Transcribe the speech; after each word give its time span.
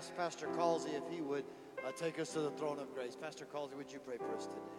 ask 0.00 0.16
Pastor 0.16 0.46
Causey 0.56 0.92
if 0.92 1.02
he 1.14 1.20
would 1.20 1.44
uh, 1.86 1.92
take 1.92 2.18
us 2.18 2.32
to 2.32 2.40
the 2.40 2.50
throne 2.52 2.78
of 2.78 2.90
grace. 2.94 3.14
Pastor 3.20 3.44
Causey, 3.44 3.74
would 3.76 3.92
you 3.92 3.98
pray 3.98 4.16
for 4.16 4.34
us 4.34 4.46
today? 4.46 4.69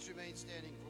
Let's 0.00 0.08
remain 0.08 0.34
standing 0.34 0.72
for 0.82 0.89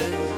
eyes. 0.00 0.29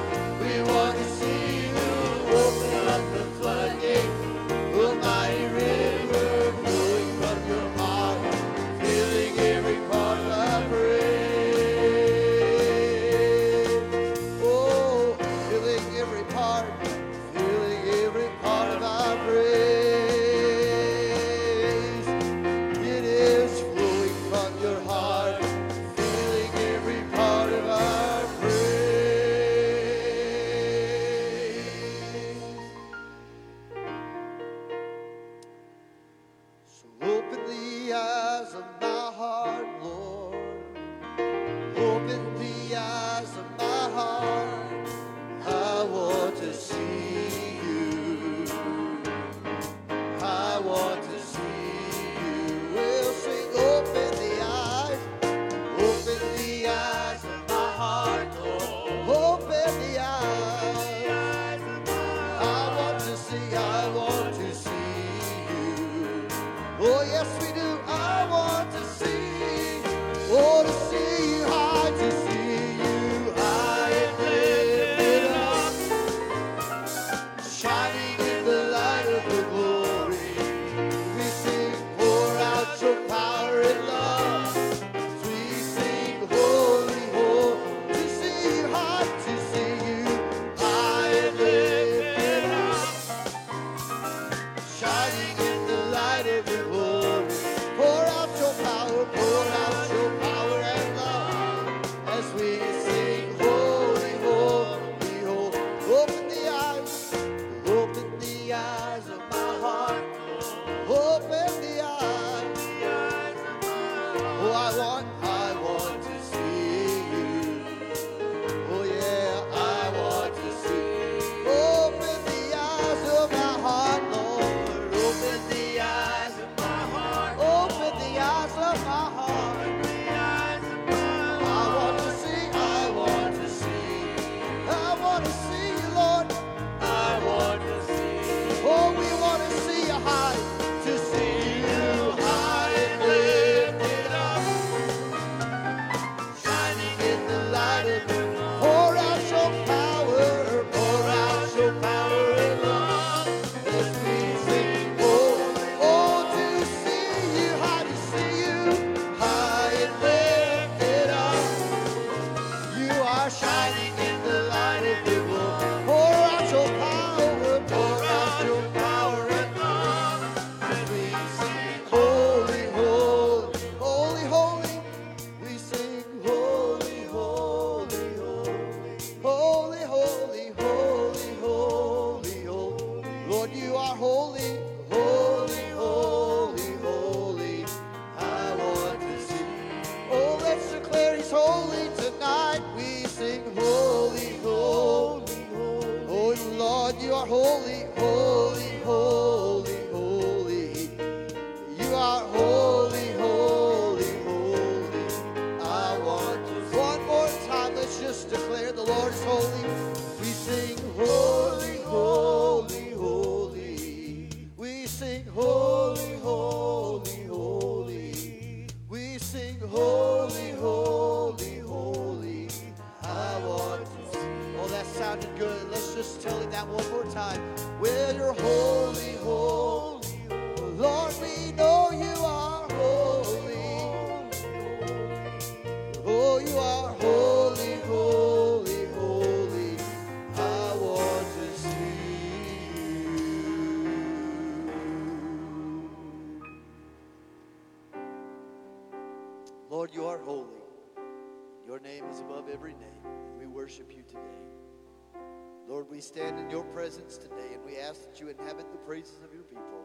praises 258.87 259.21
of 259.25 259.33
your 259.33 259.45
people. 259.45 259.85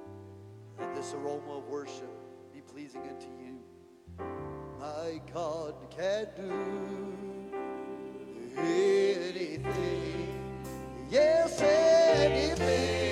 Let 0.80 0.96
this 0.96 1.13
aroma 1.13 1.58
of 1.58 1.68
worship 1.68 2.10
be 2.54 2.62
pleasing 2.62 3.01
unto 3.01 3.27
you. 3.39 3.60
My 4.80 5.22
God 5.34 5.75
can 5.96 6.27
do 6.36 6.51
anything. 8.58 10.27
Yes, 11.10 11.62
anything. 11.62 13.07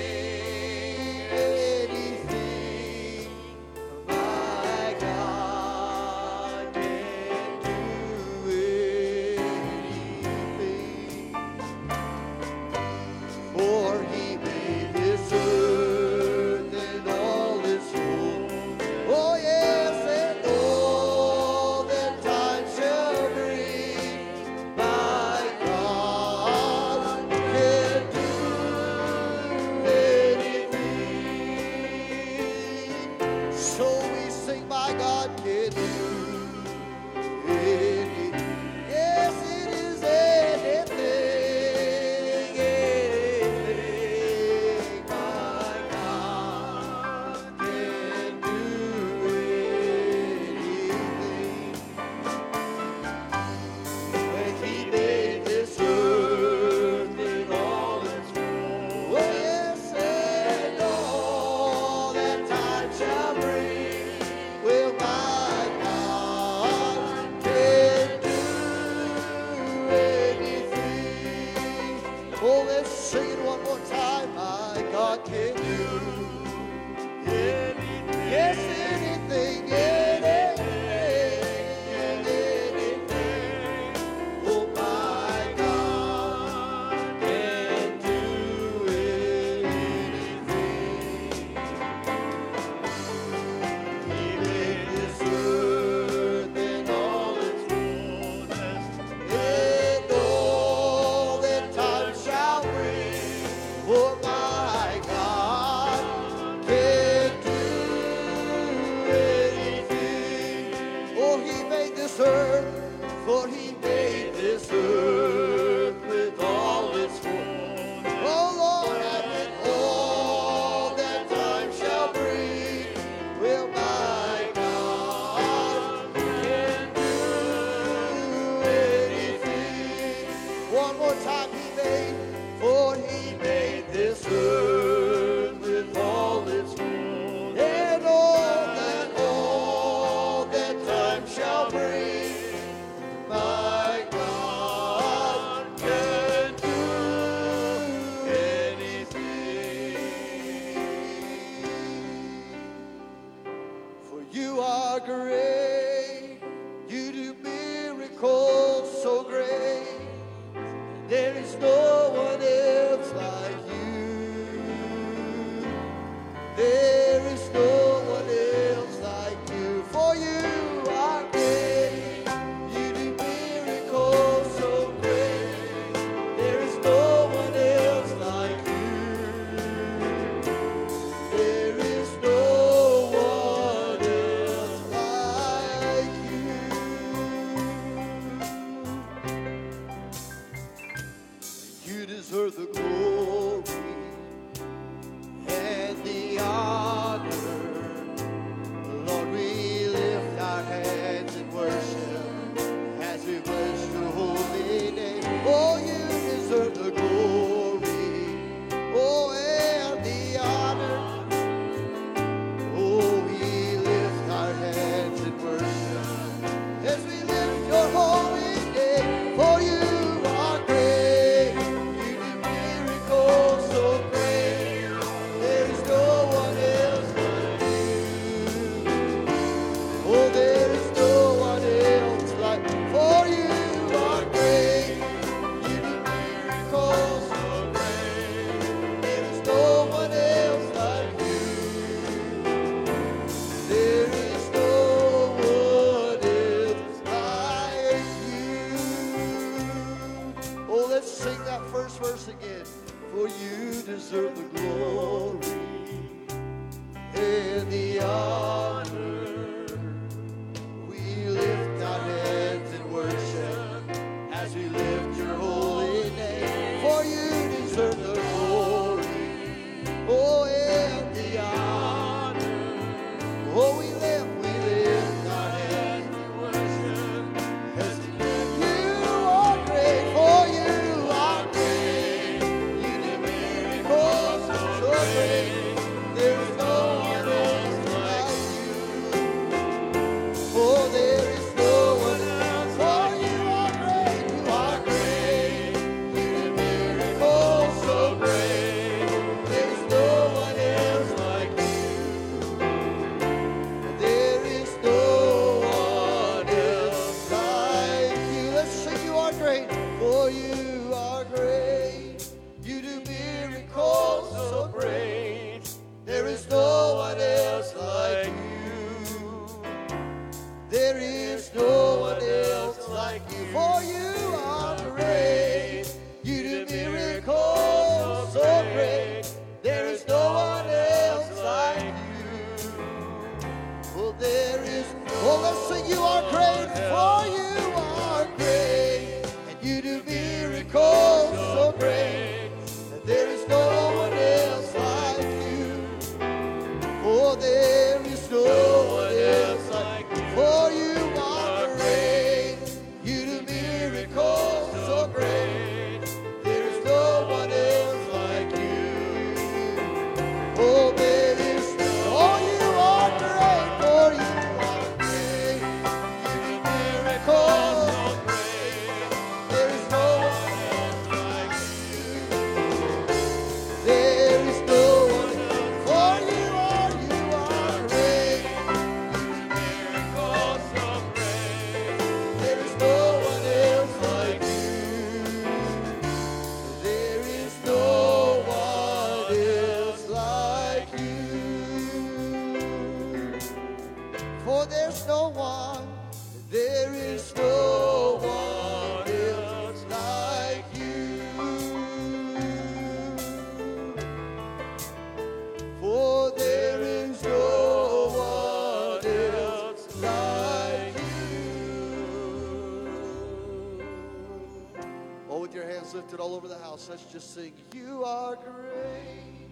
let's 416.88 417.04
just 417.12 417.34
sing, 417.34 417.52
You 417.74 418.04
are 418.04 418.36
great, 418.36 419.50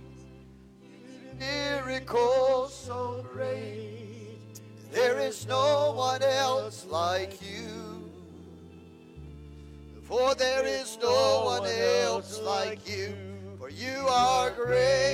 miracles 1.38 2.74
so 2.74 3.24
great. 3.32 4.60
There 4.92 5.18
is 5.18 5.46
no 5.46 5.92
one 5.96 6.22
else 6.22 6.86
like 6.88 7.40
you. 7.42 8.10
For 10.02 10.34
there 10.34 10.64
is 10.64 10.98
no 11.02 11.42
one 11.44 11.66
else 11.66 12.40
like 12.40 12.88
you, 12.88 13.14
for 13.58 13.70
you 13.70 14.06
are 14.08 14.50
great. 14.50 15.13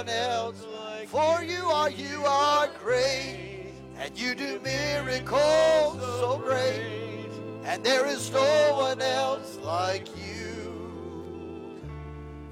One 0.00 0.08
else. 0.08 0.66
For 1.08 1.42
you 1.42 1.64
are, 1.64 1.90
you 1.90 2.24
are 2.24 2.68
great, 2.82 3.72
and 3.98 4.18
you 4.18 4.34
do 4.34 4.58
miracles 4.60 6.00
so 6.00 6.40
great, 6.42 7.28
and 7.64 7.84
there 7.84 8.06
is 8.06 8.32
no 8.32 8.76
one 8.78 9.02
else 9.02 9.58
like 9.62 10.08
you. 10.16 11.80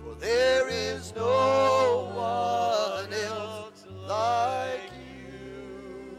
For 0.05 0.15
there 0.17 0.69
is 0.69 1.15
no 1.17 2.11
one 2.15 3.15
else 3.15 3.87
like 4.07 4.91
you. 5.17 6.19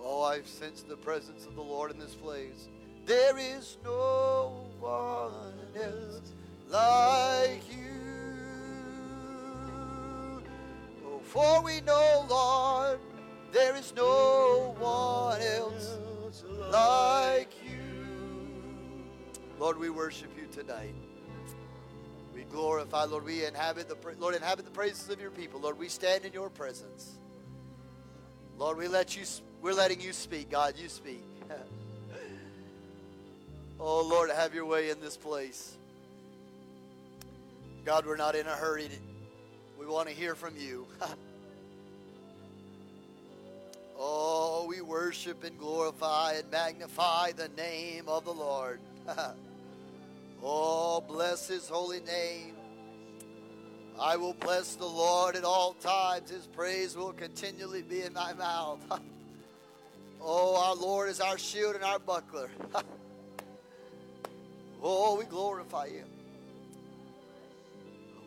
Oh, 0.00 0.22
I've 0.22 0.46
sensed 0.46 0.88
the 0.88 0.96
presence 0.96 1.44
of 1.44 1.56
the 1.56 1.62
Lord 1.62 1.90
in 1.90 1.98
this 1.98 2.14
place. 2.14 2.68
There 3.04 3.36
is 3.36 3.76
no 3.84 4.64
one 4.80 5.58
else 5.76 6.32
like 6.70 7.62
you. 7.70 7.87
For 11.28 11.62
we 11.62 11.80
know, 11.82 12.26
Lord, 12.28 12.98
there 13.52 13.76
is 13.76 13.92
no 13.94 14.74
one 14.78 15.40
else 15.42 15.96
like 16.70 17.52
you. 17.64 17.78
Lord, 19.58 19.78
we 19.78 19.90
worship 19.90 20.30
you 20.38 20.46
tonight. 20.46 20.94
We 22.34 22.44
glorify, 22.44 23.04
Lord. 23.04 23.24
We 23.24 23.44
inhabit 23.44 23.88
the 23.88 23.96
Lord 24.18 24.36
inhabit 24.36 24.64
the 24.64 24.70
praises 24.70 25.10
of 25.10 25.20
your 25.20 25.30
people. 25.30 25.60
Lord, 25.60 25.78
we 25.78 25.88
stand 25.88 26.24
in 26.24 26.32
your 26.32 26.48
presence. 26.48 27.18
Lord, 28.56 28.78
we 28.78 28.88
let 28.88 29.16
you. 29.16 29.24
We're 29.60 29.74
letting 29.74 30.00
you 30.00 30.12
speak, 30.12 30.50
God. 30.50 30.74
You 30.78 30.88
speak. 30.88 31.24
oh 33.80 34.06
Lord, 34.08 34.30
have 34.30 34.54
your 34.54 34.64
way 34.64 34.88
in 34.90 35.00
this 35.00 35.16
place. 35.16 35.76
God, 37.84 38.06
we're 38.06 38.16
not 38.16 38.34
in 38.34 38.46
a 38.46 38.54
hurry. 38.54 38.88
We 39.78 39.86
want 39.86 40.08
to 40.08 40.14
hear 40.14 40.34
from 40.34 40.56
you. 40.56 40.88
oh, 43.98 44.66
we 44.68 44.80
worship 44.80 45.44
and 45.44 45.56
glorify 45.56 46.32
and 46.32 46.50
magnify 46.50 47.32
the 47.32 47.48
name 47.50 48.08
of 48.08 48.24
the 48.24 48.32
Lord. 48.32 48.80
oh, 50.42 51.00
bless 51.06 51.46
his 51.46 51.68
holy 51.68 52.00
name. 52.00 52.54
I 54.00 54.16
will 54.16 54.34
bless 54.34 54.74
the 54.74 54.86
Lord 54.86 55.36
at 55.36 55.44
all 55.44 55.74
times. 55.74 56.30
His 56.30 56.46
praise 56.48 56.96
will 56.96 57.12
continually 57.12 57.82
be 57.82 58.02
in 58.02 58.12
my 58.12 58.32
mouth. 58.32 58.80
oh, 60.20 60.56
our 60.56 60.74
Lord 60.74 61.08
is 61.08 61.20
our 61.20 61.38
shield 61.38 61.76
and 61.76 61.84
our 61.84 62.00
buckler. 62.00 62.50
oh, 64.82 65.16
we 65.16 65.24
glorify 65.24 65.86
you. 65.86 66.04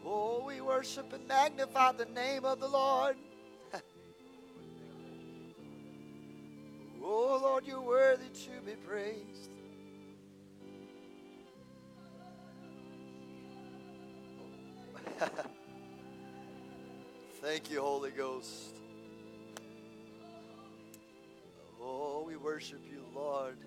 Oh, 0.05 0.43
we 0.45 0.61
worship 0.61 1.11
and 1.13 1.27
magnify 1.27 1.91
the 1.93 2.05
name 2.05 2.45
of 2.45 2.59
the 2.59 2.67
Lord. 2.67 3.15
oh, 7.03 7.39
Lord, 7.41 7.65
you're 7.65 7.81
worthy 7.81 8.29
to 8.29 8.61
be 8.65 8.73
praised. 8.73 9.49
Thank 17.41 17.69
you, 17.69 17.81
Holy 17.81 18.11
Ghost. 18.11 18.77
Oh, 21.81 22.23
we 22.25 22.37
worship 22.37 22.81
you, 22.91 23.03
Lord. 23.15 23.57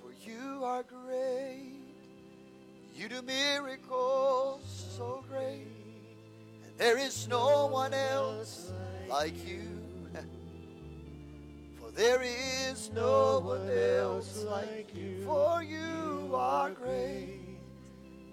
For 0.00 0.12
you 0.28 0.64
are 0.64 0.82
great. 0.84 1.67
You 2.98 3.08
do 3.08 3.22
miracles 3.22 4.62
so 4.96 5.22
great. 5.30 5.68
And 6.64 6.76
there 6.78 6.98
is 6.98 7.28
no 7.28 7.66
one 7.66 7.94
else 7.94 8.72
like 9.08 9.46
you. 9.46 9.68
For 11.78 11.92
there 11.92 12.20
is 12.22 12.90
no 12.92 13.38
one 13.38 13.70
else 13.70 14.42
like 14.42 14.92
you. 14.96 15.22
For 15.24 15.62
you 15.62 16.32
are 16.34 16.72
great. 16.72 17.60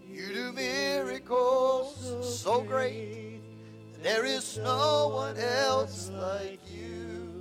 You 0.10 0.34
do 0.34 0.52
miracles 0.52 2.40
so 2.42 2.64
great. 2.64 3.42
There 4.02 4.26
is 4.26 4.58
no 4.58 5.10
one 5.10 5.38
else 5.38 6.10
like 6.10 6.62
you. 6.74 7.32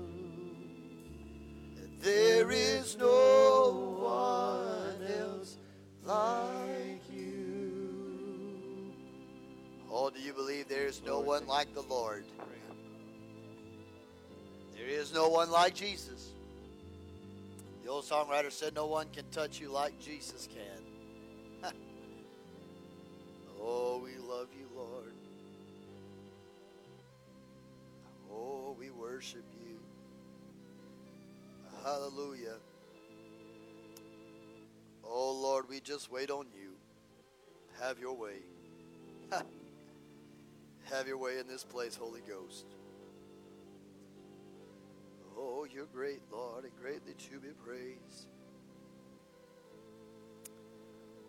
There 2.03 2.51
is 2.51 2.99
no 2.99 3.97
one 4.03 5.11
else 5.11 5.57
like 6.05 6.84
Oh, 9.97 10.11
do 10.11 10.21
you 10.21 10.33
believe 10.33 10.67
there 10.67 10.89
is 10.89 11.01
no 11.07 11.21
one 11.21 11.47
like 11.47 11.73
the 11.73 11.83
Lord? 11.83 12.25
There 14.77 14.89
is 14.89 15.15
no 15.15 15.29
one 15.29 15.53
like 15.53 15.73
Jesus. 15.73 16.33
The 17.85 17.91
old 17.91 18.05
songwriter 18.05 18.51
said, 18.51 18.75
No 18.75 18.87
one 18.87 19.07
can 19.13 19.25
touch 19.31 19.61
you 19.61 19.71
like 19.71 19.97
Jesus 20.01 20.49
can. 20.53 21.73
oh, 23.63 24.01
we 24.03 24.17
love 24.17 24.49
you, 24.59 24.67
Lord. 24.75 25.15
Oh, 28.33 28.75
we 28.77 28.91
worship 28.91 29.45
you. 29.65 29.79
Hallelujah. 31.85 32.57
Oh, 35.05 35.31
Lord, 35.41 35.69
we 35.69 35.79
just 35.79 36.11
wait 36.11 36.33
on 36.33 36.47
you. 36.53 36.73
Have 37.81 38.01
your 38.01 38.15
way. 38.15 38.39
Have 40.91 41.09
your 41.09 41.19
way 41.19 41.39
in 41.39 41.49
this 41.49 41.65
place, 41.65 41.97
Holy 41.97 42.21
Ghost. 42.21 42.67
Oh, 45.37 45.67
you're 45.71 45.87
great, 45.87 46.21
Lord, 46.31 46.65
and 46.65 46.73
greatly 46.81 47.15
to 47.15 47.41
be 47.41 47.49
praised. 47.67 48.29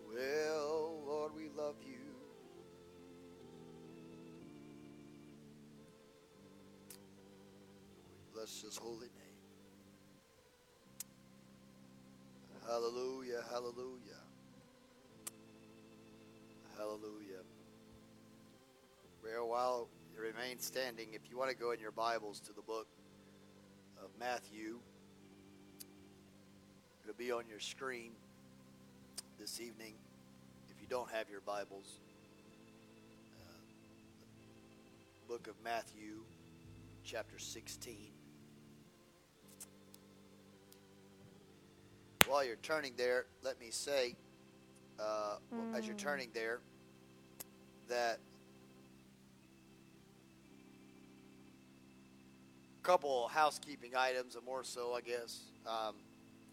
Well, 0.08 1.02
Lord, 1.06 1.32
we 1.34 1.48
love 1.56 1.76
you. 1.86 1.94
Bless 8.32 8.62
his 8.62 8.76
holy 8.76 9.08
name. 9.08 9.26
Hallelujah, 12.66 13.42
hallelujah. 13.50 14.22
Hallelujah. 16.76 17.25
Well, 19.34 19.48
while 19.48 19.88
you 20.14 20.20
remain 20.22 20.60
standing, 20.60 21.08
if 21.12 21.28
you 21.28 21.36
want 21.36 21.50
to 21.50 21.56
go 21.56 21.72
in 21.72 21.80
your 21.80 21.90
Bibles 21.90 22.38
to 22.40 22.52
the 22.52 22.62
book 22.62 22.86
of 24.00 24.10
Matthew, 24.20 24.78
it'll 27.02 27.16
be 27.16 27.32
on 27.32 27.42
your 27.48 27.58
screen 27.58 28.12
this 29.38 29.60
evening 29.60 29.94
if 30.70 30.80
you 30.80 30.86
don't 30.88 31.10
have 31.10 31.28
your 31.28 31.40
Bibles. 31.40 31.98
Uh, 33.40 33.52
book 35.28 35.48
of 35.48 35.54
Matthew, 35.64 36.22
chapter 37.02 37.38
16. 37.38 37.96
While 42.28 42.44
you're 42.44 42.56
turning 42.56 42.92
there, 42.96 43.26
let 43.42 43.58
me 43.58 43.70
say, 43.70 44.14
uh, 45.00 45.38
as 45.74 45.84
you're 45.84 45.96
turning 45.96 46.28
there, 46.32 46.60
that 47.88 48.20
a 52.75 52.75
couple 52.86 53.26
housekeeping 53.26 53.96
items, 53.96 54.36
and 54.36 54.44
more 54.44 54.62
so, 54.62 54.94
I 54.94 55.00
guess. 55.00 55.40
Um, 55.66 55.96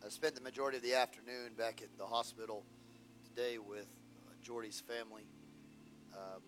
I 0.04 0.10
spent 0.10 0.34
the 0.34 0.42
majority 0.42 0.78
of 0.78 0.84
the 0.84 0.96
afternoon 0.96 1.52
back 1.56 1.84
at 1.84 1.96
the 1.96 2.08
hospital 2.08 2.64
today 3.24 3.60
with 3.60 3.86
uh, 3.86 4.32
Jordy's 4.42 4.82
family. 4.82 5.28
Um, 6.12 6.42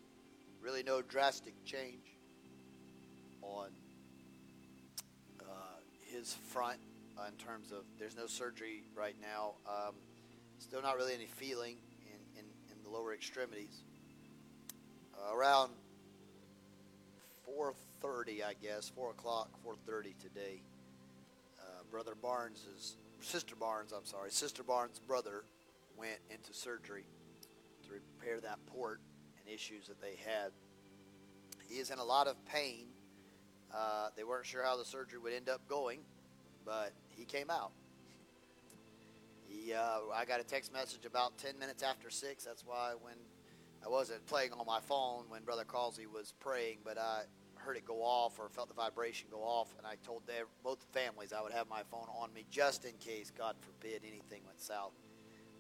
really, 0.60 0.82
no 0.82 1.04
drastic 1.04 1.54
change 1.66 2.18
on 3.44 3.68
uh, 5.40 5.44
his 6.12 6.34
front 6.34 6.80
uh, 7.20 7.28
in 7.28 7.36
terms 7.36 7.72
of 7.72 7.84
there's 8.00 8.18
no 8.18 8.26
surgery 8.26 8.82
right 8.96 9.16
now. 9.22 9.54
Um, 9.68 9.94
still 10.58 10.82
not 10.82 10.98
really 10.98 11.14
any 11.14 11.28
feeling 11.28 11.78
in, 12.08 12.40
in, 12.40 12.46
in 12.72 12.84
the 12.84 12.90
lower 12.90 13.14
extremities. 13.14 13.84
Around 15.32 15.74
4.30, 17.74 18.44
I 18.44 18.54
guess, 18.62 18.90
4 18.90 19.12
o'clock, 19.12 19.50
4.30 19.66 20.18
today, 20.20 20.62
uh, 21.60 21.84
Brother 21.90 22.14
Barnes's, 22.22 22.98
Sister 23.22 23.56
Barnes, 23.56 23.92
I'm 23.92 24.06
sorry, 24.06 24.32
Sister 24.32 24.64
Barnes' 24.64 25.00
brother 25.00 25.46
went 25.98 26.20
into 26.30 26.54
surgery 26.54 27.06
to 27.84 27.92
repair 27.92 28.40
that 28.42 28.60
port 28.68 29.00
and 29.40 29.54
issues 29.54 29.88
that 29.88 30.02
they 30.02 30.18
had. 30.26 30.52
He 31.68 31.76
is 31.80 31.90
in 31.90 32.00
a 32.00 32.04
lot 32.04 32.28
of 32.28 32.44
pain. 32.46 32.88
Uh, 33.74 34.10
they 34.16 34.24
weren't 34.24 34.46
sure 34.46 34.64
how 34.64 34.78
the 34.78 34.86
surgery 34.86 35.20
would 35.20 35.34
end 35.34 35.50
up 35.50 35.68
going, 35.68 36.02
but 36.66 36.92
he 37.10 37.26
came 37.26 37.50
out. 37.50 37.72
He, 39.48 39.74
uh, 39.74 40.00
I 40.14 40.26
got 40.26 40.40
a 40.40 40.44
text 40.44 40.72
message 40.74 41.06
about 41.06 41.38
10 41.38 41.58
minutes 41.58 41.84
after 41.84 42.10
6. 42.10 42.44
That's 42.44 42.66
why 42.66 42.94
when 43.02 43.16
I 43.86 43.90
wasn't 43.90 44.26
playing 44.26 44.52
on 44.54 44.66
my 44.66 44.80
phone 44.80 45.26
when 45.30 45.44
Brother 45.44 45.64
Causey 45.64 46.08
was 46.08 46.34
praying, 46.40 46.80
but 46.84 46.98
I 46.98 47.24
heard 47.66 47.78
it 47.78 47.86
go 47.86 48.04
off 48.04 48.40
or 48.40 48.48
felt 48.50 48.68
the 48.68 48.76
vibration 48.76 49.28
go 49.32 49.40
off, 49.40 49.74
and 49.78 49.88
I 49.88 49.96
told 50.06 50.26
their, 50.28 50.46
both 50.64 50.86
families 50.92 51.34
I 51.34 51.42
would 51.42 51.52
have 51.52 51.68
my 51.68 51.82
phone 51.90 52.08
on 52.16 52.32
me 52.34 52.46
just 52.52 52.86
in 52.86 52.94
case, 53.00 53.32
God 53.36 53.56
forbid, 53.60 54.02
anything 54.08 54.42
went 54.46 54.62
south. 54.62 54.94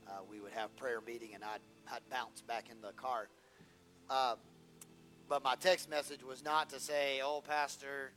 Uh, 0.07 0.19
we 0.29 0.39
would 0.39 0.51
have 0.51 0.75
prayer 0.75 1.01
meeting, 1.01 1.33
and 1.33 1.43
I'd, 1.43 1.61
I'd 1.91 2.07
bounce 2.11 2.41
back 2.41 2.69
in 2.69 2.79
the 2.79 2.91
car. 2.93 3.27
Uh, 4.07 4.35
but 5.27 5.43
my 5.43 5.55
text 5.55 5.89
message 5.89 6.23
was 6.23 6.43
not 6.43 6.69
to 6.69 6.79
say, 6.79 7.21
"Oh, 7.23 7.41
Pastor, 7.41 8.11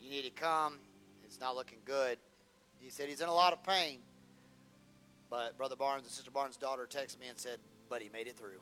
you 0.00 0.10
need 0.10 0.24
to 0.24 0.30
come. 0.30 0.78
It's 1.24 1.38
not 1.38 1.54
looking 1.54 1.78
good." 1.84 2.18
He 2.80 2.90
said 2.90 3.08
he's 3.08 3.20
in 3.20 3.28
a 3.28 3.34
lot 3.34 3.52
of 3.52 3.62
pain. 3.62 4.00
But 5.30 5.56
Brother 5.56 5.76
Barnes 5.76 6.02
and 6.02 6.10
Sister 6.10 6.32
Barnes' 6.32 6.56
daughter 6.56 6.88
texted 6.90 7.20
me 7.20 7.28
and 7.28 7.38
said, 7.38 7.60
"But 7.88 8.02
he 8.02 8.08
made 8.08 8.26
it 8.26 8.36
through." 8.36 8.60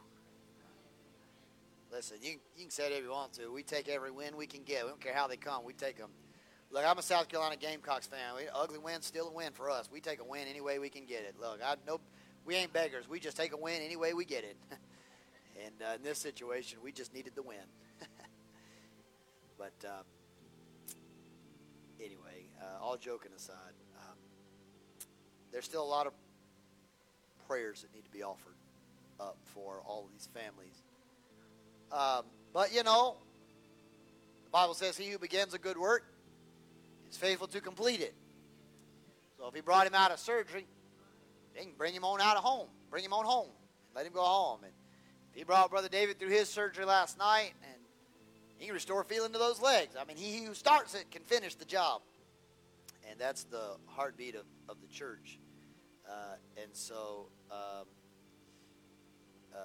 Listen, 1.92 2.16
you, 2.22 2.38
you 2.56 2.62
can 2.62 2.70
say 2.70 2.90
if 2.90 3.04
you 3.04 3.10
want 3.10 3.34
to. 3.34 3.52
We 3.52 3.62
take 3.62 3.86
every 3.88 4.10
win 4.10 4.34
we 4.34 4.46
can 4.46 4.62
get. 4.62 4.84
We 4.84 4.88
don't 4.88 5.00
care 5.00 5.14
how 5.14 5.26
they 5.26 5.36
come. 5.36 5.62
We 5.62 5.74
take 5.74 5.98
them. 5.98 6.08
Look, 6.70 6.84
I'm 6.86 6.96
a 6.96 7.02
South 7.02 7.28
Carolina 7.28 7.56
Gamecocks 7.56 8.06
fan. 8.06 8.34
We, 8.34 8.44
ugly 8.52 8.78
win's 8.78 9.04
still 9.04 9.28
a 9.28 9.32
win 9.32 9.52
for 9.52 9.70
us. 9.70 9.90
We 9.92 10.00
take 10.00 10.18
a 10.20 10.24
win 10.24 10.48
any 10.48 10.62
way 10.62 10.78
we 10.78 10.88
can 10.88 11.04
get 11.04 11.24
it. 11.24 11.34
Look, 11.38 11.60
I 11.62 11.74
know 11.86 12.00
we 12.46 12.54
ain't 12.54 12.72
beggars. 12.72 13.10
We 13.10 13.20
just 13.20 13.36
take 13.36 13.52
a 13.52 13.58
win 13.58 13.82
any 13.82 13.96
way 13.96 14.14
we 14.14 14.24
get 14.24 14.42
it. 14.42 14.56
and 15.66 15.74
uh, 15.82 15.96
in 15.96 16.02
this 16.02 16.18
situation, 16.18 16.78
we 16.82 16.92
just 16.92 17.12
needed 17.12 17.34
the 17.34 17.42
win. 17.42 17.58
but 19.58 19.74
uh, 19.86 20.02
anyway, 22.00 22.46
uh, 22.58 22.82
all 22.82 22.96
joking 22.96 23.32
aside, 23.36 23.74
um, 23.98 24.16
there's 25.52 25.66
still 25.66 25.84
a 25.84 25.84
lot 25.84 26.06
of 26.06 26.14
prayers 27.46 27.82
that 27.82 27.94
need 27.94 28.06
to 28.06 28.10
be 28.10 28.22
offered 28.22 28.56
up 29.20 29.36
for 29.44 29.82
all 29.86 30.06
of 30.06 30.10
these 30.10 30.30
families 30.32 30.82
um, 31.92 32.24
but 32.52 32.74
you 32.74 32.82
know, 32.82 33.16
the 34.44 34.50
Bible 34.50 34.74
says, 34.74 34.96
"He 34.96 35.10
who 35.10 35.18
begins 35.18 35.54
a 35.54 35.58
good 35.58 35.76
work 35.76 36.04
is 37.08 37.16
faithful 37.16 37.46
to 37.48 37.60
complete 37.60 38.00
it." 38.00 38.14
So 39.38 39.48
if 39.48 39.54
he 39.54 39.60
brought 39.60 39.86
him 39.86 39.94
out 39.94 40.10
of 40.10 40.18
surgery, 40.18 40.66
they 41.54 41.62
can 41.62 41.72
bring 41.76 41.94
him 41.94 42.04
on 42.04 42.20
out 42.20 42.36
of 42.36 42.44
home, 42.44 42.68
bring 42.90 43.04
him 43.04 43.12
on 43.12 43.24
home, 43.24 43.48
let 43.94 44.06
him 44.06 44.12
go 44.12 44.22
home. 44.22 44.60
And 44.64 44.72
he 45.32 45.44
brought 45.44 45.70
Brother 45.70 45.88
David 45.88 46.18
through 46.18 46.30
his 46.30 46.48
surgery 46.48 46.84
last 46.84 47.18
night, 47.18 47.52
and 47.62 47.80
he 48.56 48.66
can 48.66 48.74
restore 48.74 49.02
feeling 49.04 49.32
to 49.32 49.38
those 49.38 49.60
legs. 49.60 49.96
I 50.00 50.04
mean, 50.04 50.16
he 50.16 50.44
who 50.44 50.54
starts 50.54 50.94
it 50.94 51.10
can 51.10 51.22
finish 51.22 51.54
the 51.54 51.64
job, 51.64 52.02
and 53.10 53.18
that's 53.18 53.44
the 53.44 53.76
heartbeat 53.86 54.34
of, 54.34 54.44
of 54.68 54.76
the 54.80 54.86
church. 54.86 55.38
Uh, 56.08 56.36
and 56.62 56.70
so, 56.72 57.26
um, 57.50 57.86
uh, 59.54 59.58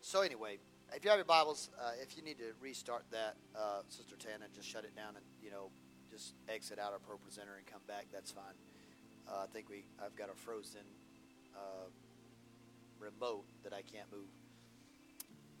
so 0.00 0.22
anyway, 0.22 0.58
if 0.94 1.04
you 1.04 1.10
have 1.10 1.18
your 1.18 1.24
Bibles, 1.24 1.70
uh, 1.80 1.92
if 2.02 2.16
you 2.16 2.22
need 2.22 2.38
to 2.38 2.52
restart 2.60 3.04
that, 3.10 3.36
uh, 3.56 3.82
Sister 3.88 4.16
Tana, 4.16 4.46
just 4.54 4.68
shut 4.68 4.84
it 4.84 4.94
down 4.96 5.16
and 5.16 5.24
you 5.42 5.50
know 5.50 5.70
just 6.10 6.34
exit 6.48 6.78
out 6.78 6.92
our 6.92 6.98
ProPresenter 6.98 7.56
and 7.56 7.66
come 7.66 7.82
back. 7.86 8.06
That's 8.12 8.32
fine. 8.32 8.54
Uh, 9.28 9.44
I 9.44 9.46
think 9.52 9.68
we 9.68 9.84
I've 10.04 10.16
got 10.16 10.30
a 10.30 10.34
frozen 10.34 10.82
uh, 11.54 11.88
remote 12.98 13.44
that 13.64 13.72
I 13.72 13.82
can't 13.82 14.10
move. 14.10 14.28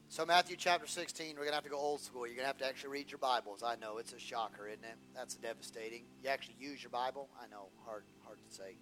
So 0.08 0.26
Matthew 0.26 0.56
chapter 0.56 0.88
16, 0.88 1.36
we're 1.38 1.44
gonna 1.44 1.54
have 1.54 1.64
to 1.64 1.70
go 1.70 1.78
old 1.78 2.00
school. 2.00 2.26
You're 2.26 2.34
gonna 2.34 2.48
have 2.48 2.58
to 2.58 2.66
actually 2.66 2.90
read 2.90 3.10
your 3.12 3.18
Bibles. 3.18 3.62
I 3.62 3.76
know 3.76 3.98
it's 3.98 4.12
a 4.12 4.18
shocker, 4.18 4.66
isn't 4.66 4.84
it? 4.84 4.96
That's 5.14 5.36
devastating. 5.36 6.02
You 6.22 6.30
actually 6.30 6.56
use 6.58 6.82
your 6.82 6.90
Bible. 6.90 7.28
I 7.40 7.46
know, 7.48 7.68
hard 7.84 8.02
hard 8.24 8.38
to 8.38 8.54
say. 8.54 8.76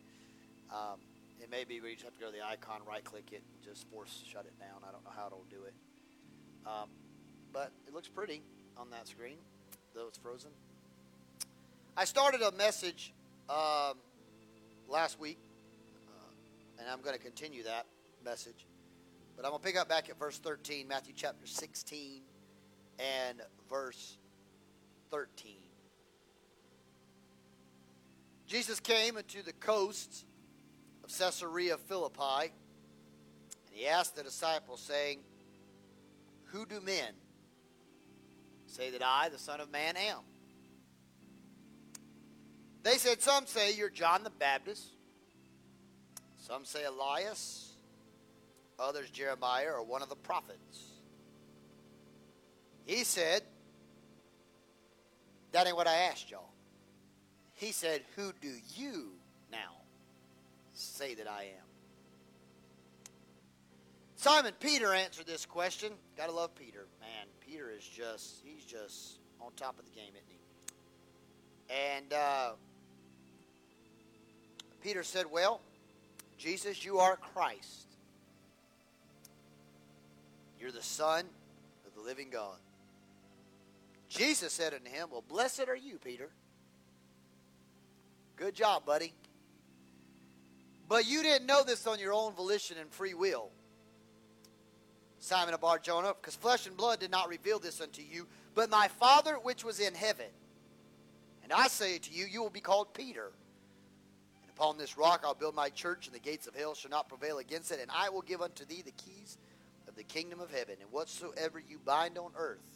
Um, 0.71 1.01
it 1.41 1.51
may 1.51 1.65
be 1.65 1.81
we 1.81 1.93
just 1.93 2.05
have 2.05 2.15
to 2.15 2.21
go 2.21 2.27
to 2.27 2.33
the 2.33 2.45
icon, 2.45 2.81
right 2.89 3.05
click 3.05 3.29
it, 3.33 3.43
and 3.53 3.63
just 3.63 3.87
force 3.91 4.25
shut 4.27 4.47
it 4.47 4.59
down. 4.59 4.81
I 4.89 4.91
don't 4.91 5.05
know 5.05 5.13
how 5.15 5.27
it'll 5.27 5.45
do 5.51 5.65
it. 5.65 5.75
Um, 6.67 6.89
but 7.53 7.73
it 7.87 7.95
looks 7.95 8.09
pretty 8.09 8.43
on 8.77 8.91
that 8.91 9.09
screen, 9.09 9.39
though 9.95 10.07
it's 10.09 10.19
frozen. 10.19 10.51
I 11.97 12.05
started 12.05 12.43
a 12.43 12.53
message 12.53 13.13
um, 13.49 13.95
last 14.89 15.19
week, 15.19 15.39
uh, 16.09 16.81
and 16.81 16.89
I'm 16.89 17.01
going 17.01 17.17
to 17.17 17.23
continue 17.23 17.65
that 17.65 17.87
message. 18.25 18.67
But 19.37 19.45
I'm 19.45 19.53
going 19.53 19.63
to 19.63 19.67
pick 19.67 19.77
up 19.77 19.89
back 19.89 20.09
at 20.09 20.19
verse 20.19 20.39
13, 20.39 20.87
Matthew 20.89 21.15
chapter 21.17 21.47
16 21.47 22.23
and 22.99 23.41
verse 23.71 24.19
13. 25.11 25.57
Jesus 28.47 28.81
came 28.81 29.17
into 29.17 29.43
the 29.43 29.53
coasts 29.53 30.25
of 31.05 31.11
Caesarea 31.17 31.77
Philippi, 31.77 32.53
and 33.67 33.73
he 33.73 33.87
asked 33.87 34.17
the 34.17 34.23
disciples, 34.23 34.81
saying, 34.81 35.21
who 36.53 36.67
do 36.67 36.81
men 36.81 37.13
say 38.67 38.91
that 38.91 39.03
I, 39.03 39.29
the 39.29 39.39
Son 39.39 39.61
of 39.61 39.71
Man, 39.71 39.97
am? 39.97 40.19
They 42.83 42.97
said, 42.97 43.21
Some 43.21 43.47
say 43.47 43.75
you're 43.75 43.91
John 43.91 44.25
the 44.25 44.31
Baptist, 44.31 44.95
some 46.39 46.65
say 46.65 46.85
Elias, 46.85 47.75
others 48.79 49.11
Jeremiah 49.11 49.73
or 49.73 49.83
one 49.83 50.03
of 50.03 50.09
the 50.09 50.17
prophets. 50.17 50.85
He 52.87 53.05
said, 53.05 53.43
That 55.53 55.67
ain't 55.67 55.77
what 55.77 55.87
I 55.87 55.97
asked 55.97 56.31
y'all. 56.31 56.51
He 57.55 57.73
said, 57.73 58.03
Who 58.17 58.33
do 58.41 58.53
you 58.75 59.13
now 59.51 59.83
say 60.73 61.15
that 61.17 61.29
I 61.29 61.43
am? 61.43 61.68
Simon 64.19 64.53
Peter 64.59 64.93
answered 64.93 65.27
this 65.27 65.47
question. 65.47 65.93
Gotta 66.17 66.33
love 66.33 66.53
Peter. 66.57 66.87
Man, 67.01 67.27
Peter 67.41 67.71
is 67.71 67.85
just, 67.85 68.43
he's 68.45 68.65
just 68.65 69.21
on 69.41 69.53
top 69.55 69.79
of 69.79 69.85
the 69.85 69.93
game, 69.93 70.11
isn't 70.11 70.27
he? 70.29 71.95
And 71.95 72.13
uh, 72.13 72.51
Peter 74.83 75.05
said, 75.05 75.27
Well, 75.31 75.61
Jesus, 76.37 76.85
you 76.85 76.99
are 76.99 77.15
Christ. 77.15 77.87
You're 80.59 80.73
the 80.73 80.83
Son 80.83 81.25
of 81.87 81.95
the 81.95 82.01
living 82.01 82.29
God. 82.29 82.59
Jesus 84.09 84.53
said 84.53 84.75
unto 84.75 84.91
him, 84.91 85.11
Well, 85.13 85.23
blessed 85.29 85.69
are 85.69 85.77
you, 85.77 85.97
Peter. 85.97 86.29
Good 88.35 88.57
job, 88.57 88.85
buddy. 88.85 89.13
But 90.89 91.07
you 91.07 91.23
didn't 91.23 91.47
know 91.47 91.63
this 91.63 91.87
on 91.87 92.01
your 92.01 92.13
own 92.13 92.33
volition 92.33 92.79
and 92.81 92.91
free 92.91 93.15
will. 93.15 93.53
Simon 95.21 95.55
of 95.55 95.61
Barjona, 95.61 96.15
because 96.21 96.37
flesh 96.37 96.67
and 96.67 96.77
blood 96.77 97.01
did 97.01 97.11
not 97.11 97.29
reveal 97.29 97.59
this 97.59 97.81
unto 97.81 98.03
you, 98.03 98.27
but 98.55 98.71
my 98.71 98.89
Father 98.89 99.35
which 99.35 99.65
was 99.65 99.81
in 99.81 99.95
heaven. 99.95 100.27
And 101.43 101.53
I 101.53 101.69
say 101.69 101.99
to 101.99 102.13
you, 102.13 102.27
you 102.27 102.43
will 102.43 102.51
be 102.51 102.61
called 102.61 102.93
Peter. 102.95 103.33
And 104.43 104.51
upon 104.51 104.79
this 104.79 104.97
rock 104.99 105.23
I'll 105.25 105.35
build 105.35 105.55
my 105.55 105.71
church, 105.71 106.07
and 106.07 106.15
the 106.15 106.21
gates 106.21 106.47
of 106.47 106.55
hell 106.55 106.75
shall 106.75 106.91
not 106.91 107.09
prevail 107.09 107.39
against 107.39 107.73
it. 107.73 107.81
And 107.81 107.91
I 107.91 108.11
will 108.11 108.23
give 108.23 108.43
unto 108.43 108.65
thee 108.65 108.83
the 108.85 108.93
keys 108.93 109.39
of 109.89 109.97
the 109.97 110.05
kingdom 110.05 110.41
of 110.41 110.53
heaven. 110.53 110.77
And 110.81 110.91
whatsoever 110.93 111.59
you 111.59 111.79
bind 111.85 112.19
on 112.19 112.33
earth 112.37 112.69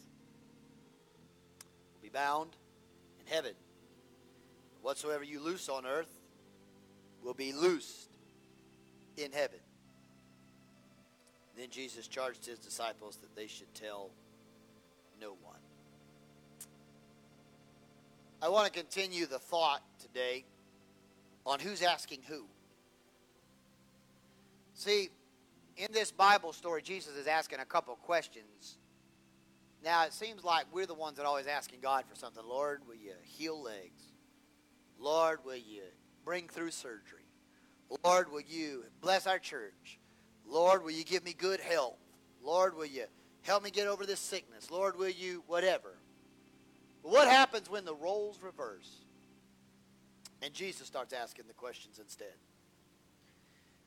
will 1.93 2.01
be 2.01 2.09
bound 2.09 2.55
in 3.19 3.33
heaven. 3.33 3.53
Whatsoever 4.81 5.23
you 5.23 5.39
loose 5.39 5.69
on 5.69 5.85
earth 5.85 6.11
will 7.23 7.33
be 7.33 7.53
loosed 7.53 8.17
in 9.15 9.31
heaven. 9.31 9.59
Then 11.57 11.69
Jesus 11.69 12.07
charged 12.07 12.45
his 12.45 12.59
disciples 12.59 13.17
that 13.17 13.35
they 13.35 13.47
should 13.47 13.73
tell 13.73 14.09
no 15.21 15.35
one. 15.41 15.59
I 18.41 18.49
want 18.49 18.65
to 18.65 18.77
continue 18.77 19.25
the 19.25 19.39
thought 19.39 19.81
today 20.01 20.45
on 21.45 21.59
who's 21.59 21.81
asking 21.81 22.21
who. 22.27 22.45
See, 24.73 25.09
in 25.77 25.91
this 25.91 26.11
Bible 26.11 26.53
story, 26.53 26.81
Jesus 26.81 27.15
is 27.15 27.27
asking 27.27 27.59
a 27.59 27.65
couple 27.65 27.95
questions. 27.95 28.77
Now, 29.83 30.05
it 30.05 30.13
seems 30.13 30.43
like 30.43 30.65
we're 30.73 30.85
the 30.85 30.93
ones 30.93 31.17
that 31.17 31.23
are 31.23 31.27
always 31.27 31.47
asking 31.47 31.79
God 31.81 32.05
for 32.09 32.15
something. 32.15 32.43
Lord, 32.45 32.81
will 32.87 32.95
you 32.95 33.13
heal 33.21 33.61
legs? 33.61 34.01
Lord, 34.99 35.39
will 35.45 35.55
you 35.55 35.83
bring 36.23 36.47
through 36.47 36.71
surgery? 36.71 37.25
Lord, 38.03 38.31
will 38.31 38.41
you 38.41 38.85
bless 39.01 39.27
our 39.27 39.39
church? 39.39 39.99
Lord, 40.47 40.83
will 40.83 40.91
you 40.91 41.03
give 41.03 41.23
me 41.23 41.33
good 41.33 41.59
health? 41.59 41.97
Lord, 42.43 42.75
will 42.75 42.85
you 42.85 43.05
help 43.41 43.63
me 43.63 43.71
get 43.71 43.87
over 43.87 44.05
this 44.05 44.19
sickness? 44.19 44.69
Lord, 44.71 44.97
will 44.97 45.09
you 45.09 45.43
whatever? 45.47 45.97
But 47.01 47.11
what 47.11 47.27
happens 47.27 47.69
when 47.69 47.85
the 47.85 47.95
roles 47.95 48.41
reverse? 48.41 49.05
And 50.41 50.53
Jesus 50.53 50.87
starts 50.87 51.13
asking 51.13 51.45
the 51.47 51.53
questions 51.53 51.99
instead. 51.99 52.33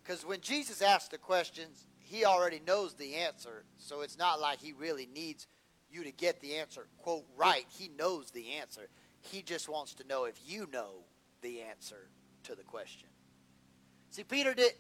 Because 0.03 0.25
when 0.25 0.41
Jesus 0.41 0.83
asks 0.83 1.09
the 1.09 1.19
questions, 1.19 1.87
he 1.99 2.25
already 2.25 2.61
knows 2.67 2.95
the 2.95 3.17
answer. 3.17 3.65
So 3.79 4.03
it's 4.03 4.17
not 4.17 4.41
like 4.41 4.61
he 4.61 4.73
really 4.73 5.09
needs 5.13 5.47
you 5.91 6.05
to 6.05 6.13
get 6.13 6.41
the 6.41 6.57
answer, 6.57 6.87
quote, 6.99 7.25
right. 7.37 7.65
He 7.69 7.91
knows 7.99 8.31
the 8.31 8.53
answer. 8.55 8.89
He 9.21 9.43
just 9.43 9.69
wants 9.69 9.95
to 9.95 10.07
know 10.07 10.25
if 10.25 10.35
you 10.47 10.69
know 10.73 11.05
the 11.43 11.63
answer 11.63 12.09
to 12.45 12.55
the 12.55 12.63
question. 12.63 13.09
See, 14.11 14.25
Peter 14.25 14.55
did, 14.55 14.73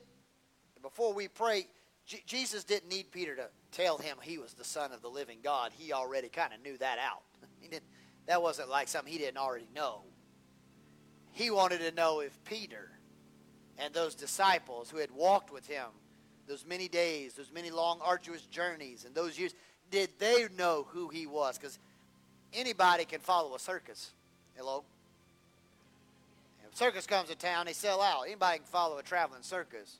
before 0.88 1.12
we 1.12 1.26
pray, 1.26 1.66
J- 2.06 2.22
Jesus 2.26 2.62
didn't 2.62 2.88
need 2.88 3.10
Peter 3.10 3.34
to 3.34 3.48
tell 3.72 3.98
him 3.98 4.18
he 4.22 4.38
was 4.38 4.52
the 4.52 4.62
Son 4.62 4.92
of 4.92 5.02
the 5.02 5.08
living 5.08 5.38
God. 5.42 5.72
He 5.74 5.92
already 5.92 6.28
kind 6.28 6.54
of 6.54 6.62
knew 6.62 6.78
that 6.78 6.98
out. 6.98 7.22
He 7.60 7.68
didn't, 7.68 7.86
that 8.26 8.40
wasn't 8.40 8.68
like 8.68 8.86
something 8.86 9.12
he 9.12 9.18
didn't 9.18 9.38
already 9.38 9.66
know. 9.74 10.02
He 11.32 11.50
wanted 11.50 11.80
to 11.80 11.90
know 11.90 12.20
if 12.20 12.38
Peter 12.44 12.90
and 13.76 13.92
those 13.92 14.14
disciples 14.14 14.88
who 14.88 14.98
had 14.98 15.10
walked 15.10 15.52
with 15.52 15.66
him 15.66 15.86
those 16.46 16.64
many 16.64 16.86
days, 16.86 17.34
those 17.34 17.50
many 17.52 17.72
long, 17.72 17.98
arduous 18.00 18.42
journeys, 18.42 19.04
and 19.04 19.12
those 19.16 19.36
years, 19.36 19.52
did 19.90 20.10
they 20.20 20.46
know 20.56 20.86
who 20.90 21.08
he 21.08 21.26
was? 21.26 21.58
Because 21.58 21.80
anybody 22.52 23.04
can 23.04 23.18
follow 23.18 23.56
a 23.56 23.58
circus. 23.58 24.12
Hello? 24.54 24.84
If 26.64 26.76
circus 26.76 27.04
comes 27.04 27.30
to 27.30 27.34
town, 27.34 27.66
they 27.66 27.72
sell 27.72 28.00
out. 28.00 28.26
Anybody 28.26 28.58
can 28.58 28.66
follow 28.66 28.98
a 28.98 29.02
traveling 29.02 29.42
circus. 29.42 29.98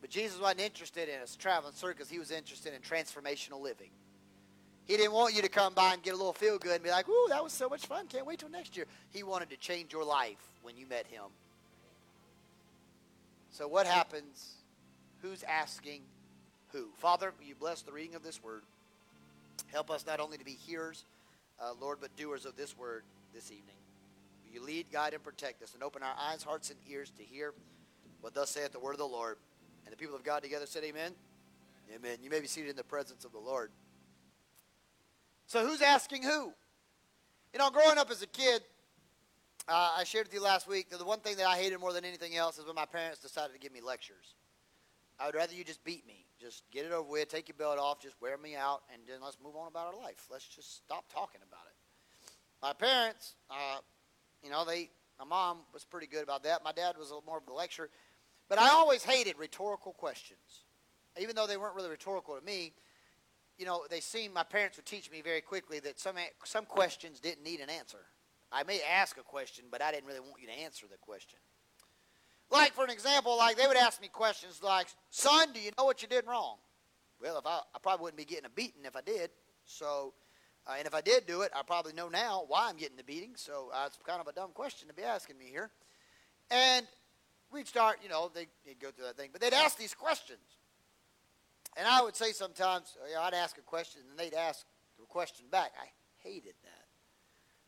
But 0.00 0.10
Jesus 0.10 0.40
wasn't 0.40 0.60
interested 0.60 1.08
in 1.08 1.20
us 1.20 1.36
traveling 1.36 1.74
circus. 1.74 2.08
He 2.08 2.18
was 2.18 2.30
interested 2.30 2.74
in 2.74 2.80
transformational 2.80 3.60
living. 3.60 3.90
He 4.84 4.96
didn't 4.96 5.12
want 5.12 5.34
you 5.34 5.42
to 5.42 5.48
come 5.48 5.74
by 5.74 5.94
and 5.94 6.02
get 6.02 6.14
a 6.14 6.16
little 6.16 6.32
feel 6.32 6.58
good 6.58 6.74
and 6.74 6.84
be 6.84 6.90
like, 6.90 7.08
ooh, 7.08 7.26
that 7.30 7.42
was 7.42 7.52
so 7.52 7.68
much 7.68 7.86
fun. 7.86 8.06
Can't 8.06 8.26
wait 8.26 8.38
till 8.38 8.48
next 8.48 8.76
year. 8.76 8.86
He 9.12 9.22
wanted 9.22 9.50
to 9.50 9.56
change 9.56 9.92
your 9.92 10.04
life 10.04 10.38
when 10.62 10.76
you 10.76 10.86
met 10.86 11.06
him. 11.08 11.24
So 13.50 13.66
what 13.66 13.86
happens? 13.86 14.54
Who's 15.22 15.42
asking 15.42 16.02
who? 16.72 16.88
Father, 16.98 17.32
you 17.42 17.54
bless 17.54 17.82
the 17.82 17.90
reading 17.90 18.14
of 18.14 18.22
this 18.22 18.42
word? 18.42 18.62
Help 19.72 19.90
us 19.90 20.06
not 20.06 20.20
only 20.20 20.38
to 20.38 20.44
be 20.44 20.52
hearers, 20.52 21.04
uh, 21.60 21.72
Lord, 21.80 21.98
but 22.00 22.14
doers 22.16 22.44
of 22.44 22.56
this 22.56 22.76
word 22.76 23.02
this 23.34 23.50
evening. 23.50 23.74
Will 24.44 24.54
you 24.54 24.64
lead, 24.64 24.86
guide, 24.92 25.14
and 25.14 25.22
protect 25.24 25.62
us 25.62 25.74
and 25.74 25.82
open 25.82 26.02
our 26.02 26.14
eyes, 26.18 26.42
hearts, 26.42 26.70
and 26.70 26.78
ears 26.88 27.10
to 27.16 27.24
hear 27.24 27.54
what 28.20 28.34
thus 28.34 28.50
saith 28.50 28.72
the 28.72 28.80
word 28.80 28.92
of 28.92 28.98
the 28.98 29.04
Lord. 29.04 29.36
And 29.86 29.92
the 29.92 29.96
people 29.96 30.14
of 30.14 30.22
God 30.22 30.42
together 30.42 30.66
said, 30.66 30.84
Amen. 30.84 31.12
Amen. 31.94 32.18
You 32.20 32.28
may 32.28 32.40
be 32.40 32.46
seated 32.46 32.70
in 32.70 32.76
the 32.76 32.84
presence 32.84 33.24
of 33.24 33.32
the 33.32 33.38
Lord. 33.38 33.70
So, 35.46 35.64
who's 35.64 35.80
asking 35.80 36.24
who? 36.24 36.52
You 37.52 37.58
know, 37.58 37.70
growing 37.70 37.96
up 37.96 38.10
as 38.10 38.20
a 38.20 38.26
kid, 38.26 38.60
uh, 39.68 39.94
I 39.96 40.04
shared 40.04 40.26
with 40.26 40.34
you 40.34 40.42
last 40.42 40.68
week 40.68 40.90
that 40.90 40.98
the 40.98 41.04
one 41.04 41.20
thing 41.20 41.36
that 41.36 41.46
I 41.46 41.56
hated 41.56 41.78
more 41.78 41.92
than 41.92 42.04
anything 42.04 42.36
else 42.36 42.58
is 42.58 42.66
when 42.66 42.74
my 42.74 42.84
parents 42.84 43.20
decided 43.20 43.52
to 43.52 43.58
give 43.58 43.72
me 43.72 43.80
lectures. 43.80 44.34
I 45.18 45.26
would 45.26 45.34
rather 45.34 45.54
you 45.54 45.64
just 45.64 45.82
beat 45.84 46.06
me. 46.06 46.26
Just 46.40 46.64
get 46.70 46.84
it 46.84 46.92
over 46.92 47.08
with, 47.08 47.28
take 47.28 47.48
your 47.48 47.56
belt 47.56 47.78
off, 47.78 48.00
just 48.00 48.14
wear 48.20 48.36
me 48.36 48.54
out, 48.54 48.82
and 48.92 49.00
then 49.08 49.18
let's 49.24 49.38
move 49.42 49.56
on 49.56 49.68
about 49.68 49.94
our 49.94 50.00
life. 50.00 50.26
Let's 50.30 50.46
just 50.46 50.76
stop 50.76 51.10
talking 51.12 51.40
about 51.48 51.64
it. 51.66 51.76
My 52.60 52.72
parents, 52.74 53.34
uh, 53.50 53.78
you 54.42 54.50
know, 54.50 54.64
they, 54.64 54.90
my 55.18 55.24
mom 55.24 55.58
was 55.72 55.84
pretty 55.84 56.06
good 56.06 56.22
about 56.22 56.42
that. 56.42 56.62
My 56.62 56.72
dad 56.72 56.96
was 56.98 57.08
a 57.08 57.14
little 57.14 57.26
more 57.26 57.38
of 57.38 57.46
the 57.46 57.54
lecturer. 57.54 57.88
But 58.48 58.58
I 58.58 58.68
always 58.70 59.02
hated 59.02 59.38
rhetorical 59.38 59.92
questions. 59.92 60.64
Even 61.20 61.34
though 61.34 61.46
they 61.46 61.56
weren't 61.56 61.74
really 61.74 61.90
rhetorical 61.90 62.36
to 62.36 62.44
me, 62.44 62.72
you 63.58 63.64
know, 63.64 63.84
they 63.90 64.00
seemed, 64.00 64.34
my 64.34 64.42
parents 64.42 64.76
would 64.76 64.86
teach 64.86 65.10
me 65.10 65.22
very 65.22 65.40
quickly 65.40 65.80
that 65.80 65.98
some, 65.98 66.16
some 66.44 66.64
questions 66.66 67.20
didn't 67.20 67.42
need 67.42 67.60
an 67.60 67.70
answer. 67.70 68.04
I 68.52 68.62
may 68.62 68.80
ask 68.82 69.16
a 69.16 69.22
question, 69.22 69.64
but 69.70 69.82
I 69.82 69.90
didn't 69.90 70.06
really 70.06 70.20
want 70.20 70.40
you 70.40 70.46
to 70.46 70.52
answer 70.52 70.86
the 70.90 70.98
question. 70.98 71.38
Like, 72.50 72.74
for 72.74 72.84
an 72.84 72.90
example, 72.90 73.36
like 73.36 73.56
they 73.56 73.66
would 73.66 73.76
ask 73.76 74.00
me 74.00 74.08
questions 74.08 74.62
like, 74.62 74.86
son, 75.10 75.52
do 75.52 75.60
you 75.60 75.70
know 75.76 75.84
what 75.84 76.02
you 76.02 76.08
did 76.08 76.26
wrong? 76.26 76.58
Well, 77.20 77.38
if 77.38 77.46
I, 77.46 77.60
I 77.74 77.78
probably 77.82 78.04
wouldn't 78.04 78.18
be 78.18 78.24
getting 78.24 78.44
a 78.44 78.50
beating 78.50 78.84
if 78.84 78.94
I 78.94 79.00
did. 79.00 79.30
So, 79.64 80.12
uh, 80.66 80.74
and 80.78 80.86
if 80.86 80.94
I 80.94 81.00
did 81.00 81.26
do 81.26 81.42
it, 81.42 81.50
I 81.56 81.62
probably 81.62 81.92
know 81.92 82.08
now 82.08 82.44
why 82.46 82.68
I'm 82.68 82.76
getting 82.76 82.96
the 82.96 83.04
beating. 83.04 83.32
So 83.36 83.70
uh, 83.74 83.84
it's 83.86 83.98
kind 84.06 84.20
of 84.20 84.28
a 84.28 84.32
dumb 84.32 84.50
question 84.52 84.86
to 84.88 84.94
be 84.94 85.02
asking 85.02 85.38
me 85.38 85.46
here. 85.46 85.70
And 86.50 86.86
we'd 87.52 87.68
start, 87.68 87.98
you 88.02 88.08
know, 88.08 88.30
they, 88.34 88.48
would 88.66 88.80
go 88.80 88.90
through 88.90 89.06
that 89.06 89.16
thing. 89.16 89.30
But 89.32 89.40
they'd 89.40 89.54
ask 89.54 89.78
these 89.78 89.94
questions. 89.94 90.58
And 91.76 91.86
I 91.86 92.02
would 92.02 92.16
say 92.16 92.32
sometimes, 92.32 92.96
you 93.08 93.14
know, 93.14 93.22
I'd 93.22 93.34
ask 93.34 93.58
a 93.58 93.62
question 93.62 94.02
and 94.10 94.18
they'd 94.18 94.34
ask 94.34 94.64
the 94.98 95.04
question 95.04 95.46
back. 95.50 95.72
I 95.80 95.86
hated 96.26 96.54
that 96.62 96.86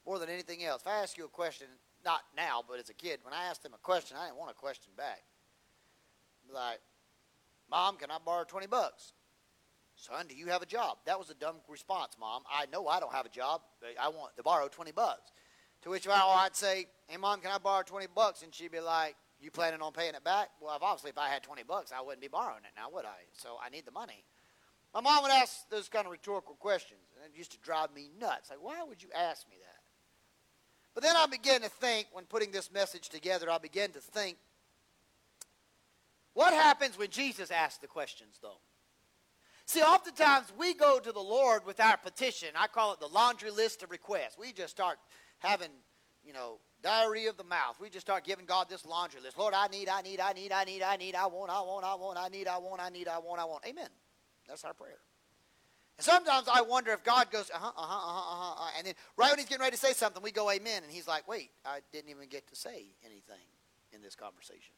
more 0.07 0.19
than 0.19 0.31
anything 0.31 0.65
else. 0.65 0.83
If 0.83 0.89
I 0.89 1.03
ask 1.03 1.19
you 1.19 1.27
a 1.27 1.29
question, 1.29 1.67
not 2.05 2.21
now, 2.37 2.65
but 2.67 2.79
as 2.79 2.89
a 2.89 2.95
kid, 2.95 3.21
when 3.23 3.35
I 3.35 3.45
asked 3.45 3.63
them 3.63 3.75
a 3.75 3.79
question, 3.79 4.17
I 4.19 4.27
didn't 4.27 4.39
want 4.39 4.51
a 4.51 4.55
question 4.55 4.93
back. 4.97 5.23
Like, 6.53 6.81
Mom, 7.71 7.97
can 7.97 8.11
I 8.11 8.17
borrow 8.25 8.45
20 8.45 8.67
bucks? 8.67 9.13
Son, 9.97 10.27
do 10.27 10.35
you 10.35 10.47
have 10.47 10.63
a 10.63 10.67
job? 10.67 10.99
That 11.05 11.19
was 11.19 11.29
a 11.29 11.35
dumb 11.35 11.57
response, 11.69 12.17
Mom. 12.19 12.45
I 12.51 12.67
know 12.73 12.87
I 12.87 13.01
don't 13.01 13.13
have 13.13 13.27
a 13.27 13.31
job, 13.31 13.63
but 13.81 13.91
I 14.01 14.09
want 14.09 14.37
to 14.37 14.43
borrow 14.43 14.69
20 14.69 14.93
bucks. 14.93 15.33
To 15.83 15.91
which 15.91 16.09
I'd 16.09 16.57
say, 16.57 16.87
Hey, 17.07 17.17
Mom, 17.17 17.41
can 17.41 17.51
I 17.51 17.59
borrow 17.59 17.83
20 17.83 18.07
bucks? 18.15 18.43
And 18.43 18.55
she'd 18.55 18.73
be 18.73 18.81
like, 18.81 19.17
You 19.41 19.51
planning 19.51 19.81
on 19.83 19.93
paying 19.93 20.15
it 20.15 20.25
back? 20.25 20.49
Well, 20.61 20.77
obviously, 20.81 21.11
if 21.11 21.19
I 21.19 21.29
had 21.29 21.43
20 21.43 21.63
bucks, 21.63 21.93
I 21.97 22.01
wouldn't 22.01 22.21
be 22.21 22.29
borrowing 22.29 22.65
it 22.65 22.73
now, 22.77 22.91
would 22.93 23.05
I? 23.05 23.19
So 23.33 23.57
I 23.65 23.69
need 23.69 23.87
the 23.87 23.93
money. 23.93 24.25
My 24.95 25.01
mom 25.01 25.23
would 25.23 25.33
ask 25.33 25.69
those 25.71 25.89
kind 25.89 26.07
of 26.07 26.13
rhetorical 26.13 26.55
questions, 26.55 27.01
and 27.23 27.33
it 27.33 27.37
used 27.37 27.53
to 27.53 27.59
drive 27.59 27.95
me 27.95 28.11
nuts. 28.19 28.51
Like, 28.51 28.59
why 28.63 28.83
would 28.83 29.03
you 29.03 29.11
ask 29.15 29.49
me 29.49 29.57
that? 29.61 29.83
But 30.95 31.05
then 31.05 31.15
I 31.15 31.27
began 31.27 31.61
to 31.61 31.69
think, 31.69 32.09
when 32.13 32.25
putting 32.25 32.51
this 32.51 32.73
message 32.73 33.09
together, 33.09 33.49
I 33.51 33.59
began 33.59 33.91
to 33.93 34.01
think, 34.01 34.39
what 36.33 36.53
happens 36.53 36.99
when 36.99 37.11
Jesus 37.11 37.51
asks 37.51 37.79
the 37.79 37.87
questions, 37.87 38.39
though? 38.43 38.59
See, 39.67 39.83
oftentimes 39.83 40.47
we 40.59 40.73
go 40.73 40.99
to 40.99 41.13
the 41.13 41.21
Lord 41.21 41.67
with 41.67 41.79
our 41.79 41.99
petition. 41.99 42.49
I 42.57 42.69
call 42.69 42.95
it 42.95 43.01
the 43.01 43.07
laundry 43.07 43.51
list 43.51 43.83
of 43.83 43.91
requests. 43.91 44.39
We 44.39 44.53
just 44.53 44.71
start 44.71 44.99
having, 45.41 45.69
you 46.25 46.33
know, 46.33 46.59
diarrhea 46.83 47.31
of 47.31 47.37
the 47.37 47.45
mouth. 47.45 47.77
We 47.81 47.91
just 47.91 48.07
start 48.07 48.25
giving 48.25 48.47
God 48.47 48.69
this 48.69 48.85
laundry 48.85 49.21
list. 49.21 49.39
Lord, 49.39 49.55
I 49.55 49.67
need, 49.69 49.89
I 49.89 50.03
need, 50.03 50.21
I 50.21 50.33
need, 50.33 50.53
I 50.53 50.65
need, 50.65 50.83
I 50.83 50.97
need, 50.97 51.15
I 51.15 51.27
want, 51.27 51.51
I 51.51 51.61
want, 51.61 51.85
I 51.85 51.95
want, 51.95 52.19
I 52.19 52.29
need, 52.29 52.49
I 52.49 52.59
want, 52.59 52.81
I 52.81 52.89
need, 52.89 53.09
I 53.09 53.19
want, 53.19 53.41
I 53.41 53.45
want. 53.45 53.65
Amen. 53.67 53.89
That's 54.47 54.65
our 54.65 54.75
prayer. 54.75 54.99
And 55.99 56.05
sometimes 56.05 56.47
I 56.53 56.63
wonder 56.63 56.93
if 56.93 57.03
God 57.03 57.31
goes, 57.31 57.51
uh 57.53 57.59
huh, 57.59 57.73
uh 57.77 57.83
huh, 57.83 57.97
uh 57.97 58.23
huh, 58.23 58.53
uh 58.53 58.55
huh. 58.57 58.71
And 58.79 58.87
then 58.87 58.95
right 59.17 59.31
when 59.31 59.39
he's 59.39 59.49
getting 59.49 59.63
ready 59.63 59.77
to 59.77 59.81
say 59.81 59.93
something, 59.93 60.23
we 60.23 60.31
go, 60.31 60.51
amen. 60.51 60.83
And 60.85 60.93
he's 60.93 61.09
like, 61.09 61.27
wait, 61.27 61.51
I 61.65 61.81
didn't 61.93 62.11
even 62.11 62.29
get 62.29 62.47
to 62.49 62.57
say 62.57 62.87
anything 63.05 63.47
in 63.93 64.01
this 64.01 64.15
conversation. 64.15 64.75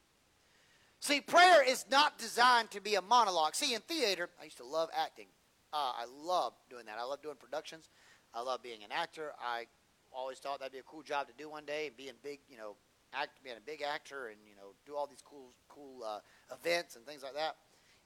See, 0.99 1.21
prayer 1.21 1.63
is 1.67 1.85
not 1.89 2.17
designed 2.17 2.71
to 2.71 2.81
be 2.81 2.95
a 2.95 3.01
monologue. 3.01 3.55
See, 3.55 3.73
in 3.73 3.81
theater, 3.81 4.29
I 4.39 4.45
used 4.45 4.57
to 4.57 4.65
love 4.65 4.89
acting. 4.95 5.27
Uh, 5.73 5.93
I 5.95 6.05
love 6.23 6.53
doing 6.69 6.85
that. 6.85 6.97
I 6.99 7.03
love 7.03 7.21
doing 7.21 7.37
productions. 7.39 7.89
I 8.33 8.41
love 8.41 8.61
being 8.61 8.83
an 8.83 8.91
actor. 8.91 9.31
I 9.39 9.65
always 10.13 10.39
thought 10.39 10.59
that'd 10.59 10.73
be 10.73 10.79
a 10.79 10.83
cool 10.83 11.03
job 11.03 11.27
to 11.27 11.33
do 11.37 11.49
one 11.49 11.65
day, 11.65 11.91
being 11.95 12.13
big, 12.23 12.39
you 12.49 12.57
know, 12.57 12.75
act, 13.13 13.43
being 13.43 13.57
a 13.57 13.61
big 13.61 13.81
actor, 13.81 14.27
and 14.27 14.37
you 14.47 14.55
know, 14.55 14.73
do 14.85 14.95
all 14.95 15.07
these 15.07 15.23
cool, 15.23 15.51
cool 15.67 16.03
uh, 16.03 16.19
events 16.53 16.95
and 16.95 17.05
things 17.05 17.23
like 17.23 17.33
that. 17.33 17.55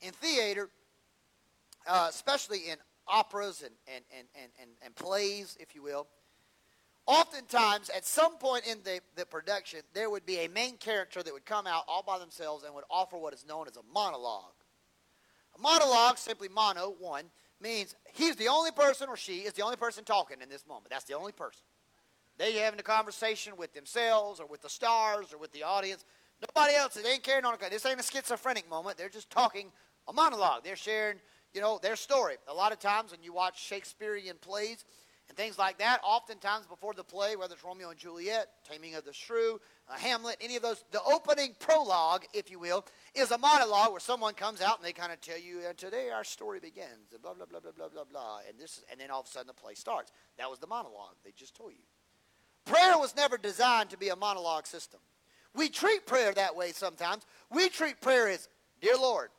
In 0.01 0.11
theater, 0.11 0.69
uh, 1.87 2.07
especially 2.09 2.69
in 2.69 2.77
operas 3.07 3.61
and, 3.61 3.73
and, 3.87 4.03
and, 4.17 4.27
and, 4.35 4.51
and, 4.61 4.71
and 4.83 4.95
plays, 4.95 5.57
if 5.59 5.75
you 5.75 5.83
will, 5.83 6.07
oftentimes 7.05 7.89
at 7.89 8.05
some 8.05 8.37
point 8.37 8.65
in 8.67 8.79
the, 8.83 8.99
the 9.15 9.25
production, 9.25 9.81
there 9.93 10.09
would 10.09 10.25
be 10.25 10.37
a 10.39 10.49
main 10.49 10.77
character 10.77 11.21
that 11.21 11.31
would 11.31 11.45
come 11.45 11.67
out 11.67 11.83
all 11.87 12.03
by 12.03 12.17
themselves 12.17 12.63
and 12.63 12.73
would 12.73 12.83
offer 12.89 13.17
what 13.17 13.33
is 13.33 13.45
known 13.47 13.67
as 13.67 13.77
a 13.77 13.83
monologue. 13.93 14.53
A 15.57 15.61
monologue, 15.61 16.17
simply 16.17 16.49
mono, 16.49 16.95
one, 16.99 17.25
means 17.61 17.95
he's 18.13 18.35
the 18.35 18.47
only 18.47 18.71
person 18.71 19.07
or 19.07 19.15
she 19.15 19.39
is 19.39 19.53
the 19.53 19.61
only 19.61 19.77
person 19.77 20.03
talking 20.03 20.37
in 20.41 20.49
this 20.49 20.67
moment. 20.67 20.87
That's 20.89 21.05
the 21.05 21.13
only 21.13 21.31
person. 21.31 21.61
They 22.37 22.53
having 22.53 22.79
a 22.79 22.83
conversation 22.83 23.53
with 23.57 23.73
themselves 23.73 24.39
or 24.39 24.45
with 24.45 24.61
the 24.61 24.69
stars 24.69 25.33
or 25.33 25.37
with 25.37 25.51
the 25.51 25.63
audience. 25.63 26.03
Nobody 26.41 26.75
else. 26.75 26.95
They 26.95 27.09
ain't 27.09 27.23
carrying 27.23 27.45
on. 27.45 27.53
A, 27.53 27.69
this 27.69 27.85
ain't 27.85 27.99
a 27.99 28.03
schizophrenic 28.03 28.69
moment. 28.69 28.97
They're 28.97 29.09
just 29.09 29.29
talking 29.29 29.71
a 30.07 30.13
monologue. 30.13 30.63
They're 30.63 30.75
sharing 30.75 31.17
you 31.55 31.61
know, 31.61 31.79
their 31.81 31.95
story. 31.95 32.35
A 32.49 32.53
lot 32.53 32.73
of 32.73 32.79
times 32.79 33.11
when 33.11 33.23
you 33.23 33.33
watch 33.33 33.63
Shakespearean 33.63 34.35
plays 34.41 34.83
and 35.29 35.37
things 35.37 35.57
like 35.57 35.79
that, 35.79 36.01
oftentimes 36.03 36.67
before 36.67 36.93
the 36.93 37.03
play, 37.03 37.37
whether 37.37 37.53
it's 37.53 37.63
Romeo 37.63 37.89
and 37.89 37.97
Juliet, 37.97 38.47
Taming 38.69 38.95
of 38.95 39.05
the 39.05 39.13
Shrew, 39.13 39.59
uh, 39.89 39.93
Hamlet, 39.93 40.35
any 40.41 40.57
of 40.57 40.61
those, 40.61 40.83
the 40.91 41.01
opening 41.03 41.55
prologue, 41.59 42.25
if 42.33 42.51
you 42.51 42.59
will, 42.59 42.85
is 43.15 43.31
a 43.31 43.37
monologue 43.37 43.91
where 43.91 44.01
someone 44.01 44.33
comes 44.33 44.61
out 44.61 44.77
and 44.77 44.85
they 44.85 44.91
kind 44.91 45.13
of 45.13 45.21
tell 45.21 45.39
you, 45.39 45.61
and 45.65 45.77
today 45.77 46.09
our 46.09 46.25
story 46.25 46.59
begins, 46.59 47.15
blah, 47.23 47.33
blah, 47.33 47.45
blah, 47.45 47.61
blah, 47.61 47.71
blah, 47.71 47.87
blah, 47.87 48.03
blah. 48.03 48.39
And, 48.47 48.59
this, 48.59 48.83
and 48.91 48.99
then 48.99 49.09
all 49.09 49.21
of 49.21 49.27
a 49.27 49.29
sudden 49.29 49.47
the 49.47 49.53
play 49.53 49.75
starts. 49.75 50.11
That 50.37 50.49
was 50.49 50.59
the 50.59 50.67
monologue 50.67 51.15
they 51.23 51.31
just 51.31 51.55
told 51.55 51.71
you. 51.71 51.79
Prayer 52.65 52.97
was 52.97 53.15
never 53.15 53.37
designed 53.37 53.91
to 53.91 53.97
be 53.97 54.09
a 54.09 54.15
monologue 54.15 54.65
system. 54.65 54.99
We 55.53 55.69
treat 55.69 56.05
prayer 56.05 56.33
that 56.33 56.55
way 56.55 56.71
sometimes. 56.71 57.25
We 57.49 57.69
treat 57.69 58.01
prayer 58.01 58.27
as, 58.27 58.49
Dear 58.81 58.97
Lord, 58.97 59.29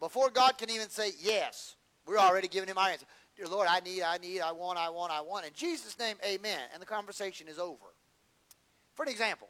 before 0.00 0.28
God 0.28 0.58
can 0.58 0.70
even 0.70 0.90
say 0.90 1.12
yes, 1.20 1.76
we're 2.06 2.18
already 2.18 2.48
giving 2.48 2.68
him 2.68 2.76
our 2.76 2.88
answer. 2.88 3.06
Dear 3.36 3.46
Lord, 3.46 3.68
I 3.68 3.80
need, 3.80 4.02
I 4.02 4.18
need, 4.18 4.40
I 4.40 4.52
want, 4.52 4.78
I 4.78 4.90
want, 4.90 5.12
I 5.12 5.20
want. 5.20 5.46
In 5.46 5.52
Jesus' 5.54 5.98
name, 5.98 6.16
amen. 6.24 6.60
And 6.72 6.82
the 6.82 6.86
conversation 6.86 7.48
is 7.48 7.58
over. 7.58 7.86
For 8.94 9.04
an 9.04 9.08
example, 9.08 9.48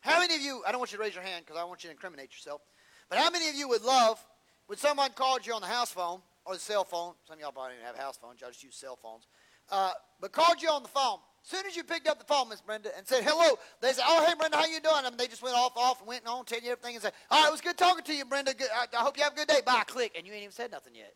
how 0.00 0.20
many 0.20 0.34
of 0.34 0.40
you, 0.40 0.62
I 0.66 0.70
don't 0.70 0.78
want 0.78 0.92
you 0.92 0.98
to 0.98 1.02
raise 1.02 1.14
your 1.14 1.24
hand 1.24 1.44
because 1.46 1.60
I 1.60 1.64
want 1.64 1.82
you 1.82 1.88
to 1.88 1.92
incriminate 1.92 2.30
yourself, 2.30 2.60
but 3.08 3.18
how 3.18 3.30
many 3.30 3.48
of 3.48 3.54
you 3.54 3.68
would 3.68 3.82
love 3.82 4.24
when 4.66 4.78
someone 4.78 5.10
called 5.10 5.46
you 5.46 5.54
on 5.54 5.60
the 5.60 5.66
house 5.66 5.90
phone 5.90 6.20
or 6.44 6.54
the 6.54 6.60
cell 6.60 6.84
phone? 6.84 7.14
Some 7.26 7.34
of 7.34 7.40
y'all 7.40 7.52
probably 7.52 7.72
don't 7.72 7.80
even 7.80 7.86
have 7.86 7.96
house 7.96 8.16
phones, 8.16 8.40
y'all 8.40 8.50
just 8.50 8.62
use 8.62 8.74
cell 8.74 8.96
phones. 9.02 9.26
Uh, 9.70 9.92
but 10.20 10.32
called 10.32 10.62
you 10.62 10.68
on 10.68 10.82
the 10.82 10.88
phone 10.88 11.18
soon 11.44 11.64
as 11.66 11.76
you 11.76 11.84
picked 11.84 12.08
up 12.08 12.18
the 12.18 12.24
phone, 12.24 12.48
Miss 12.48 12.60
Brenda, 12.60 12.90
and 12.96 13.06
said 13.06 13.22
hello, 13.22 13.56
they 13.80 13.92
said, 13.92 14.04
"Oh, 14.06 14.24
hey, 14.26 14.34
Brenda, 14.36 14.56
how 14.56 14.66
you 14.66 14.80
doing?" 14.80 15.04
I 15.04 15.08
and 15.08 15.18
they 15.18 15.28
just 15.28 15.42
went 15.42 15.54
off, 15.54 15.76
off, 15.76 16.00
and 16.00 16.08
went 16.08 16.26
on, 16.26 16.44
telling 16.44 16.64
you 16.64 16.72
everything, 16.72 16.96
and 16.96 17.02
said, 17.02 17.12
"All 17.30 17.40
right, 17.40 17.48
it 17.48 17.52
was 17.52 17.60
good 17.60 17.78
talking 17.78 18.02
to 18.04 18.14
you, 18.14 18.24
Brenda. 18.24 18.54
Good, 18.54 18.68
I, 18.74 18.86
I 18.96 19.02
hope 19.02 19.16
you 19.16 19.22
have 19.22 19.34
a 19.34 19.36
good 19.36 19.48
day." 19.48 19.60
Bye. 19.64 19.84
Click, 19.86 20.12
and 20.16 20.26
you 20.26 20.32
ain't 20.32 20.42
even 20.42 20.52
said 20.52 20.70
nothing 20.70 20.94
yet. 20.94 21.14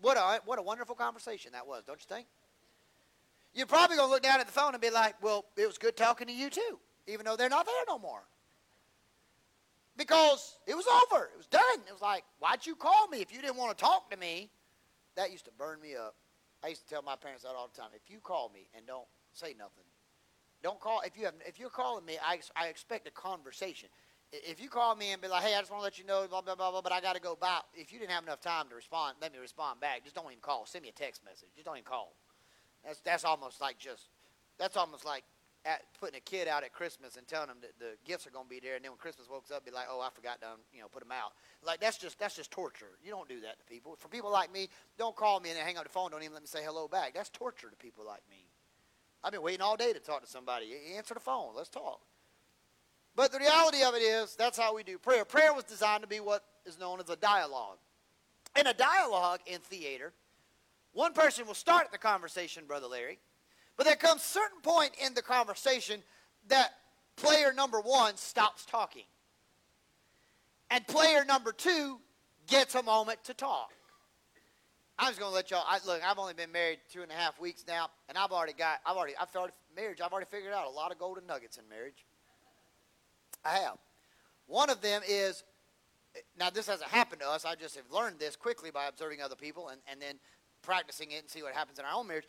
What 0.00 0.16
a 0.16 0.40
what 0.46 0.58
a 0.58 0.62
wonderful 0.62 0.94
conversation 0.94 1.52
that 1.52 1.66
was, 1.66 1.84
don't 1.84 2.00
you 2.00 2.06
think? 2.08 2.26
You're 3.52 3.66
probably 3.66 3.96
gonna 3.96 4.10
look 4.10 4.22
down 4.22 4.40
at 4.40 4.46
the 4.46 4.52
phone 4.52 4.72
and 4.72 4.80
be 4.80 4.90
like, 4.90 5.22
"Well, 5.22 5.44
it 5.56 5.66
was 5.66 5.76
good 5.76 5.96
talking 5.96 6.28
to 6.28 6.32
you 6.32 6.48
too," 6.48 6.78
even 7.06 7.26
though 7.26 7.36
they're 7.36 7.48
not 7.48 7.66
there 7.66 7.84
no 7.86 7.98
more. 7.98 8.22
Because 9.96 10.56
it 10.66 10.74
was 10.74 10.86
over. 10.86 11.24
It 11.26 11.36
was 11.36 11.46
done. 11.46 11.62
It 11.86 11.92
was 11.92 12.00
like, 12.00 12.24
why'd 12.38 12.64
you 12.64 12.74
call 12.74 13.06
me 13.08 13.20
if 13.20 13.30
you 13.34 13.42
didn't 13.42 13.56
want 13.56 13.76
to 13.76 13.84
talk 13.84 14.10
to 14.10 14.16
me? 14.16 14.50
That 15.16 15.30
used 15.30 15.44
to 15.44 15.50
burn 15.58 15.78
me 15.78 15.94
up. 15.94 16.14
I 16.64 16.68
used 16.68 16.88
to 16.88 16.88
tell 16.88 17.02
my 17.02 17.16
parents 17.16 17.42
that 17.42 17.50
all 17.50 17.68
the 17.68 17.78
time. 17.78 17.90
If 17.94 18.10
you 18.10 18.18
call 18.20 18.50
me 18.54 18.68
and 18.74 18.86
don't 18.86 19.06
say 19.32 19.54
nothing, 19.58 19.84
don't 20.62 20.80
call. 20.80 21.00
If 21.04 21.16
you 21.16 21.24
have, 21.24 21.34
if 21.46 21.58
you're 21.58 21.70
calling 21.70 22.04
me, 22.04 22.18
I, 22.22 22.40
I 22.56 22.68
expect 22.68 23.06
a 23.08 23.10
conversation. 23.10 23.88
If 24.32 24.62
you 24.62 24.68
call 24.68 24.94
me 24.94 25.10
and 25.10 25.20
be 25.20 25.26
like, 25.26 25.42
hey, 25.42 25.56
I 25.56 25.58
just 25.58 25.70
want 25.72 25.80
to 25.80 25.84
let 25.84 25.98
you 25.98 26.04
know, 26.04 26.26
blah, 26.28 26.40
blah, 26.40 26.54
blah, 26.54 26.70
blah, 26.70 26.82
but 26.82 26.92
I 26.92 27.00
got 27.00 27.16
to 27.16 27.20
go 27.20 27.36
by. 27.40 27.58
If 27.74 27.92
you 27.92 27.98
didn't 27.98 28.12
have 28.12 28.22
enough 28.22 28.40
time 28.40 28.68
to 28.68 28.76
respond, 28.76 29.16
let 29.20 29.32
me 29.32 29.38
respond 29.38 29.80
back. 29.80 30.04
Just 30.04 30.14
don't 30.14 30.26
even 30.26 30.40
call. 30.40 30.66
Send 30.66 30.82
me 30.82 30.88
a 30.88 30.92
text 30.92 31.24
message. 31.24 31.48
Just 31.54 31.66
don't 31.66 31.76
even 31.76 31.84
call. 31.84 32.14
That's, 32.84 33.00
that's 33.00 33.24
almost 33.24 33.60
like 33.60 33.78
just, 33.78 34.08
that's 34.56 34.76
almost 34.76 35.04
like 35.04 35.24
at 35.64 35.82
putting 35.98 36.16
a 36.16 36.20
kid 36.20 36.48
out 36.48 36.64
at 36.64 36.72
Christmas 36.72 37.16
and 37.16 37.26
telling 37.26 37.48
them 37.48 37.58
that 37.60 37.78
the 37.78 37.96
gifts 38.06 38.26
are 38.26 38.30
going 38.30 38.46
to 38.46 38.50
be 38.50 38.60
there, 38.60 38.76
and 38.76 38.84
then 38.84 38.92
when 38.92 38.98
Christmas 38.98 39.28
wakes 39.28 39.50
up, 39.50 39.64
be 39.64 39.70
like, 39.70 39.86
"Oh, 39.90 40.00
I 40.00 40.08
forgot 40.10 40.40
to, 40.40 40.46
you 40.72 40.80
know, 40.80 40.88
put 40.88 41.02
them 41.02 41.12
out." 41.12 41.32
Like 41.62 41.80
that's 41.80 41.98
just 41.98 42.18
that's 42.18 42.36
just 42.36 42.50
torture. 42.50 42.96
You 43.04 43.10
don't 43.10 43.28
do 43.28 43.40
that 43.40 43.58
to 43.58 43.64
people. 43.64 43.96
For 43.96 44.08
people 44.08 44.30
like 44.30 44.52
me, 44.52 44.68
don't 44.96 45.14
call 45.14 45.40
me 45.40 45.50
and 45.50 45.58
hang 45.58 45.76
up 45.76 45.84
the 45.84 45.90
phone. 45.90 46.10
Don't 46.10 46.22
even 46.22 46.34
let 46.34 46.42
me 46.42 46.48
say 46.48 46.64
hello 46.64 46.88
back. 46.88 47.12
That's 47.14 47.28
torture 47.28 47.68
to 47.68 47.76
people 47.76 48.06
like 48.06 48.22
me. 48.30 48.46
I've 49.22 49.32
been 49.32 49.42
waiting 49.42 49.60
all 49.60 49.76
day 49.76 49.92
to 49.92 49.98
talk 49.98 50.22
to 50.22 50.26
somebody. 50.28 50.72
Answer 50.96 51.14
the 51.14 51.20
phone. 51.20 51.54
Let's 51.54 51.68
talk. 51.68 52.00
But 53.14 53.32
the 53.32 53.38
reality 53.38 53.82
of 53.82 53.94
it 53.94 54.02
is, 54.02 54.36
that's 54.36 54.58
how 54.58 54.74
we 54.74 54.82
do 54.82 54.98
prayer. 54.98 55.24
Prayer 55.24 55.52
was 55.52 55.64
designed 55.64 56.02
to 56.02 56.08
be 56.08 56.20
what 56.20 56.44
is 56.64 56.78
known 56.78 57.00
as 57.00 57.10
a 57.10 57.16
dialogue. 57.16 57.78
In 58.58 58.66
a 58.66 58.74
dialogue 58.74 59.40
in 59.46 59.60
theater, 59.60 60.12
one 60.92 61.12
person 61.12 61.46
will 61.46 61.54
start 61.54 61.92
the 61.92 61.98
conversation, 61.98 62.64
Brother 62.66 62.86
Larry 62.86 63.18
but 63.80 63.86
there 63.86 63.96
comes 63.96 64.20
a 64.20 64.26
certain 64.26 64.60
point 64.60 64.90
in 65.02 65.14
the 65.14 65.22
conversation 65.22 66.02
that 66.48 66.74
player 67.16 67.50
number 67.50 67.80
one 67.80 68.14
stops 68.18 68.66
talking. 68.66 69.06
And 70.70 70.86
player 70.86 71.24
number 71.24 71.50
two 71.52 71.98
gets 72.46 72.74
a 72.74 72.82
moment 72.82 73.24
to 73.24 73.32
talk. 73.32 73.72
I'm 75.00 75.08
just 75.08 75.18
going 75.18 75.30
to 75.30 75.34
let 75.34 75.50
y'all. 75.50 75.64
I, 75.66 75.78
look, 75.86 76.02
I've 76.06 76.18
only 76.18 76.34
been 76.34 76.52
married 76.52 76.78
two 76.92 77.00
and 77.00 77.10
a 77.10 77.14
half 77.14 77.40
weeks 77.40 77.64
now, 77.66 77.88
and 78.10 78.18
I've 78.18 78.32
already 78.32 78.52
got. 78.52 78.80
I've 78.84 78.98
already. 78.98 79.14
I've 79.18 79.34
already 79.34 79.54
marriage. 79.74 80.00
I've 80.04 80.12
already 80.12 80.28
figured 80.30 80.52
out 80.52 80.66
a 80.66 80.70
lot 80.70 80.92
of 80.92 80.98
golden 80.98 81.26
nuggets 81.26 81.56
in 81.56 81.66
marriage. 81.70 82.04
I 83.42 83.56
have. 83.56 83.78
One 84.46 84.68
of 84.68 84.82
them 84.82 85.00
is. 85.08 85.42
Now 86.38 86.50
this 86.50 86.66
hasn't 86.66 86.90
happened 86.90 87.22
to 87.22 87.28
us. 87.28 87.46
I 87.46 87.54
just 87.54 87.76
have 87.76 87.90
learned 87.90 88.18
this 88.18 88.36
quickly 88.36 88.70
by 88.70 88.88
observing 88.88 89.22
other 89.22 89.36
people 89.36 89.68
and, 89.68 89.80
and 89.90 90.02
then 90.02 90.16
practicing 90.60 91.12
it 91.12 91.20
and 91.20 91.30
see 91.30 91.42
what 91.42 91.54
happens 91.54 91.78
in 91.78 91.84
our 91.84 91.94
own 91.94 92.06
marriage. 92.08 92.26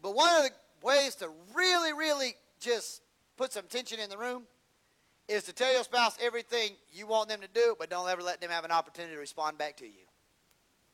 But 0.00 0.14
one 0.14 0.34
of 0.36 0.44
the 0.44 0.86
ways 0.86 1.16
to 1.16 1.28
really, 1.54 1.92
really 1.92 2.34
just 2.60 3.02
put 3.36 3.52
some 3.52 3.64
tension 3.68 3.98
in 3.98 4.08
the 4.08 4.16
room 4.16 4.44
is 5.26 5.42
to 5.44 5.52
tell 5.52 5.72
your 5.72 5.82
spouse 5.82 6.16
everything 6.22 6.70
you 6.92 7.06
want 7.06 7.28
them 7.28 7.40
to 7.40 7.48
do, 7.52 7.74
but 7.78 7.90
don't 7.90 8.08
ever 8.08 8.22
let 8.22 8.40
them 8.40 8.50
have 8.50 8.64
an 8.64 8.70
opportunity 8.70 9.14
to 9.14 9.20
respond 9.20 9.58
back 9.58 9.76
to 9.78 9.84
you. 9.84 10.06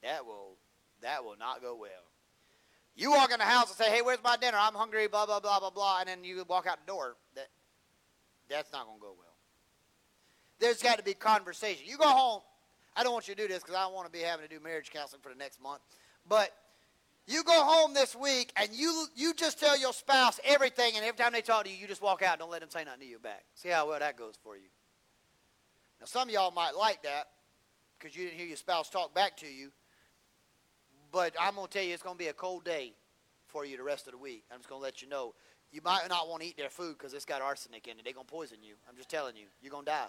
That 0.03 0.25
will 0.25 0.57
that 1.05 1.25
will 1.25 1.37
not 1.39 1.63
go 1.63 1.77
well. 1.77 1.91
You 2.97 3.11
walk 3.11 3.33
in 3.33 3.39
the 3.39 3.45
house 3.45 3.69
and 3.69 3.77
say, 3.77 3.91
"Hey, 3.91 4.03
where's 4.03 4.23
my 4.23 4.37
dinner? 4.37 4.59
I'm 4.59 4.75
hungry." 4.75 5.07
Blah 5.07 5.27
blah 5.27 5.41
blah 5.41 5.61
blah 5.61 5.71
blah, 5.71 6.01
and 6.01 6.09
then 6.09 6.25
you 6.25 6.45
walk 6.49 6.67
out 6.67 6.79
the 6.85 6.87
door. 6.87 7.17
That 7.35 7.49
that's 8.49 8.73
not 8.73 8.87
going 8.87 8.99
to 8.99 9.03
go 9.03 9.15
well. 9.19 9.35
There's 10.61 10.83
got 10.83 10.99
to 10.99 11.05
be 11.05 11.15
conversation. 11.15 11.85
You 11.87 11.99
go 11.99 12.09
home. 12.09 12.41
I 12.97 13.03
don't 13.03 13.13
want 13.13 13.27
you 13.27 13.35
to 13.35 13.43
do 13.43 13.49
this 13.49 13.61
because 13.63 13.75
I 13.75 13.83
don't 13.83 13.95
want 13.95 14.07
to 14.07 14.13
be 14.13 14.21
having 14.21 14.47
to 14.47 14.55
do 14.55 14.63
marriage 14.63 14.91
counseling 14.91 15.21
for 15.21 15.31
the 15.31 15.35
next 15.39 15.61
month. 15.61 15.81
But 16.29 16.55
you 17.27 17.43
go 17.43 17.65
home 17.65 17.95
this 17.95 18.15
week 18.15 18.53
and 18.57 18.69
you 18.73 19.07
you 19.17 19.35
just 19.35 19.59
tell 19.59 19.79
your 19.79 19.93
spouse 19.93 20.39
everything, 20.45 20.93
and 20.97 21.05
every 21.05 21.19
time 21.19 21.33
they 21.33 21.43
talk 21.43 21.65
to 21.65 21.71
you, 21.71 21.77
you 21.77 21.89
just 21.89 22.03
walk 22.03 22.23
out. 22.23 22.39
Don't 22.39 22.51
let 22.51 22.61
them 22.61 22.71
say 22.71 22.85
nothing 22.85 23.01
to 23.01 23.07
you 23.07 23.19
back. 23.19 23.45
See 23.55 23.71
how 23.71 23.89
well 23.89 23.99
that 23.99 24.17
goes 24.17 24.39
for 24.43 24.57
you. 24.57 24.69
Now, 26.01 26.07
some 26.07 26.29
of 26.29 26.35
y'all 26.35 26.53
might 26.53 26.77
like 26.77 27.03
that 27.03 27.29
because 27.99 28.17
you 28.17 28.25
didn't 28.25 28.39
hear 28.39 28.47
your 28.47 28.57
spouse 28.57 28.91
talk 28.91 29.15
back 29.15 29.37
to 29.39 29.47
you. 29.47 29.71
But 31.15 31.33
I'm 31.41 31.55
going 31.55 31.69
to 31.69 31.73
tell 31.73 31.87
you, 31.87 31.95
it's 31.95 32.03
going 32.03 32.17
to 32.17 32.19
be 32.19 32.27
a 32.27 32.33
cold 32.33 32.65
day 32.65 32.93
for 33.47 33.65
you 33.65 33.77
the 33.77 33.85
rest 33.85 34.09
of 34.09 34.13
the 34.13 34.19
week. 34.19 34.43
I'm 34.51 34.59
just 34.59 34.69
going 34.69 34.81
to 34.81 34.83
let 34.83 35.01
you 35.01 35.09
know. 35.09 35.33
You 35.71 35.81
might 35.85 36.09
not 36.09 36.29
want 36.29 36.43
to 36.43 36.49
eat 36.49 36.57
their 36.57 36.69
food 36.69 36.99
because 36.99 37.15
it's 37.15 37.25
got 37.25 37.41
arsenic 37.41 37.87
in 37.87 38.01
it. 38.01 38.05
They're 38.05 38.13
going 38.13 38.27
to 38.27 38.33
poison 38.33 38.59
you. 38.63 38.75
I'm 38.89 38.97
just 38.97 39.09
telling 39.09 39.37
you. 39.37 39.45
You're 39.63 39.71
going 39.71 39.85
to 39.85 39.93
die. 39.93 40.07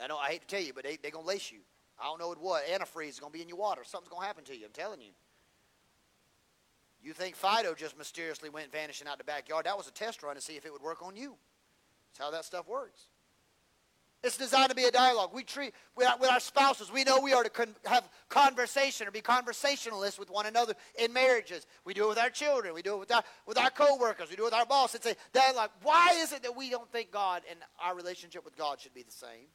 I 0.00 0.06
know 0.06 0.16
I 0.16 0.28
hate 0.28 0.42
to 0.42 0.46
tell 0.46 0.64
you, 0.64 0.72
but 0.72 0.84
they, 0.84 0.96
they're 1.02 1.10
going 1.10 1.24
to 1.24 1.28
lace 1.28 1.50
you. 1.50 1.58
I 2.00 2.04
don't 2.04 2.20
know 2.20 2.32
what. 2.38 2.68
Antifreeze 2.68 3.08
is 3.08 3.18
going 3.18 3.32
to 3.32 3.36
be 3.36 3.42
in 3.42 3.48
your 3.48 3.58
water. 3.58 3.82
Something's 3.84 4.10
going 4.10 4.22
to 4.22 4.26
happen 4.28 4.44
to 4.44 4.56
you. 4.56 4.66
I'm 4.66 4.72
telling 4.72 5.00
you. 5.00 5.10
You 7.02 7.12
think 7.12 7.34
Fido 7.34 7.74
just 7.74 7.98
mysteriously 7.98 8.48
went 8.48 8.70
vanishing 8.70 9.08
out 9.08 9.18
the 9.18 9.24
backyard. 9.24 9.66
That 9.66 9.76
was 9.76 9.88
a 9.88 9.92
test 9.92 10.22
run 10.22 10.36
to 10.36 10.40
see 10.40 10.54
if 10.54 10.64
it 10.64 10.72
would 10.72 10.82
work 10.82 11.02
on 11.02 11.16
you. 11.16 11.34
That's 12.12 12.24
how 12.24 12.30
that 12.30 12.44
stuff 12.44 12.68
works. 12.68 13.06
It's 14.26 14.36
designed 14.36 14.70
to 14.70 14.74
be 14.74 14.84
a 14.84 14.90
dialogue. 14.90 15.30
We 15.32 15.44
treat 15.44 15.72
with 15.94 16.08
our, 16.08 16.18
with 16.18 16.28
our 16.28 16.40
spouses. 16.40 16.90
We 16.90 17.04
know 17.04 17.20
we 17.20 17.32
are 17.32 17.44
to 17.44 17.48
con- 17.48 17.76
have 17.84 18.08
conversation 18.28 19.06
or 19.06 19.12
be 19.12 19.20
conversationalists 19.20 20.18
with 20.18 20.30
one 20.30 20.46
another 20.46 20.74
in 20.98 21.12
marriages. 21.12 21.64
We 21.84 21.94
do 21.94 22.06
it 22.06 22.08
with 22.08 22.18
our 22.18 22.30
children. 22.30 22.74
We 22.74 22.82
do 22.82 22.94
it 22.94 22.98
with 22.98 23.12
our 23.12 23.22
with 23.46 23.56
our 23.56 23.70
coworkers. 23.70 24.28
We 24.28 24.34
do 24.34 24.42
it 24.42 24.46
with 24.46 24.54
our 24.54 24.66
boss. 24.66 24.96
It's 24.96 25.06
a 25.06 25.14
dialogue. 25.32 25.70
Why 25.84 26.16
is 26.16 26.32
it 26.32 26.42
that 26.42 26.56
we 26.56 26.70
don't 26.70 26.90
think 26.90 27.12
God 27.12 27.42
and 27.48 27.60
our 27.80 27.94
relationship 27.94 28.44
with 28.44 28.56
God 28.56 28.80
should 28.80 28.94
be 28.94 29.04
the 29.04 29.12
same? 29.12 29.46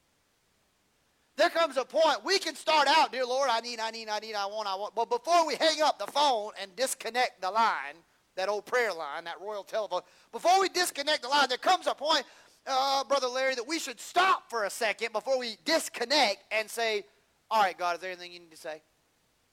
There 1.35 1.49
comes 1.49 1.75
a 1.75 1.83
point 1.83 2.23
we 2.23 2.39
can 2.39 2.55
start 2.55 2.87
out, 2.87 3.11
dear 3.11 3.25
Lord, 3.25 3.49
I 3.51 3.59
need, 3.59 3.79
I 3.81 3.91
need, 3.91 4.07
I 4.07 4.19
need, 4.19 4.35
I 4.35 4.45
want, 4.45 4.69
I 4.69 4.75
want. 4.75 4.95
But 4.95 5.09
before 5.09 5.45
we 5.45 5.55
hang 5.55 5.81
up 5.81 5.99
the 5.99 6.07
phone 6.07 6.51
and 6.61 6.73
disconnect 6.77 7.41
the 7.41 7.51
line, 7.51 7.95
that 8.35 8.47
old 8.47 8.65
prayer 8.65 8.93
line, 8.93 9.25
that 9.25 9.41
royal 9.41 9.63
telephone, 9.63 10.01
before 10.31 10.61
we 10.61 10.69
disconnect 10.69 11.23
the 11.23 11.27
line, 11.27 11.49
there 11.49 11.57
comes 11.57 11.87
a 11.87 11.93
point, 11.93 12.23
uh, 12.67 13.03
Brother 13.03 13.27
Larry, 13.27 13.55
that 13.55 13.67
we 13.67 13.79
should 13.79 13.99
stop 13.99 14.49
for 14.49 14.65
a 14.65 14.69
second 14.69 15.13
before 15.13 15.37
we 15.37 15.57
disconnect 15.65 16.43
and 16.51 16.69
say, 16.69 17.03
All 17.49 17.61
right, 17.61 17.77
God, 17.77 17.95
is 17.95 18.01
there 18.01 18.11
anything 18.11 18.31
you 18.31 18.39
need 18.39 18.51
to 18.51 18.57
say? 18.57 18.81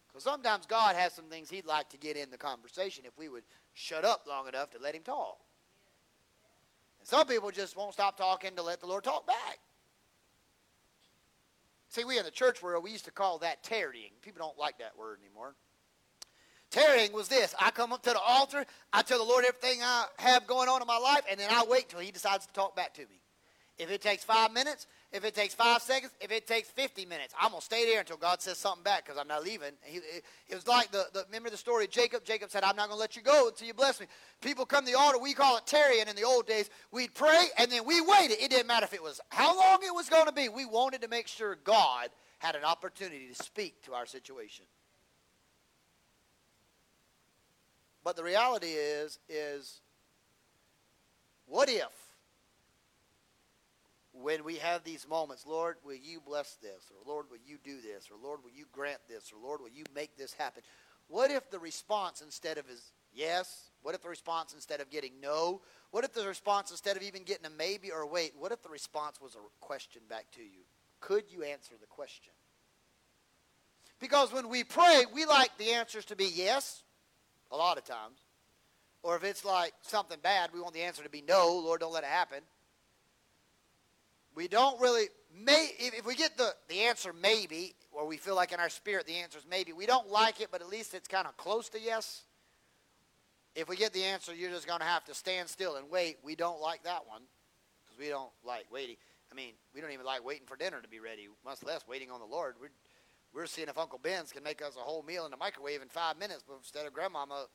Because 0.08 0.24
sometimes 0.24 0.66
God 0.66 0.96
has 0.96 1.12
some 1.12 1.26
things 1.26 1.50
He'd 1.50 1.66
like 1.66 1.88
to 1.90 1.98
get 1.98 2.16
in 2.16 2.30
the 2.30 2.38
conversation 2.38 3.04
if 3.06 3.16
we 3.18 3.28
would 3.28 3.44
shut 3.74 4.04
up 4.04 4.24
long 4.28 4.48
enough 4.48 4.70
to 4.70 4.78
let 4.78 4.94
Him 4.94 5.02
talk. 5.02 5.38
And 6.98 7.08
some 7.08 7.26
people 7.26 7.50
just 7.50 7.76
won't 7.76 7.94
stop 7.94 8.16
talking 8.16 8.56
to 8.56 8.62
let 8.62 8.80
the 8.80 8.86
Lord 8.86 9.04
talk 9.04 9.26
back. 9.26 9.58
See, 11.88 12.04
we 12.04 12.18
in 12.18 12.24
the 12.24 12.30
church 12.30 12.62
world, 12.62 12.84
we 12.84 12.90
used 12.90 13.06
to 13.06 13.10
call 13.10 13.38
that 13.38 13.62
tarrying. 13.62 14.10
People 14.20 14.40
don't 14.40 14.58
like 14.58 14.78
that 14.78 14.98
word 14.98 15.18
anymore. 15.24 15.54
Tarrying 16.70 17.12
was 17.12 17.28
this 17.28 17.54
I 17.58 17.70
come 17.70 17.92
up 17.92 18.02
to 18.02 18.10
the 18.10 18.20
altar, 18.20 18.64
I 18.92 19.02
tell 19.02 19.18
the 19.18 19.24
Lord 19.24 19.44
everything 19.44 19.80
I 19.82 20.06
have 20.18 20.46
going 20.46 20.68
on 20.68 20.82
in 20.82 20.86
my 20.86 20.98
life, 20.98 21.22
and 21.30 21.38
then 21.40 21.48
I 21.50 21.64
wait 21.68 21.88
till 21.88 22.00
He 22.00 22.10
decides 22.10 22.46
to 22.46 22.52
talk 22.52 22.76
back 22.76 22.94
to 22.94 23.02
me. 23.02 23.20
If 23.78 23.90
it 23.90 24.02
takes 24.02 24.24
five 24.24 24.52
minutes, 24.52 24.88
if 25.12 25.24
it 25.24 25.34
takes 25.34 25.54
five 25.54 25.80
seconds, 25.82 26.12
if 26.20 26.32
it 26.32 26.48
takes 26.48 26.68
50 26.68 27.06
minutes, 27.06 27.32
I'm 27.40 27.50
going 27.50 27.60
to 27.60 27.64
stay 27.64 27.86
there 27.86 28.00
until 28.00 28.16
God 28.16 28.42
says 28.42 28.58
something 28.58 28.82
back 28.82 29.04
because 29.04 29.18
I'm 29.18 29.28
not 29.28 29.44
leaving. 29.44 29.70
He, 29.82 29.98
it, 29.98 30.24
it, 30.48 30.54
was 30.54 30.66
like 30.66 30.90
the, 30.90 31.06
the, 31.14 31.24
remember 31.26 31.48
the 31.48 31.56
story 31.56 31.84
of 31.84 31.90
Jacob? 31.90 32.24
Jacob 32.24 32.50
said, 32.50 32.64
I'm 32.64 32.74
not 32.74 32.88
going 32.88 32.96
to 32.96 33.00
let 33.00 33.14
you 33.14 33.22
go 33.22 33.46
until 33.46 33.68
you 33.68 33.74
bless 33.74 34.00
me. 34.00 34.06
People 34.42 34.66
come 34.66 34.84
to 34.84 34.90
the 34.90 34.98
altar, 34.98 35.18
we 35.18 35.32
call 35.32 35.56
it 35.56 35.66
tarrying 35.66 36.08
in 36.08 36.16
the 36.16 36.24
old 36.24 36.46
days. 36.46 36.68
We'd 36.90 37.14
pray 37.14 37.46
and 37.56 37.70
then 37.70 37.86
we 37.86 38.00
waited. 38.00 38.38
It 38.40 38.50
didn't 38.50 38.66
matter 38.66 38.84
if 38.84 38.92
it 38.92 39.02
was 39.02 39.20
how 39.28 39.56
long 39.56 39.78
it 39.86 39.94
was 39.94 40.08
going 40.08 40.26
to 40.26 40.32
be. 40.32 40.48
We 40.48 40.66
wanted 40.66 41.02
to 41.02 41.08
make 41.08 41.28
sure 41.28 41.56
God 41.62 42.08
had 42.40 42.56
an 42.56 42.64
opportunity 42.64 43.28
to 43.28 43.34
speak 43.34 43.80
to 43.84 43.94
our 43.94 44.06
situation. 44.06 44.64
But 48.08 48.16
the 48.16 48.24
reality 48.24 48.68
is, 48.68 49.18
is 49.28 49.82
what 51.44 51.68
if 51.68 51.92
when 54.12 54.44
we 54.44 54.54
have 54.54 54.82
these 54.82 55.06
moments, 55.06 55.44
Lord, 55.46 55.76
will 55.84 55.92
you 55.92 56.22
bless 56.26 56.54
this? 56.54 56.90
Or 56.90 57.06
Lord, 57.06 57.26
will 57.30 57.36
you 57.46 57.58
do 57.62 57.82
this? 57.82 58.08
Or 58.10 58.16
Lord, 58.26 58.40
will 58.42 58.50
you 58.50 58.64
grant 58.72 59.00
this? 59.10 59.30
Or 59.30 59.46
Lord, 59.46 59.60
will 59.60 59.68
you 59.68 59.84
make 59.94 60.16
this 60.16 60.32
happen? 60.32 60.62
What 61.08 61.30
if 61.30 61.50
the 61.50 61.58
response 61.58 62.22
instead 62.22 62.56
of 62.56 62.70
is 62.70 62.92
yes? 63.12 63.68
What 63.82 63.94
if 63.94 64.00
the 64.00 64.08
response 64.08 64.54
instead 64.54 64.80
of 64.80 64.88
getting 64.88 65.20
no? 65.20 65.60
What 65.90 66.04
if 66.04 66.14
the 66.14 66.26
response 66.26 66.70
instead 66.70 66.96
of 66.96 67.02
even 67.02 67.24
getting 67.24 67.44
a 67.44 67.50
maybe 67.50 67.92
or 67.92 68.00
a 68.00 68.06
wait? 68.06 68.32
What 68.38 68.52
if 68.52 68.62
the 68.62 68.70
response 68.70 69.20
was 69.20 69.34
a 69.34 69.38
question 69.60 70.00
back 70.08 70.30
to 70.36 70.40
you? 70.40 70.64
Could 71.00 71.24
you 71.28 71.42
answer 71.42 71.74
the 71.78 71.86
question? 71.86 72.32
Because 74.00 74.32
when 74.32 74.48
we 74.48 74.64
pray, 74.64 75.04
we 75.12 75.26
like 75.26 75.58
the 75.58 75.72
answers 75.72 76.06
to 76.06 76.16
be 76.16 76.30
yes, 76.34 76.84
a 77.50 77.56
lot 77.56 77.78
of 77.78 77.84
times. 77.84 78.18
Or 79.02 79.16
if 79.16 79.24
it's 79.24 79.44
like 79.44 79.72
something 79.82 80.18
bad, 80.22 80.50
we 80.52 80.60
want 80.60 80.74
the 80.74 80.82
answer 80.82 81.02
to 81.02 81.08
be 81.08 81.22
no, 81.22 81.60
Lord, 81.64 81.80
don't 81.80 81.92
let 81.92 82.04
it 82.04 82.10
happen 82.10 82.40
we 84.34 84.46
don't 84.46 84.80
really 84.80 85.06
may 85.34 85.70
if 85.80 86.06
we 86.06 86.14
get 86.14 86.36
the, 86.38 86.54
the 86.68 86.82
answer 86.82 87.12
maybe 87.12 87.74
or 87.90 88.06
we 88.06 88.16
feel 88.16 88.36
like 88.36 88.52
in 88.52 88.60
our 88.60 88.68
spirit 88.68 89.04
the 89.04 89.16
answer 89.16 89.36
is 89.36 89.44
maybe 89.50 89.72
we 89.72 89.84
don't 89.84 90.08
like 90.08 90.40
it 90.40 90.48
but 90.52 90.60
at 90.60 90.68
least 90.68 90.94
it's 90.94 91.08
kind 91.08 91.26
of 91.26 91.36
close 91.36 91.68
to 91.68 91.80
yes 91.80 92.22
If 93.54 93.68
we 93.68 93.74
get 93.74 93.92
the 93.92 94.04
answer, 94.04 94.32
you're 94.32 94.50
just 94.50 94.68
going 94.68 94.78
to 94.78 94.86
have 94.86 95.04
to 95.06 95.14
stand 95.14 95.48
still 95.48 95.74
and 95.74 95.90
wait. 95.90 96.18
We 96.22 96.36
don't 96.36 96.60
like 96.60 96.84
that 96.84 97.08
one 97.08 97.22
because 97.84 97.98
we 97.98 98.08
don't 98.08 98.30
like 98.44 98.70
waiting. 98.70 98.94
I 99.32 99.34
mean, 99.34 99.54
we 99.74 99.80
don't 99.80 99.90
even 99.90 100.06
like 100.06 100.24
waiting 100.24 100.46
for 100.46 100.56
dinner 100.56 100.80
to 100.80 100.88
be 100.88 101.00
ready, 101.00 101.26
much 101.44 101.64
less 101.64 101.82
waiting 101.88 102.10
on 102.10 102.20
the 102.20 102.26
Lord. 102.26 102.54
We're, 102.60 102.70
we're 103.34 103.46
seeing 103.46 103.68
if 103.68 103.78
Uncle 103.78 103.98
Ben's 104.02 104.32
can 104.32 104.42
make 104.42 104.62
us 104.62 104.76
a 104.76 104.80
whole 104.80 105.02
meal 105.02 105.24
in 105.24 105.30
the 105.30 105.36
microwave 105.36 105.82
in 105.82 105.88
five 105.88 106.18
minutes, 106.18 106.42
but 106.46 106.56
instead 106.56 106.86
of 106.86 106.92
Grandmama 106.92 107.46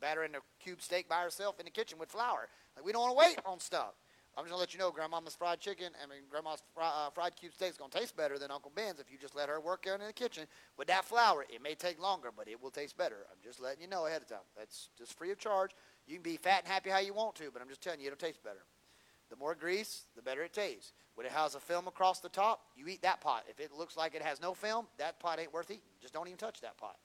battering 0.00 0.34
a 0.34 0.62
cube 0.62 0.82
steak 0.82 1.08
by 1.08 1.22
herself 1.22 1.58
in 1.58 1.64
the 1.64 1.70
kitchen 1.70 1.98
with 1.98 2.10
flour. 2.10 2.48
Like, 2.76 2.84
we 2.84 2.92
don't 2.92 3.02
want 3.02 3.12
to 3.12 3.18
wait 3.18 3.38
on 3.46 3.60
stuff. 3.60 3.94
I'm 4.36 4.44
just 4.44 4.52
to 4.52 4.58
let 4.58 4.74
you 4.74 4.80
know, 4.80 4.90
Grandmama's 4.90 5.36
fried 5.36 5.60
chicken, 5.60 5.90
I 6.02 6.08
mean, 6.08 6.24
Grandma's 6.28 6.60
fry, 6.74 6.88
uh, 6.88 7.10
fried 7.10 7.36
cube 7.36 7.54
steak 7.54 7.70
is 7.70 7.76
to 7.76 7.88
taste 7.88 8.16
better 8.16 8.36
than 8.36 8.50
Uncle 8.50 8.72
Ben's 8.74 8.98
if 8.98 9.10
you 9.10 9.16
just 9.16 9.36
let 9.36 9.48
her 9.48 9.60
work 9.60 9.86
out 9.88 10.00
in 10.00 10.06
the 10.06 10.12
kitchen 10.12 10.48
with 10.76 10.88
that 10.88 11.04
flour. 11.04 11.44
It 11.48 11.62
may 11.62 11.76
take 11.76 12.02
longer, 12.02 12.30
but 12.36 12.48
it 12.48 12.60
will 12.60 12.72
taste 12.72 12.96
better. 12.96 13.26
I'm 13.30 13.38
just 13.44 13.60
letting 13.60 13.80
you 13.80 13.88
know 13.88 14.06
ahead 14.06 14.22
of 14.22 14.28
time. 14.28 14.38
That's 14.58 14.88
just 14.98 15.16
free 15.16 15.30
of 15.30 15.38
charge. 15.38 15.70
You 16.08 16.16
can 16.16 16.22
be 16.22 16.36
fat 16.36 16.62
and 16.64 16.72
happy 16.72 16.90
how 16.90 16.98
you 16.98 17.14
want 17.14 17.36
to, 17.36 17.50
but 17.52 17.62
I'm 17.62 17.68
just 17.68 17.80
telling 17.80 18.00
you, 18.00 18.08
it'll 18.08 18.16
taste 18.16 18.42
better. 18.42 18.64
The 19.30 19.36
more 19.36 19.54
grease, 19.54 20.02
the 20.16 20.22
better 20.22 20.42
it 20.42 20.52
tastes. 20.52 20.92
When 21.14 21.26
it 21.26 21.32
has 21.32 21.54
a 21.54 21.60
film 21.60 21.86
across 21.86 22.20
the 22.20 22.28
top, 22.28 22.62
you 22.76 22.88
eat 22.88 23.02
that 23.02 23.20
pot. 23.20 23.44
If 23.48 23.60
it 23.60 23.70
looks 23.76 23.96
like 23.96 24.14
it 24.14 24.22
has 24.22 24.40
no 24.40 24.54
film, 24.54 24.86
that 24.98 25.20
pot 25.20 25.38
ain't 25.38 25.52
worth 25.52 25.70
eating. 25.70 25.82
Just 26.00 26.12
don't 26.12 26.26
even 26.26 26.38
touch 26.38 26.60
that 26.62 26.76
pot. 26.76 26.96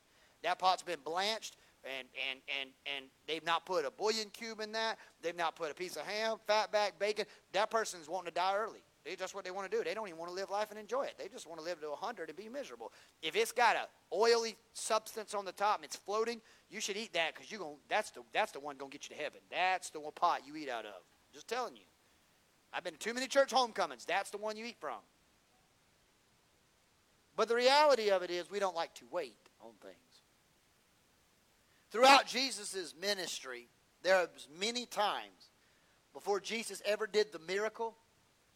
That 0.43 0.57
pot's 0.57 0.83
been 0.83 0.99
blanched 1.03 1.57
and 1.83 2.07
and 2.29 2.39
and 2.59 2.69
and 2.95 3.05
they've 3.27 3.45
not 3.45 3.65
put 3.65 3.85
a 3.85 3.91
bouillon 3.91 4.29
cube 4.31 4.59
in 4.59 4.71
that. 4.73 4.97
They've 5.21 5.35
not 5.35 5.55
put 5.55 5.71
a 5.71 5.73
piece 5.73 5.95
of 5.95 6.03
ham, 6.03 6.37
fat 6.47 6.71
back, 6.71 6.99
bacon. 6.99 7.25
That 7.53 7.69
person's 7.69 8.09
wanting 8.09 8.31
to 8.31 8.35
die 8.35 8.55
early. 8.55 8.79
They 9.05 9.15
just 9.15 9.33
what 9.33 9.45
they 9.45 9.51
want 9.51 9.69
to 9.69 9.75
do. 9.75 9.83
They 9.83 9.93
don't 9.93 10.07
even 10.07 10.19
want 10.19 10.29
to 10.29 10.35
live 10.35 10.49
life 10.49 10.71
and 10.71 10.79
enjoy 10.79 11.03
it. 11.03 11.15
They 11.17 11.29
just 11.29 11.47
want 11.47 11.59
to 11.59 11.65
live 11.65 11.79
to 11.81 11.89
100 11.89 12.29
and 12.29 12.37
be 12.37 12.49
miserable. 12.49 12.91
If 13.21 13.35
it's 13.35 13.51
got 13.51 13.75
a 13.75 13.87
oily 14.13 14.57
substance 14.73 15.33
on 15.33 15.45
the 15.45 15.51
top 15.51 15.77
and 15.77 15.85
it's 15.85 15.95
floating, 15.95 16.41
you 16.69 16.81
should 16.81 16.97
eat 16.97 17.13
that 17.13 17.33
because 17.33 17.51
you 17.51 17.57
going 17.57 17.77
that's 17.87 18.11
the 18.11 18.21
that's 18.33 18.51
the 18.51 18.59
one 18.59 18.77
gonna 18.77 18.91
get 18.91 19.09
you 19.09 19.15
to 19.15 19.21
heaven. 19.21 19.39
That's 19.49 19.89
the 19.89 19.99
one 19.99 20.11
pot 20.13 20.41
you 20.45 20.55
eat 20.55 20.69
out 20.69 20.85
of. 20.85 21.01
Just 21.33 21.47
telling 21.47 21.75
you. 21.75 21.83
I've 22.73 22.83
been 22.83 22.93
to 22.93 22.99
too 22.99 23.13
many 23.13 23.27
church 23.27 23.51
homecomings. 23.51 24.05
That's 24.05 24.29
the 24.29 24.37
one 24.37 24.57
you 24.57 24.65
eat 24.65 24.77
from. 24.79 24.99
But 27.35 27.47
the 27.47 27.55
reality 27.55 28.09
of 28.09 28.21
it 28.21 28.29
is 28.29 28.51
we 28.51 28.59
don't 28.59 28.75
like 28.75 28.93
to 28.95 29.05
wait 29.11 29.37
on 29.61 29.71
things. 29.81 29.95
Throughout 31.91 32.27
Jesus' 32.27 32.93
ministry, 32.99 33.67
there 34.03 34.27
was 34.33 34.47
many 34.59 34.85
times 34.85 35.49
before 36.13 36.39
Jesus 36.39 36.81
ever 36.85 37.07
did 37.07 37.31
the 37.31 37.39
miracle, 37.39 37.95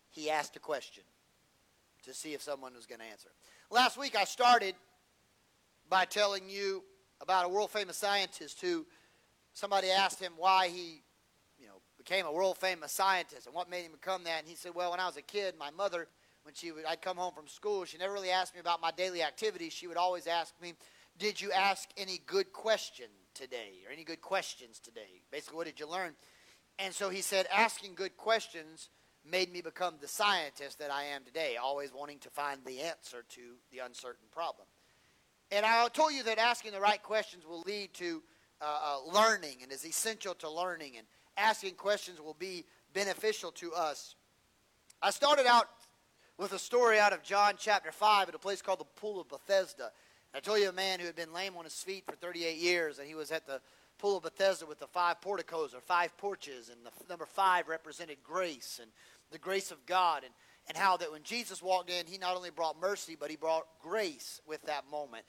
he 0.09 0.29
asked 0.29 0.55
a 0.55 0.59
question 0.59 1.03
to 2.03 2.13
see 2.13 2.33
if 2.33 2.41
someone 2.41 2.73
was 2.75 2.85
going 2.85 2.99
to 2.99 3.05
answer. 3.05 3.29
Last 3.71 3.97
week 3.97 4.15
I 4.15 4.25
started 4.25 4.75
by 5.89 6.05
telling 6.05 6.49
you 6.49 6.83
about 7.21 7.45
a 7.45 7.47
world 7.47 7.71
famous 7.71 7.97
scientist 7.97 8.59
who 8.61 8.85
somebody 9.53 9.89
asked 9.89 10.19
him 10.19 10.33
why 10.37 10.67
he, 10.67 11.01
became 12.03 12.25
a 12.25 12.31
world 12.31 12.57
famous 12.57 12.91
scientist 12.91 13.45
and 13.45 13.55
what 13.55 13.69
made 13.69 13.83
him 13.83 13.91
become 13.91 14.23
that. 14.23 14.39
And 14.39 14.47
he 14.47 14.55
said, 14.55 14.75
"Well, 14.75 14.91
when 14.91 14.99
I 14.99 15.07
was 15.07 15.17
a 15.17 15.21
kid, 15.21 15.55
my 15.57 15.71
mother, 15.71 16.07
when 16.43 16.53
she 16.53 16.71
would, 16.71 16.85
I'd 16.85 17.01
come 17.01 17.17
home 17.17 17.33
from 17.33 17.47
school, 17.47 17.85
she 17.85 17.97
never 17.97 18.13
really 18.13 18.31
asked 18.31 18.53
me 18.53 18.59
about 18.59 18.81
my 18.81 18.91
daily 18.91 19.23
activities. 19.23 19.73
She 19.73 19.87
would 19.87 19.97
always 19.97 20.27
ask 20.27 20.53
me, 20.61 20.73
"Did 21.17 21.39
you 21.39 21.51
ask 21.51 21.89
any 21.97 22.19
good 22.25 22.51
question 22.51 23.07
today 23.33 23.81
or 23.85 23.91
any 23.91 24.03
good 24.03 24.21
questions 24.21 24.79
today? 24.79 25.21
Basically, 25.31 25.57
what 25.57 25.65
did 25.65 25.79
you 25.79 25.87
learn? 25.87 26.15
And 26.79 26.93
so 26.93 27.09
he 27.09 27.21
said, 27.21 27.45
asking 27.51 27.95
good 27.95 28.17
questions 28.17 28.89
made 29.25 29.51
me 29.51 29.61
become 29.61 29.95
the 30.01 30.07
scientist 30.07 30.79
that 30.79 30.91
I 30.91 31.03
am 31.05 31.23
today, 31.23 31.55
always 31.55 31.93
wanting 31.93 32.19
to 32.19 32.29
find 32.29 32.59
the 32.65 32.81
answer 32.81 33.23
to 33.29 33.41
the 33.71 33.79
uncertain 33.79 34.27
problem. 34.31 34.67
And 35.51 35.65
I 35.65 35.87
told 35.89 36.13
you 36.13 36.23
that 36.23 36.39
asking 36.39 36.71
the 36.71 36.81
right 36.81 37.01
questions 37.01 37.45
will 37.45 37.61
lead 37.61 37.93
to 37.95 38.21
uh, 38.59 38.65
uh, 38.65 39.11
learning 39.13 39.57
and 39.61 39.71
is 39.71 39.85
essential 39.85 40.33
to 40.35 40.49
learning, 40.49 40.97
and 40.97 41.07
asking 41.37 41.75
questions 41.75 42.19
will 42.21 42.35
be 42.37 42.65
beneficial 42.93 43.51
to 43.53 43.73
us. 43.73 44.15
I 45.01 45.11
started 45.11 45.45
out 45.45 45.67
with 46.37 46.53
a 46.53 46.59
story 46.59 46.99
out 46.99 47.13
of 47.13 47.23
John 47.23 47.55
chapter 47.57 47.91
5 47.91 48.29
at 48.29 48.35
a 48.35 48.39
place 48.39 48.61
called 48.61 48.79
the 48.79 48.85
Pool 48.85 49.21
of 49.21 49.29
Bethesda. 49.29 49.91
I 50.33 50.39
told 50.39 50.59
you 50.59 50.69
a 50.69 50.73
man 50.73 50.99
who 50.99 51.05
had 51.05 51.15
been 51.15 51.33
lame 51.33 51.55
on 51.57 51.63
his 51.63 51.75
feet 51.75 52.05
for 52.05 52.15
38 52.15 52.57
years, 52.57 52.97
and 52.97 53.07
he 53.07 53.15
was 53.15 53.31
at 53.31 53.45
the 53.45 53.61
pool 53.99 54.17
of 54.17 54.23
Bethesda 54.23 54.65
with 54.65 54.79
the 54.79 54.87
five 54.87 55.21
porticos 55.21 55.73
or 55.73 55.79
five 55.79 56.15
porches, 56.17 56.69
and 56.69 56.79
the 56.83 56.91
number 57.07 57.25
five 57.25 57.67
represented 57.67 58.17
grace 58.23 58.79
and 58.81 58.91
the 59.31 59.37
grace 59.37 59.71
of 59.71 59.85
God, 59.85 60.23
and, 60.23 60.33
and 60.67 60.77
how 60.77 60.97
that 60.97 61.11
when 61.11 61.23
Jesus 61.23 61.61
walked 61.61 61.89
in, 61.89 62.05
he 62.07 62.17
not 62.17 62.35
only 62.35 62.49
brought 62.49 62.79
mercy, 62.79 63.15
but 63.19 63.29
he 63.29 63.35
brought 63.35 63.65
grace 63.81 64.41
with 64.47 64.61
that 64.63 64.89
moment, 64.89 65.25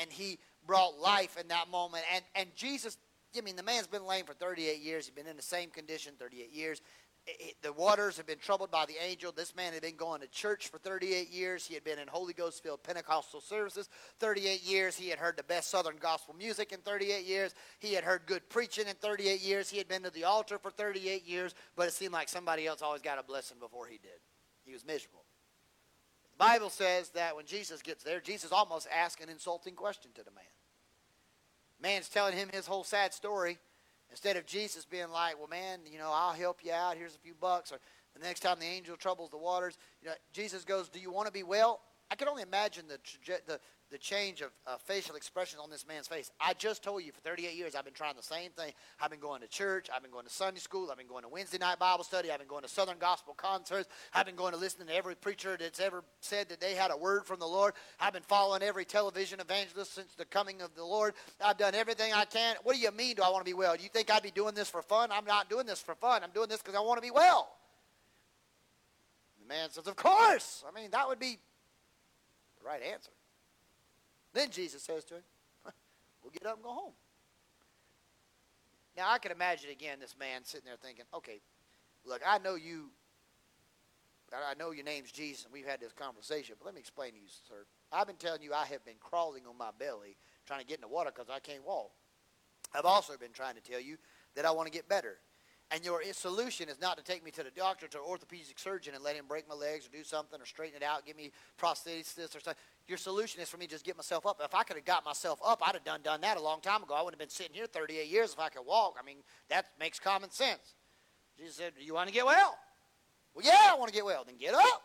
and 0.00 0.10
he 0.10 0.38
brought 0.66 0.98
life 0.98 1.36
in 1.38 1.48
that 1.48 1.68
moment. 1.70 2.04
And, 2.14 2.24
and 2.34 2.48
Jesus, 2.56 2.96
I 3.38 3.40
mean, 3.42 3.56
the 3.56 3.62
man's 3.62 3.86
been 3.86 4.06
lame 4.06 4.24
for 4.24 4.34
38 4.34 4.80
years. 4.80 5.06
He's 5.06 5.14
been 5.14 5.26
in 5.26 5.36
the 5.36 5.42
same 5.42 5.70
condition 5.70 6.14
38 6.18 6.52
years 6.52 6.80
it, 7.26 7.56
the 7.62 7.72
waters 7.72 8.16
have 8.16 8.26
been 8.26 8.38
troubled 8.38 8.70
by 8.70 8.86
the 8.86 8.94
angel. 9.02 9.32
This 9.32 9.54
man 9.54 9.72
had 9.72 9.82
been 9.82 9.96
going 9.96 10.20
to 10.20 10.28
church 10.28 10.68
for 10.68 10.78
38 10.78 11.30
years. 11.30 11.66
He 11.66 11.74
had 11.74 11.84
been 11.84 11.98
in 11.98 12.08
Holy 12.08 12.32
Ghost 12.32 12.62
filled 12.62 12.82
Pentecostal 12.82 13.40
services 13.40 13.88
38 14.20 14.62
years. 14.62 14.96
He 14.96 15.08
had 15.08 15.18
heard 15.18 15.36
the 15.36 15.42
best 15.42 15.70
Southern 15.70 15.96
gospel 15.96 16.34
music 16.34 16.72
in 16.72 16.80
38 16.80 17.24
years. 17.24 17.54
He 17.80 17.94
had 17.94 18.04
heard 18.04 18.22
good 18.26 18.48
preaching 18.48 18.86
in 18.86 18.94
38 18.94 19.40
years. 19.40 19.68
He 19.68 19.78
had 19.78 19.88
been 19.88 20.02
to 20.02 20.10
the 20.10 20.24
altar 20.24 20.58
for 20.58 20.70
38 20.70 21.26
years, 21.26 21.54
but 21.74 21.88
it 21.88 21.92
seemed 21.92 22.12
like 22.12 22.28
somebody 22.28 22.66
else 22.66 22.82
always 22.82 23.02
got 23.02 23.18
a 23.18 23.24
blessing 23.24 23.58
before 23.58 23.86
he 23.86 23.98
did. 23.98 24.20
He 24.64 24.72
was 24.72 24.86
miserable. 24.86 25.24
The 26.38 26.44
Bible 26.44 26.70
says 26.70 27.10
that 27.10 27.34
when 27.34 27.46
Jesus 27.46 27.82
gets 27.82 28.04
there, 28.04 28.20
Jesus 28.20 28.52
almost 28.52 28.86
asks 28.94 29.22
an 29.22 29.30
insulting 29.30 29.74
question 29.74 30.12
to 30.14 30.22
the 30.22 30.30
man. 30.30 30.44
Man's 31.80 32.08
telling 32.08 32.34
him 32.34 32.48
his 32.52 32.66
whole 32.66 32.84
sad 32.84 33.12
story. 33.12 33.58
Instead 34.10 34.36
of 34.36 34.46
Jesus 34.46 34.84
being 34.84 35.10
like, 35.10 35.38
well, 35.38 35.48
man, 35.48 35.80
you 35.90 35.98
know, 35.98 36.10
I'll 36.12 36.32
help 36.32 36.60
you 36.62 36.72
out. 36.72 36.96
Here's 36.96 37.14
a 37.14 37.18
few 37.18 37.34
bucks. 37.34 37.72
Or 37.72 37.78
the 38.14 38.24
next 38.24 38.40
time 38.40 38.58
the 38.58 38.66
angel 38.66 38.96
troubles 38.96 39.30
the 39.30 39.36
waters, 39.36 39.76
you 40.00 40.08
know, 40.08 40.14
Jesus 40.32 40.64
goes, 40.64 40.88
do 40.88 41.00
you 41.00 41.10
want 41.10 41.26
to 41.26 41.32
be 41.32 41.42
well? 41.42 41.80
I 42.10 42.14
can 42.14 42.28
only 42.28 42.42
imagine 42.42 42.84
the, 42.88 42.98
the, 43.46 43.60
the 43.90 43.98
change 43.98 44.40
of 44.40 44.50
uh, 44.66 44.76
facial 44.78 45.14
expression 45.14 45.60
on 45.62 45.70
this 45.70 45.86
man's 45.86 46.08
face. 46.08 46.30
I 46.40 46.54
just 46.54 46.82
told 46.82 47.04
you 47.04 47.12
for 47.12 47.20
38 47.20 47.54
years 47.54 47.74
I've 47.74 47.84
been 47.84 47.94
trying 47.94 48.16
the 48.16 48.22
same 48.22 48.50
thing. 48.50 48.72
I've 49.00 49.10
been 49.10 49.20
going 49.20 49.42
to 49.42 49.48
church. 49.48 49.88
I've 49.94 50.02
been 50.02 50.10
going 50.10 50.24
to 50.24 50.32
Sunday 50.32 50.58
school. 50.58 50.90
I've 50.90 50.98
been 50.98 51.06
going 51.06 51.22
to 51.22 51.28
Wednesday 51.28 51.58
night 51.58 51.78
Bible 51.78 52.02
study. 52.02 52.30
I've 52.30 52.38
been 52.38 52.48
going 52.48 52.62
to 52.62 52.68
Southern 52.68 52.98
Gospel 52.98 53.34
concerts. 53.34 53.88
I've 54.12 54.26
been 54.26 54.34
going 54.34 54.52
to 54.52 54.58
listening 54.58 54.88
to 54.88 54.94
every 54.94 55.14
preacher 55.14 55.56
that's 55.58 55.78
ever 55.78 56.02
said 56.20 56.48
that 56.48 56.60
they 56.60 56.74
had 56.74 56.90
a 56.90 56.96
word 56.96 57.26
from 57.26 57.38
the 57.38 57.46
Lord. 57.46 57.74
I've 58.00 58.12
been 58.12 58.22
following 58.22 58.62
every 58.62 58.84
television 58.84 59.40
evangelist 59.40 59.94
since 59.94 60.14
the 60.14 60.24
coming 60.24 60.62
of 60.62 60.74
the 60.74 60.84
Lord. 60.84 61.14
I've 61.44 61.58
done 61.58 61.74
everything 61.74 62.12
I 62.12 62.24
can. 62.24 62.56
What 62.64 62.74
do 62.74 62.80
you 62.80 62.90
mean, 62.90 63.16
do 63.16 63.22
I 63.22 63.30
want 63.30 63.44
to 63.44 63.50
be 63.50 63.54
well? 63.54 63.76
Do 63.76 63.82
you 63.84 63.88
think 63.88 64.10
I'd 64.10 64.22
be 64.22 64.32
doing 64.32 64.54
this 64.54 64.68
for 64.68 64.82
fun? 64.82 65.10
I'm 65.12 65.24
not 65.24 65.48
doing 65.48 65.66
this 65.66 65.80
for 65.80 65.94
fun. 65.94 66.24
I'm 66.24 66.30
doing 66.34 66.48
this 66.48 66.60
because 66.60 66.74
I 66.74 66.80
want 66.80 66.98
to 66.98 67.02
be 67.02 67.12
well. 67.12 67.48
The 69.40 69.48
man 69.48 69.70
says, 69.70 69.86
Of 69.86 69.94
course. 69.96 70.64
I 70.68 70.78
mean, 70.78 70.90
that 70.90 71.06
would 71.06 71.20
be 71.20 71.38
the 72.58 72.66
right 72.66 72.82
answer. 72.82 73.10
Then 74.36 74.50
Jesus 74.50 74.82
says 74.82 75.02
to 75.04 75.14
him, 75.14 75.22
We'll 76.22 76.30
get 76.30 76.44
up 76.44 76.56
and 76.56 76.64
go 76.64 76.70
home. 76.70 76.92
Now, 78.94 79.10
I 79.10 79.18
can 79.18 79.32
imagine 79.32 79.70
again 79.70 79.98
this 79.98 80.14
man 80.18 80.44
sitting 80.44 80.66
there 80.66 80.76
thinking, 80.76 81.04
okay, 81.14 81.40
look, 82.04 82.20
I 82.26 82.38
know 82.38 82.54
you, 82.54 82.90
I 84.32 84.54
know 84.58 84.72
your 84.72 84.84
name's 84.84 85.10
Jesus, 85.10 85.44
and 85.44 85.52
we've 85.52 85.66
had 85.66 85.80
this 85.80 85.92
conversation, 85.92 86.56
but 86.58 86.66
let 86.66 86.74
me 86.74 86.80
explain 86.80 87.12
to 87.12 87.16
you, 87.16 87.28
sir. 87.48 87.64
I've 87.90 88.06
been 88.06 88.16
telling 88.16 88.42
you 88.42 88.52
I 88.52 88.66
have 88.66 88.84
been 88.84 88.96
crawling 89.00 89.42
on 89.48 89.56
my 89.56 89.70
belly 89.78 90.16
trying 90.46 90.60
to 90.60 90.66
get 90.66 90.78
in 90.78 90.82
the 90.82 90.88
water 90.88 91.10
because 91.14 91.30
I 91.30 91.38
can't 91.38 91.64
walk. 91.64 91.92
I've 92.74 92.84
also 92.84 93.16
been 93.16 93.32
trying 93.32 93.54
to 93.54 93.62
tell 93.62 93.80
you 93.80 93.96
that 94.34 94.44
I 94.44 94.50
want 94.50 94.66
to 94.66 94.72
get 94.72 94.86
better. 94.86 95.18
And 95.70 95.84
your 95.84 96.00
solution 96.12 96.68
is 96.68 96.80
not 96.80 96.96
to 96.96 97.02
take 97.02 97.24
me 97.24 97.30
to 97.32 97.42
the 97.42 97.50
doctor, 97.50 97.88
to 97.88 97.98
an 97.98 98.04
orthopedic 98.06 98.58
surgeon, 98.58 98.94
and 98.94 99.02
let 99.02 99.16
him 99.16 99.24
break 99.26 99.48
my 99.48 99.54
legs 99.54 99.86
or 99.86 99.90
do 99.90 100.04
something 100.04 100.40
or 100.40 100.46
straighten 100.46 100.80
it 100.80 100.84
out, 100.84 101.04
give 101.04 101.16
me 101.16 101.32
prosthesis 101.60 102.36
or 102.36 102.40
something. 102.40 102.54
Your 102.88 102.98
solution 102.98 103.40
is 103.40 103.48
for 103.48 103.56
me 103.56 103.66
to 103.66 103.72
just 103.72 103.84
get 103.84 103.96
myself 103.96 104.26
up. 104.26 104.40
If 104.44 104.54
I 104.54 104.62
could 104.62 104.76
have 104.76 104.84
got 104.84 105.04
myself 105.04 105.40
up, 105.44 105.60
I'd 105.66 105.74
have 105.74 105.84
done 105.84 106.02
done 106.02 106.20
that 106.20 106.36
a 106.36 106.40
long 106.40 106.60
time 106.60 106.82
ago. 106.82 106.94
I 106.94 107.02
wouldn't 107.02 107.20
have 107.20 107.28
been 107.28 107.34
sitting 107.34 107.54
here 107.54 107.66
38 107.66 108.06
years 108.06 108.32
if 108.32 108.38
I 108.38 108.48
could 108.48 108.64
walk. 108.64 108.96
I 109.00 109.04
mean, 109.04 109.18
that 109.48 109.66
makes 109.80 109.98
common 109.98 110.30
sense. 110.30 110.74
Jesus 111.36 111.56
said, 111.56 111.72
Do 111.78 111.84
you 111.84 111.94
want 111.94 112.08
to 112.08 112.14
get 112.14 112.24
well? 112.24 112.56
Well, 113.34 113.44
yeah, 113.44 113.72
I 113.72 113.76
want 113.76 113.88
to 113.88 113.94
get 113.94 114.04
well. 114.04 114.24
Then 114.24 114.36
get 114.36 114.54
up. 114.54 114.82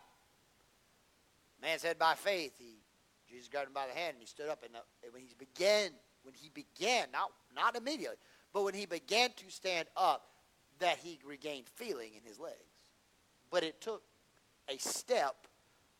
Man 1.61 1.77
said, 1.77 1.99
By 1.99 2.15
faith, 2.15 2.53
he 2.57 2.81
Jesus 3.29 3.47
grabbed 3.47 3.67
him 3.67 3.73
by 3.73 3.87
the 3.87 3.93
hand 3.93 4.13
and 4.15 4.19
he 4.19 4.25
stood 4.25 4.49
up. 4.49 4.63
And, 4.65 4.75
uh, 4.75 4.79
the, 5.01 5.11
when 5.11 5.21
he 5.21 5.35
began, 5.37 5.91
when 6.23 6.33
he 6.33 6.49
began, 6.49 7.07
not 7.13 7.29
not 7.55 7.75
immediately, 7.75 8.17
but 8.51 8.63
when 8.63 8.73
he 8.73 8.85
began 8.85 9.29
to 9.37 9.49
stand 9.49 9.87
up, 9.95 10.27
that 10.79 10.97
he 10.97 11.19
regained 11.23 11.67
feeling 11.67 12.11
in 12.15 12.27
his 12.27 12.39
legs. 12.39 12.55
But 13.51 13.63
it 13.63 13.79
took 13.79 14.01
a 14.67 14.77
step 14.77 15.35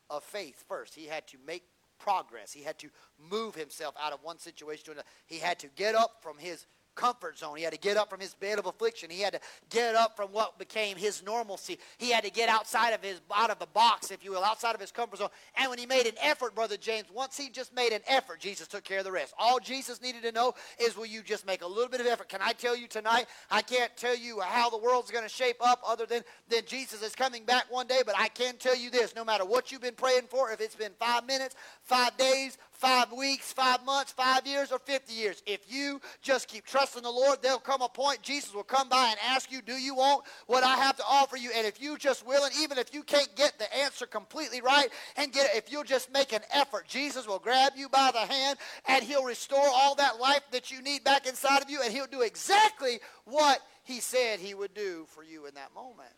of 0.10 0.24
faith 0.24 0.64
first. 0.68 0.96
He 0.96 1.06
had 1.06 1.28
to 1.28 1.38
make 1.46 1.64
progress. 2.04 2.52
He 2.52 2.64
had 2.64 2.78
to 2.80 2.90
move 3.18 3.56
himself 3.56 3.96
out 4.02 4.14
of 4.14 4.20
one 4.24 4.40
situation 4.40 4.86
to 4.86 4.92
another. 4.92 5.08
He 5.28 5.38
had 5.38 5.60
to 5.60 5.68
get 5.76 5.96
up 5.96 6.18
from 6.22 6.38
his 6.38 6.66
comfort 6.96 7.38
zone. 7.38 7.58
He 7.58 7.64
had 7.64 7.74
to 7.74 7.80
get 7.80 7.98
up 7.98 8.10
from 8.10 8.20
his 8.20 8.34
bed 8.34 8.60
of 8.60 8.66
affliction. 8.66 9.10
He 9.10 9.22
had 9.22 9.34
to 9.34 9.40
get 9.70 9.96
up 9.96 10.16
from 10.16 10.30
what 10.30 10.58
became 10.58 10.98
his 10.98 11.24
normalcy. 11.24 11.80
He 11.98 12.12
had 12.12 12.24
to 12.24 12.32
get 12.32 12.50
outside 12.50 12.92
of 12.92 13.04
his 13.04 13.22
out 13.34 13.50
of 13.50 13.60
the 13.60 13.68
box, 13.68 14.12
if 14.12 14.24
you 14.24 14.32
will, 14.32 14.44
outside 14.44 14.76
of 14.76 14.82
his 14.82 14.92
comfort 14.92 15.20
zone. 15.20 15.30
And 15.56 15.70
when 15.70 15.80
he 15.80 15.86
made 15.86 16.06
an 16.08 16.16
effort, 16.22 16.56
brother 16.56 16.78
James, 16.78 17.06
once 17.14 17.38
he 17.38 17.50
just 17.50 17.76
made 17.76 17.94
an 17.94 18.02
effort, 18.08 18.40
Jesus 18.40 18.68
took 18.68 18.84
care 18.84 19.00
of 19.00 19.06
the 19.06 19.12
rest. 19.12 19.34
All 19.38 19.60
Jesus 19.60 20.02
needed 20.02 20.24
to 20.24 20.32
know 20.32 20.54
is 20.80 20.96
will 20.98 21.06
you 21.06 21.22
just 21.22 21.46
make 21.46 21.62
a 21.62 21.68
little 21.68 21.90
bit 21.90 22.02
of 22.02 22.08
effort? 22.08 22.30
Can 22.30 22.42
I 22.42 22.54
tell 22.54 22.76
you 22.76 22.88
tonight? 22.88 23.26
I 23.50 23.62
can't 23.62 23.96
tell 23.96 24.16
you 24.16 24.40
how 24.42 24.70
the 24.70 24.78
world's 24.78 25.12
going 25.12 25.24
to 25.24 25.30
shape 25.30 25.58
up 25.62 25.82
other 25.86 26.06
than 26.06 26.24
than 26.50 26.62
Jesus 26.66 27.02
is 27.02 27.16
coming 27.16 27.46
back 27.46 27.66
one 27.72 27.88
day, 27.88 28.02
but 28.06 28.16
I 28.18 28.28
can 28.28 28.58
tell 28.58 28.76
you 28.76 28.90
this, 28.90 29.16
no 29.16 29.24
matter 29.24 29.46
what 29.46 29.72
you've 29.72 29.82
been 29.82 29.96
praying 29.96 30.28
for, 30.30 30.52
if 30.52 30.62
it's 30.62 30.76
been 30.76 30.92
5 31.00 31.26
minutes, 31.26 31.56
5 31.84 32.18
days, 32.18 32.58
five 32.82 33.14
weeks, 33.14 33.54
five 33.54 33.86
months, 33.86 34.12
five 34.12 34.46
years, 34.46 34.72
or 34.72 34.80
50 34.80 35.14
years. 35.14 35.42
If 35.46 35.72
you 35.72 36.02
just 36.22 36.48
keep 36.48 36.66
trusting 36.66 37.04
the 37.04 37.12
Lord, 37.12 37.42
there'll 37.42 37.60
come 37.60 37.82
a 37.82 37.88
point 37.88 38.24
Jesus 38.24 38.54
will 38.54 38.64
come 38.64 38.90
by 38.90 39.10
and 39.10 39.18
ask 39.26 39.52
you, 39.52 39.62
Do 39.62 39.74
you 39.74 39.96
want 39.96 40.26
what 40.48 40.64
I 40.64 40.76
have 40.78 40.98
to 40.98 41.04
offer 41.08 41.38
you? 41.38 41.52
And 41.56 41.66
if 41.68 41.82
you 41.82 41.98
just 41.98 42.26
will, 42.26 42.32
willing, 42.32 42.52
even 42.62 42.78
if 42.78 42.94
you 42.94 43.04
can't 43.04 43.34
get 43.36 43.60
the 43.60 43.74
answer 43.78 44.06
completely 44.06 44.62
right 44.62 44.88
and 45.18 45.32
get 45.32 45.48
it, 45.48 45.58
if 45.58 45.72
you'll 45.72 45.84
just 45.84 46.12
make 46.12 46.34
an 46.34 46.42
effort, 46.54 46.88
Jesus 46.88 47.28
will 47.28 47.40
grab 47.40 47.74
you 47.76 47.90
by 47.90 48.10
the 48.12 48.20
hand 48.20 48.58
and 48.88 49.04
he'll 49.04 49.24
restore 49.24 49.60
all 49.60 49.96
that 49.96 50.20
life 50.20 50.42
that 50.52 50.72
you 50.72 50.82
need 50.82 51.04
back 51.04 51.28
inside 51.28 51.62
of 51.62 51.70
you, 51.70 51.82
and 51.84 51.94
he'll 51.94 52.08
do 52.08 52.22
exactly 52.22 53.00
what 53.26 53.60
he 53.84 54.00
said 54.00 54.40
he 54.40 54.54
would 54.54 54.74
do 54.74 55.06
for 55.10 55.24
you 55.24 55.46
in 55.46 55.54
that 55.56 55.74
moment. 55.76 56.10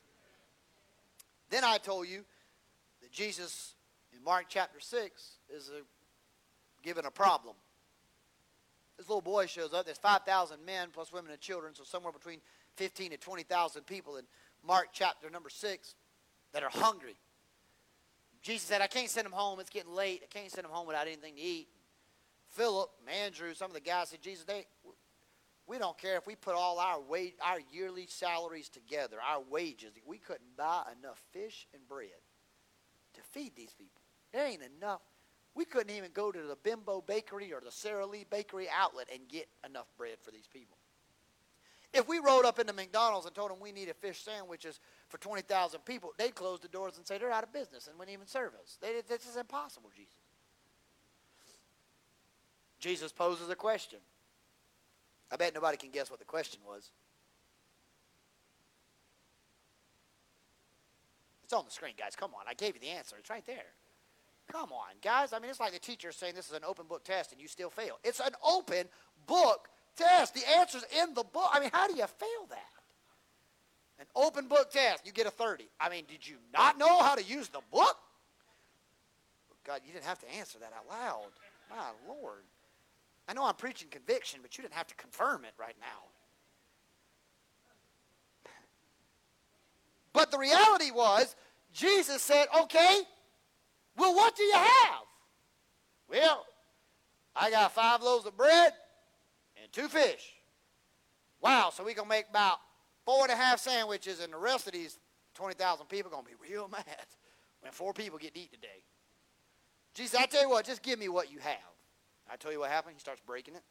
Then 1.49 1.63
I 1.63 1.77
told 1.77 2.07
you 2.07 2.23
that 3.01 3.11
Jesus 3.11 3.73
in 4.15 4.23
Mark 4.23 4.45
chapter 4.49 4.79
6 4.79 5.31
is 5.49 5.69
a 5.69 5.81
given 6.83 7.05
a 7.05 7.11
problem. 7.11 7.55
This 8.97 9.09
little 9.09 9.21
boy 9.21 9.47
shows 9.47 9.73
up. 9.73 9.85
There's 9.85 9.97
5,000 9.97 10.63
men 10.63 10.89
plus 10.93 11.11
women 11.11 11.31
and 11.31 11.39
children, 11.39 11.73
so 11.73 11.83
somewhere 11.83 12.13
between 12.13 12.41
15 12.75 13.11
to 13.11 13.17
20,000 13.17 13.85
people 13.85 14.17
in 14.17 14.25
Mark 14.65 14.89
chapter 14.93 15.29
number 15.29 15.49
6 15.49 15.95
that 16.53 16.63
are 16.63 16.69
hungry. 16.69 17.15
Jesus 18.41 18.67
said, 18.67 18.81
I 18.81 18.87
can't 18.87 19.09
send 19.09 19.25
them 19.25 19.31
home. 19.31 19.59
It's 19.59 19.69
getting 19.69 19.93
late. 19.93 20.21
I 20.23 20.27
can't 20.27 20.51
send 20.51 20.65
them 20.65 20.71
home 20.71 20.85
without 20.85 21.07
anything 21.07 21.35
to 21.35 21.41
eat. 21.41 21.69
Philip, 22.49 22.89
Andrew, 23.07 23.53
some 23.53 23.71
of 23.71 23.73
the 23.73 23.81
guys 23.81 24.09
said, 24.09 24.21
Jesus, 24.21 24.43
they, 24.43 24.65
we 25.65 25.77
don't 25.79 25.97
care 25.97 26.17
if 26.17 26.27
we 26.27 26.35
put 26.35 26.53
all 26.53 26.77
our 26.77 27.01
wage, 27.01 27.33
our 27.41 27.59
yearly 27.71 28.05
salaries 28.07 28.69
together, 28.69 29.17
our 29.27 29.41
wages. 29.49 29.93
We 30.05 30.17
couldn't 30.17 30.55
buy 30.57 30.83
enough 30.99 31.21
fish 31.31 31.67
and 31.73 31.87
bread 31.87 32.09
to 33.13 33.21
feed 33.31 33.55
these 33.55 33.73
people. 33.73 34.01
There 34.33 34.45
ain't 34.45 34.61
enough 34.77 35.01
we 35.55 35.65
couldn't 35.65 35.95
even 35.95 36.11
go 36.13 36.31
to 36.31 36.41
the 36.41 36.57
Bimbo 36.63 37.01
Bakery 37.01 37.53
or 37.53 37.61
the 37.61 37.71
Sara 37.71 38.05
Lee 38.05 38.25
Bakery 38.29 38.67
outlet 38.75 39.07
and 39.11 39.27
get 39.27 39.47
enough 39.65 39.87
bread 39.97 40.17
for 40.21 40.31
these 40.31 40.47
people. 40.47 40.77
If 41.93 42.07
we 42.07 42.17
rode 42.17 42.45
up 42.45 42.57
into 42.57 42.73
McDonald's 42.73 43.27
and 43.27 43.35
told 43.35 43.51
them 43.51 43.59
we 43.61 43.71
needed 43.71 43.95
fish 43.97 44.19
sandwiches 44.23 44.79
for 45.09 45.19
20,000 45.19 45.81
people, 45.85 46.11
they'd 46.17 46.33
close 46.33 46.59
the 46.59 46.67
doors 46.67 46.97
and 46.97 47.05
say 47.05 47.19
they're 47.19 47.31
out 47.31 47.43
of 47.43 47.53
business 47.53 47.87
and 47.87 47.99
wouldn't 47.99 48.13
even 48.13 48.25
serve 48.25 48.53
us. 48.55 48.79
They, 48.81 49.01
this 49.07 49.27
is 49.27 49.37
impossible, 49.37 49.91
Jesus. 49.95 50.15
Jesus 52.79 53.11
poses 53.11 53.47
a 53.49 53.55
question. 53.55 53.99
I 55.31 55.35
bet 55.35 55.53
nobody 55.53 55.77
can 55.77 55.91
guess 55.91 56.09
what 56.09 56.19
the 56.19 56.25
question 56.25 56.61
was. 56.67 56.91
It's 61.43 61.53
on 61.53 61.65
the 61.65 61.71
screen, 61.71 61.93
guys. 61.97 62.15
Come 62.15 62.31
on. 62.33 62.45
I 62.47 62.55
gave 62.55 62.73
you 62.73 62.81
the 62.81 62.89
answer. 62.89 63.15
It's 63.19 63.29
right 63.29 63.45
there. 63.45 63.73
Come 64.51 64.71
on, 64.71 64.95
guys. 65.01 65.33
I 65.33 65.39
mean, 65.39 65.49
it's 65.49 65.59
like 65.59 65.73
the 65.73 65.79
teacher 65.79 66.11
saying 66.11 66.35
this 66.35 66.47
is 66.47 66.53
an 66.53 66.63
open 66.65 66.85
book 66.87 67.03
test 67.03 67.31
and 67.31 67.41
you 67.41 67.47
still 67.47 67.69
fail. 67.69 67.97
It's 68.03 68.19
an 68.19 68.33
open 68.45 68.87
book 69.25 69.67
test. 69.95 70.33
The 70.33 70.47
answer's 70.57 70.85
in 71.01 71.13
the 71.13 71.23
book. 71.23 71.49
I 71.51 71.59
mean, 71.59 71.69
how 71.73 71.87
do 71.87 71.95
you 71.95 72.05
fail 72.05 72.47
that? 72.49 72.59
An 73.99 74.05
open 74.15 74.47
book 74.47 74.71
test, 74.71 75.05
you 75.05 75.11
get 75.11 75.27
a 75.27 75.31
30. 75.31 75.69
I 75.79 75.89
mean, 75.89 76.03
did 76.07 76.27
you 76.27 76.35
not 76.53 76.77
know 76.77 76.99
how 76.99 77.15
to 77.15 77.23
use 77.23 77.47
the 77.49 77.61
book? 77.71 77.97
God, 79.65 79.81
you 79.85 79.93
didn't 79.93 80.05
have 80.05 80.19
to 80.19 80.35
answer 80.35 80.59
that 80.59 80.73
out 80.75 80.89
loud. 80.89 81.31
My 81.69 81.91
Lord. 82.07 82.43
I 83.27 83.33
know 83.33 83.45
I'm 83.45 83.55
preaching 83.55 83.87
conviction, 83.89 84.39
but 84.41 84.57
you 84.57 84.61
didn't 84.61 84.73
have 84.73 84.87
to 84.87 84.95
confirm 84.95 85.45
it 85.45 85.53
right 85.57 85.75
now. 85.79 86.09
But 90.11 90.31
the 90.31 90.37
reality 90.37 90.91
was, 90.91 91.35
Jesus 91.73 92.21
said, 92.21 92.47
okay, 92.63 93.01
well, 93.97 94.15
what 94.15 94.35
do 94.35 94.43
you 94.43 94.53
have? 94.53 95.03
Well, 96.09 96.45
I 97.35 97.49
got 97.49 97.71
five 97.71 98.01
loaves 98.01 98.25
of 98.25 98.37
bread 98.37 98.73
and 99.61 99.71
two 99.71 99.87
fish. 99.87 100.33
Wow, 101.41 101.71
so 101.73 101.83
we 101.83 101.93
going 101.93 102.07
to 102.07 102.09
make 102.09 102.29
about 102.29 102.57
four 103.05 103.23
and 103.23 103.31
a 103.31 103.35
half 103.35 103.59
sandwiches, 103.59 104.21
and 104.21 104.31
the 104.31 104.37
rest 104.37 104.67
of 104.67 104.73
these 104.73 104.97
20,000 105.35 105.87
people 105.87 106.09
are 106.09 106.13
going 106.13 106.25
to 106.25 106.29
be 106.29 106.51
real 106.51 106.67
mad 106.71 106.85
when 107.61 107.71
four 107.71 107.93
people 107.93 108.17
get 108.17 108.33
to 108.35 108.39
eat 108.39 108.51
today. 108.51 108.83
Jesus, 109.93 110.19
I 110.19 110.25
tell 110.25 110.41
you 110.41 110.49
what, 110.49 110.65
just 110.65 110.81
give 110.81 110.99
me 110.99 111.09
what 111.09 111.31
you 111.31 111.39
have. 111.39 111.57
I 112.31 112.35
tell 112.35 112.51
you 112.51 112.59
what 112.59 112.69
happened. 112.71 112.95
He 112.95 112.99
starts 112.99 113.21
breaking 113.25 113.55
it. 113.55 113.63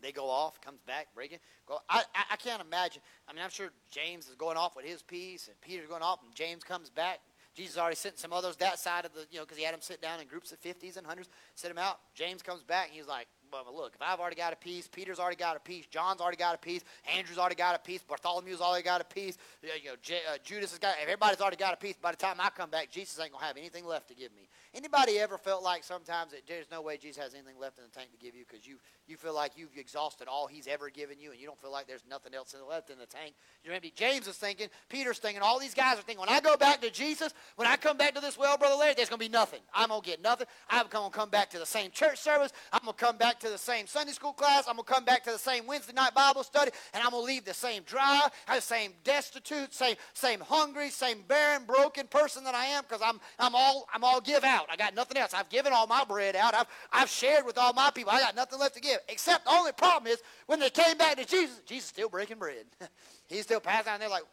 They 0.00 0.12
go 0.12 0.28
off, 0.28 0.60
comes 0.60 0.80
back, 0.80 1.08
breaking. 1.14 1.38
Go. 1.66 1.78
I, 1.88 2.02
I, 2.14 2.24
I 2.32 2.36
can't 2.36 2.62
imagine. 2.62 3.02
I 3.28 3.32
mean, 3.32 3.42
I'm 3.42 3.50
sure 3.50 3.70
James 3.90 4.28
is 4.28 4.34
going 4.34 4.56
off 4.56 4.74
with 4.74 4.84
his 4.84 5.02
piece, 5.02 5.48
and 5.48 5.60
Peter's 5.60 5.88
going 5.88 6.02
off, 6.02 6.20
and 6.24 6.34
James 6.34 6.64
comes 6.64 6.90
back. 6.90 7.20
Jesus 7.54 7.76
already 7.76 7.96
sent 7.96 8.18
some 8.18 8.32
others 8.32 8.56
that 8.56 8.78
side 8.78 9.04
of 9.04 9.12
the, 9.12 9.26
you 9.30 9.38
know, 9.38 9.44
because 9.44 9.58
he 9.58 9.64
had 9.64 9.74
them 9.74 9.82
sit 9.82 10.00
down 10.00 10.20
in 10.20 10.26
groups 10.26 10.52
of 10.52 10.60
50s 10.60 10.96
and 10.96 11.06
100s, 11.06 11.28
sit 11.54 11.68
them 11.68 11.78
out. 11.78 11.98
James 12.14 12.42
comes 12.42 12.62
back 12.62 12.86
and 12.88 12.96
he's 12.96 13.06
like, 13.06 13.26
look, 13.74 13.92
if 13.94 14.02
I've 14.02 14.20
already 14.20 14.36
got 14.36 14.52
a 14.52 14.56
piece, 14.56 14.88
Peter's 14.88 15.18
already 15.18 15.36
got 15.36 15.56
a 15.56 15.60
piece, 15.60 15.86
John's 15.86 16.20
already 16.20 16.36
got 16.36 16.54
a 16.54 16.58
piece, 16.58 16.82
Andrew's 17.16 17.38
already 17.38 17.54
got 17.54 17.74
a 17.74 17.78
piece, 17.78 18.00
Bartholomew's 18.02 18.60
already 18.60 18.84
got 18.84 19.00
a 19.00 19.04
piece, 19.04 19.36
you 19.62 19.68
know, 19.68 19.96
J, 20.02 20.20
uh, 20.32 20.38
Judas 20.44 20.70
has 20.70 20.78
got, 20.78 20.94
everybody's 21.00 21.40
already 21.40 21.56
got 21.56 21.74
a 21.74 21.76
piece. 21.76 21.96
By 21.96 22.12
the 22.12 22.16
time 22.16 22.36
I 22.38 22.50
come 22.50 22.70
back, 22.70 22.90
Jesus 22.90 23.18
ain't 23.20 23.32
going 23.32 23.40
to 23.40 23.46
have 23.46 23.56
anything 23.56 23.84
left 23.84 24.08
to 24.08 24.14
give 24.14 24.34
me. 24.34 24.48
Anybody 24.74 25.18
ever 25.18 25.36
felt 25.36 25.62
like 25.62 25.84
sometimes 25.84 26.32
that 26.32 26.42
there's 26.48 26.70
no 26.70 26.80
way 26.80 26.96
Jesus 26.96 27.22
has 27.22 27.34
anything 27.34 27.58
left 27.60 27.78
in 27.78 27.84
the 27.84 27.90
tank 27.90 28.10
to 28.10 28.16
give 28.16 28.34
you 28.34 28.44
because 28.48 28.66
you, 28.66 28.76
you 29.06 29.16
feel 29.16 29.34
like 29.34 29.52
you've 29.54 29.76
exhausted 29.76 30.28
all 30.28 30.46
he's 30.46 30.66
ever 30.66 30.88
given 30.88 31.20
you 31.20 31.30
and 31.30 31.38
you 31.38 31.46
don't 31.46 31.60
feel 31.60 31.70
like 31.70 31.86
there's 31.86 32.04
nothing 32.08 32.34
else 32.34 32.54
left 32.68 32.88
in 32.88 32.98
the 32.98 33.06
tank? 33.06 33.34
You're 33.64 33.74
know, 33.74 33.80
James 33.94 34.26
is 34.26 34.36
thinking, 34.36 34.68
Peter's 34.88 35.18
thinking, 35.18 35.42
all 35.42 35.58
these 35.58 35.74
guys 35.74 35.98
are 35.98 36.02
thinking, 36.02 36.20
when 36.20 36.30
I 36.30 36.40
go 36.40 36.56
back 36.56 36.80
to 36.80 36.90
Jesus, 36.90 37.34
when 37.56 37.68
I 37.68 37.76
come 37.76 37.98
back 37.98 38.14
to 38.14 38.20
this 38.20 38.38
well, 38.38 38.56
Brother 38.56 38.76
Larry, 38.76 38.94
there's 38.96 39.10
going 39.10 39.20
to 39.20 39.24
be 39.26 39.32
nothing. 39.32 39.60
I'm 39.74 39.88
going 39.88 40.00
to 40.00 40.06
get 40.06 40.22
nothing. 40.22 40.46
I'm 40.70 40.86
going 40.88 41.10
to 41.10 41.16
come 41.16 41.28
back 41.28 41.50
to 41.50 41.58
the 41.58 41.66
same 41.66 41.90
church 41.90 42.18
service. 42.18 42.52
I'm 42.72 42.80
going 42.84 42.94
to 42.94 43.04
come 43.04 43.16
back 43.18 43.40
to 43.42 43.50
the 43.50 43.58
same 43.58 43.86
Sunday 43.86 44.12
school 44.12 44.32
class. 44.32 44.64
I'm 44.68 44.76
going 44.76 44.86
to 44.86 44.92
come 44.92 45.04
back 45.04 45.24
to 45.24 45.32
the 45.32 45.38
same 45.38 45.66
Wednesday 45.66 45.92
night 45.92 46.14
Bible 46.14 46.42
study, 46.42 46.70
and 46.94 47.02
I'm 47.02 47.10
going 47.10 47.22
to 47.22 47.26
leave 47.26 47.44
the 47.44 47.54
same 47.54 47.82
dry, 47.82 48.28
the 48.48 48.60
same 48.60 48.92
destitute, 49.04 49.74
same, 49.74 49.96
same 50.14 50.40
hungry, 50.40 50.90
same 50.90 51.22
barren, 51.26 51.64
broken 51.66 52.06
person 52.06 52.44
that 52.44 52.54
I 52.54 52.66
am 52.66 52.82
because 52.82 53.02
I'm, 53.04 53.20
I'm, 53.38 53.54
all, 53.54 53.86
I'm 53.92 54.04
all 54.04 54.20
give 54.20 54.44
out. 54.44 54.66
I 54.70 54.76
got 54.76 54.94
nothing 54.94 55.18
else. 55.18 55.34
I've 55.34 55.48
given 55.48 55.72
all 55.72 55.86
my 55.86 56.04
bread 56.04 56.36
out. 56.36 56.54
I've, 56.54 56.66
I've 56.92 57.08
shared 57.08 57.44
with 57.44 57.58
all 57.58 57.72
my 57.72 57.90
people. 57.90 58.12
I 58.12 58.20
got 58.20 58.36
nothing 58.36 58.58
left 58.58 58.74
to 58.76 58.80
give. 58.80 58.98
Except 59.08 59.44
the 59.44 59.50
only 59.50 59.72
problem 59.72 60.10
is 60.12 60.22
when 60.46 60.60
they 60.60 60.70
came 60.70 60.96
back 60.96 61.16
to 61.16 61.26
Jesus, 61.26 61.60
Jesus 61.66 61.88
still 61.88 62.08
breaking 62.08 62.38
bread. 62.38 62.64
He's 63.28 63.42
still 63.42 63.60
passing 63.60 63.90
out, 63.90 63.94
and 63.94 64.02
they're 64.02 64.08
like, 64.08 64.24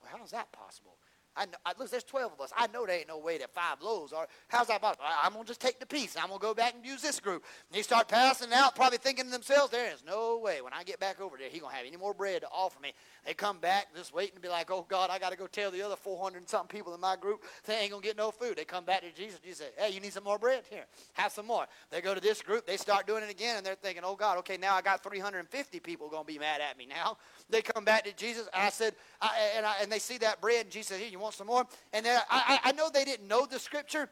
well, 0.00 0.10
how 0.16 0.24
is 0.24 0.30
that 0.30 0.50
possible? 0.52 0.96
I, 1.36 1.46
know, 1.46 1.52
I 1.66 1.72
look, 1.78 1.90
there's 1.90 2.04
12 2.04 2.32
of 2.32 2.40
us. 2.40 2.52
I 2.56 2.66
know 2.68 2.86
there 2.86 2.96
ain't 2.96 3.08
no 3.08 3.18
way 3.18 3.38
that 3.38 3.52
five 3.52 3.82
loaves 3.82 4.12
are. 4.12 4.28
How's 4.48 4.68
that 4.68 4.80
possible? 4.80 5.04
I, 5.06 5.26
am 5.26 5.32
going 5.32 5.44
to 5.44 5.48
just 5.48 5.60
take 5.60 5.80
the 5.80 5.86
piece. 5.86 6.16
I'm 6.16 6.28
going 6.28 6.38
to 6.38 6.42
go 6.42 6.54
back 6.54 6.74
and 6.74 6.84
use 6.84 7.02
this 7.02 7.20
group. 7.20 7.44
And 7.68 7.76
they 7.76 7.82
start 7.82 8.08
passing 8.08 8.52
out, 8.52 8.74
probably 8.76 8.98
thinking 8.98 9.26
to 9.26 9.30
themselves, 9.30 9.70
there 9.70 9.92
is 9.92 10.02
no 10.06 10.38
way 10.38 10.60
when 10.62 10.72
I 10.72 10.84
get 10.84 11.00
back 11.00 11.20
over 11.20 11.36
there, 11.36 11.48
he 11.48 11.58
going 11.58 11.72
to 11.72 11.76
have 11.76 11.86
any 11.86 11.96
more 11.96 12.14
bread 12.14 12.42
to 12.42 12.48
offer 12.48 12.80
me. 12.80 12.92
They 13.26 13.34
come 13.34 13.58
back 13.58 13.86
just 13.96 14.14
waiting 14.14 14.36
to 14.36 14.40
be 14.40 14.48
like, 14.48 14.70
oh, 14.70 14.86
God, 14.88 15.10
I 15.10 15.18
got 15.18 15.30
to 15.30 15.36
go 15.36 15.46
tell 15.46 15.70
the 15.70 15.82
other 15.82 15.96
400 15.96 16.38
and 16.38 16.48
something 16.48 16.74
people 16.74 16.94
in 16.94 17.00
my 17.00 17.16
group 17.16 17.42
they 17.66 17.74
ain't 17.76 17.90
going 17.90 18.02
to 18.02 18.06
get 18.06 18.16
no 18.16 18.30
food. 18.30 18.56
They 18.56 18.64
come 18.64 18.84
back 18.84 19.00
to 19.00 19.10
Jesus. 19.12 19.40
Jesus 19.40 19.58
say, 19.58 19.70
hey, 19.76 19.92
you 19.92 20.00
need 20.00 20.12
some 20.12 20.24
more 20.24 20.38
bread? 20.38 20.62
Here, 20.70 20.84
have 21.14 21.32
some 21.32 21.46
more. 21.46 21.66
They 21.90 22.00
go 22.00 22.14
to 22.14 22.20
this 22.20 22.42
group. 22.42 22.66
They 22.66 22.76
start 22.76 23.06
doing 23.06 23.22
it 23.22 23.30
again, 23.30 23.56
and 23.56 23.66
they're 23.66 23.74
thinking, 23.74 24.02
oh, 24.04 24.14
God, 24.14 24.38
okay, 24.38 24.56
now 24.56 24.74
I 24.74 24.82
got 24.82 25.02
350 25.02 25.80
people 25.80 26.08
going 26.08 26.24
to 26.24 26.32
be 26.32 26.38
mad 26.38 26.60
at 26.60 26.78
me 26.78 26.86
now. 26.86 27.16
They 27.50 27.62
come 27.62 27.84
back 27.84 28.04
to 28.04 28.12
Jesus. 28.12 28.48
I 28.54 28.70
said, 28.70 28.94
I, 29.20 29.30
and, 29.56 29.66
I, 29.66 29.76
and 29.82 29.90
they 29.90 29.98
see 29.98 30.18
that 30.18 30.40
bread, 30.40 30.62
and 30.62 30.70
Jesus 30.70 30.98
said, 30.98 31.10
you 31.10 31.18
want 31.24 31.34
some 31.34 31.46
more? 31.48 31.66
And 31.92 32.06
I, 32.06 32.60
I 32.64 32.72
know 32.72 32.88
they 32.92 33.04
didn't 33.04 33.26
know 33.26 33.46
the 33.46 33.58
scripture, 33.58 34.08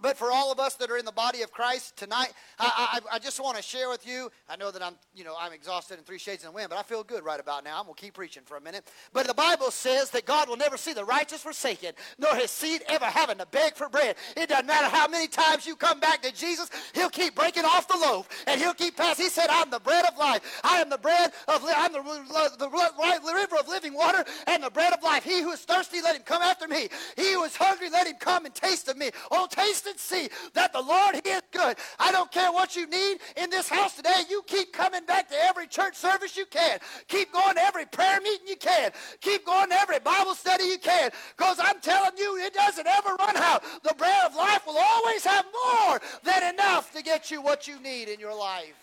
but 0.00 0.16
for 0.16 0.32
all 0.32 0.50
of 0.50 0.58
us 0.58 0.74
that 0.74 0.90
are 0.90 0.96
in 0.96 1.04
the 1.04 1.12
body 1.12 1.42
of 1.42 1.52
Christ 1.52 1.96
tonight, 1.96 2.32
I, 2.58 3.00
I, 3.10 3.16
I, 3.16 3.18
just 3.18 3.40
want 3.40 3.56
to 3.56 3.62
share 3.62 3.88
with 3.88 4.06
you. 4.06 4.30
I 4.48 4.56
know 4.56 4.70
that 4.70 4.82
I'm, 4.82 4.94
you 5.14 5.22
know, 5.22 5.34
I'm 5.38 5.52
exhausted 5.52 5.98
in 5.98 6.04
three 6.04 6.18
shades 6.18 6.42
of 6.42 6.50
the 6.50 6.56
wind, 6.56 6.70
but 6.70 6.78
I 6.78 6.82
feel 6.82 7.04
good 7.04 7.24
right 7.24 7.38
about 7.38 7.62
now. 7.62 7.78
I'm 7.78 7.84
gonna 7.84 7.94
keep 7.94 8.14
preaching 8.14 8.42
for 8.44 8.56
a 8.56 8.60
minute. 8.60 8.88
But 9.12 9.26
the 9.26 9.34
Bible 9.34 9.70
says 9.70 10.10
that 10.10 10.26
God 10.26 10.48
will 10.48 10.56
never 10.56 10.76
see 10.76 10.92
the 10.92 11.04
righteous 11.04 11.42
forsaken, 11.42 11.92
nor 12.18 12.34
his 12.34 12.50
seed 12.50 12.82
ever 12.88 13.04
having 13.04 13.38
to 13.38 13.46
beg 13.46 13.76
for 13.76 13.88
bread. 13.88 14.16
It 14.36 14.48
doesn't 14.48 14.66
matter 14.66 14.88
how 14.88 15.06
many 15.06 15.28
times 15.28 15.66
you 15.66 15.76
come 15.76 16.00
back 16.00 16.22
to 16.22 16.32
Jesus, 16.32 16.70
He'll 16.94 17.10
keep 17.10 17.34
breaking 17.34 17.64
off 17.64 17.86
the 17.86 17.96
loaf, 17.96 18.28
and 18.46 18.60
He'll 18.60 18.74
keep 18.74 18.96
passing. 18.96 19.26
He 19.26 19.30
said, 19.30 19.46
"I'm 19.50 19.70
the 19.70 19.80
bread 19.80 20.04
of 20.04 20.18
life. 20.18 20.60
I 20.64 20.80
am 20.80 20.90
the 20.90 20.98
bread 20.98 21.32
of. 21.48 21.64
I'm 21.64 21.92
the, 21.92 22.02
the, 22.02 22.58
the 22.58 23.34
river 23.34 23.56
of 23.58 23.68
living 23.68 23.94
water, 23.94 24.24
and 24.46 24.62
the 24.62 24.70
bread 24.70 24.92
of 24.92 25.02
life. 25.02 25.24
He 25.24 25.40
who 25.40 25.52
is 25.52 25.60
thirsty, 25.60 26.00
let 26.02 26.16
him 26.16 26.22
come 26.22 26.42
after 26.42 26.66
me. 26.66 26.88
He 27.16 27.34
who 27.34 27.44
is 27.44 27.56
hungry, 27.56 27.88
let 27.90 28.06
him 28.06 28.16
come 28.18 28.46
and 28.46 28.54
taste 28.54 28.88
of 28.88 28.96
me. 28.96 29.10
Oh, 29.30 29.46
taste 29.50 29.81
taste 29.82 29.86
and 29.86 29.98
see 29.98 30.28
that 30.54 30.72
the 30.72 30.80
Lord, 30.80 31.20
He 31.22 31.30
is 31.30 31.42
good. 31.52 31.76
I 31.98 32.12
don't 32.12 32.30
care 32.30 32.52
what 32.52 32.76
you 32.76 32.86
need 32.86 33.18
in 33.36 33.50
this 33.50 33.68
house 33.68 33.96
today. 33.96 34.22
You 34.28 34.42
keep 34.46 34.72
coming 34.72 35.04
back 35.04 35.28
to 35.28 35.34
every 35.44 35.66
church 35.66 35.96
service 35.96 36.36
you 36.36 36.46
can. 36.46 36.78
Keep 37.08 37.32
going 37.32 37.54
to 37.54 37.62
every 37.62 37.86
prayer 37.86 38.20
meeting 38.20 38.46
you 38.48 38.56
can. 38.56 38.90
Keep 39.20 39.46
going 39.46 39.68
to 39.70 39.80
every 39.80 40.00
Bible 40.00 40.34
study 40.34 40.64
you 40.64 40.78
can. 40.78 41.10
Because 41.36 41.58
I'm 41.60 41.80
telling 41.80 42.16
you, 42.18 42.38
it 42.38 42.54
doesn't 42.54 42.86
ever 42.86 43.14
run 43.16 43.36
out. 43.36 43.62
The 43.82 43.94
bread 43.96 44.24
of 44.24 44.34
life 44.34 44.66
will 44.66 44.78
always 44.78 45.24
have 45.24 45.44
more 45.66 46.00
than 46.24 46.54
enough 46.54 46.92
to 46.92 47.02
get 47.02 47.30
you 47.30 47.42
what 47.42 47.68
you 47.68 47.80
need 47.80 48.08
in 48.08 48.20
your 48.20 48.36
life. 48.36 48.74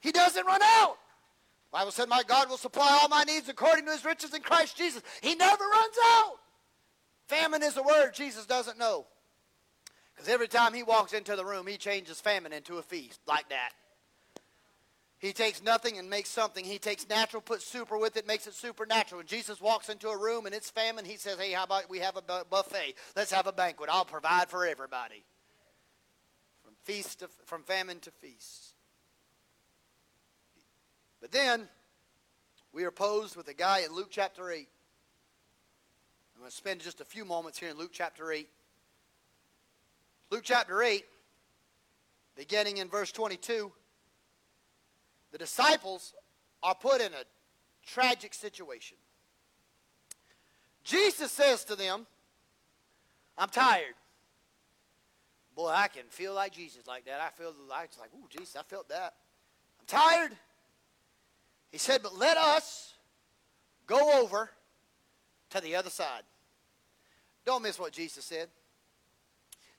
He 0.00 0.12
doesn't 0.12 0.46
run 0.46 0.62
out. 0.62 0.96
Bible 1.70 1.90
said, 1.90 2.08
My 2.08 2.22
God 2.26 2.50
will 2.50 2.58
supply 2.58 2.98
all 3.00 3.08
my 3.08 3.24
needs 3.24 3.48
according 3.48 3.86
to 3.86 3.92
his 3.92 4.04
riches 4.04 4.34
in 4.34 4.42
Christ 4.42 4.76
Jesus. 4.76 5.02
He 5.22 5.34
never 5.34 5.64
runs 5.64 5.96
out. 6.16 6.34
Famine 7.28 7.62
is 7.62 7.78
a 7.78 7.82
word 7.82 8.12
Jesus 8.12 8.44
doesn't 8.44 8.78
know. 8.78 9.06
Because 10.22 10.34
every 10.34 10.46
time 10.46 10.72
he 10.72 10.84
walks 10.84 11.14
into 11.14 11.34
the 11.34 11.44
room, 11.44 11.66
he 11.66 11.76
changes 11.76 12.20
famine 12.20 12.52
into 12.52 12.78
a 12.78 12.82
feast 12.82 13.18
like 13.26 13.48
that. 13.48 13.70
He 15.18 15.32
takes 15.32 15.60
nothing 15.60 15.98
and 15.98 16.08
makes 16.08 16.28
something. 16.28 16.64
He 16.64 16.78
takes 16.78 17.08
natural, 17.08 17.42
puts 17.42 17.66
super 17.66 17.98
with 17.98 18.16
it, 18.16 18.24
makes 18.24 18.46
it 18.46 18.54
supernatural. 18.54 19.18
When 19.18 19.26
Jesus 19.26 19.60
walks 19.60 19.88
into 19.88 20.10
a 20.10 20.16
room 20.16 20.46
and 20.46 20.54
it's 20.54 20.70
famine, 20.70 21.04
he 21.04 21.16
says, 21.16 21.40
Hey, 21.40 21.50
how 21.50 21.64
about 21.64 21.90
we 21.90 21.98
have 21.98 22.16
a 22.16 22.44
buffet? 22.48 22.94
Let's 23.16 23.32
have 23.32 23.48
a 23.48 23.52
banquet. 23.52 23.90
I'll 23.92 24.04
provide 24.04 24.48
for 24.48 24.64
everybody. 24.64 25.24
From 26.62 26.74
feast 26.84 27.18
to, 27.18 27.28
from 27.44 27.64
famine 27.64 27.98
to 27.98 28.12
feast. 28.12 28.76
But 31.20 31.32
then 31.32 31.66
we 32.72 32.84
are 32.84 32.92
posed 32.92 33.34
with 33.34 33.48
a 33.48 33.54
guy 33.54 33.80
in 33.80 33.92
Luke 33.92 34.10
chapter 34.12 34.52
8. 34.52 34.68
I'm 36.36 36.42
going 36.42 36.48
to 36.48 36.56
spend 36.56 36.80
just 36.80 37.00
a 37.00 37.04
few 37.04 37.24
moments 37.24 37.58
here 37.58 37.70
in 37.70 37.76
Luke 37.76 37.90
chapter 37.92 38.30
8. 38.30 38.48
Luke 40.32 40.44
chapter 40.44 40.82
8, 40.82 41.04
beginning 42.36 42.78
in 42.78 42.88
verse 42.88 43.12
22 43.12 43.70
the 45.30 45.36
disciples 45.36 46.14
are 46.62 46.74
put 46.74 47.02
in 47.02 47.12
a 47.12 47.24
tragic 47.86 48.32
situation. 48.32 48.96
Jesus 50.84 51.30
says 51.32 51.66
to 51.66 51.76
them, 51.76 52.06
I'm 53.36 53.50
tired. 53.50 53.94
Boy, 55.54 55.68
I 55.68 55.88
can 55.88 56.04
feel 56.08 56.32
like 56.32 56.52
Jesus 56.52 56.86
like 56.86 57.04
that. 57.04 57.20
I 57.20 57.28
feel 57.28 57.52
like 57.68 57.88
it's 57.90 57.98
like, 57.98 58.08
ooh, 58.14 58.26
Jesus, 58.30 58.56
I 58.56 58.62
felt 58.62 58.88
that. 58.88 59.12
I'm 59.80 59.86
tired. 59.86 60.32
He 61.70 61.76
said, 61.76 62.02
but 62.02 62.16
let 62.16 62.38
us 62.38 62.94
go 63.86 64.22
over 64.22 64.48
to 65.50 65.60
the 65.60 65.76
other 65.76 65.90
side. 65.90 66.22
Don't 67.44 67.62
miss 67.62 67.78
what 67.78 67.92
Jesus 67.92 68.24
said. 68.24 68.48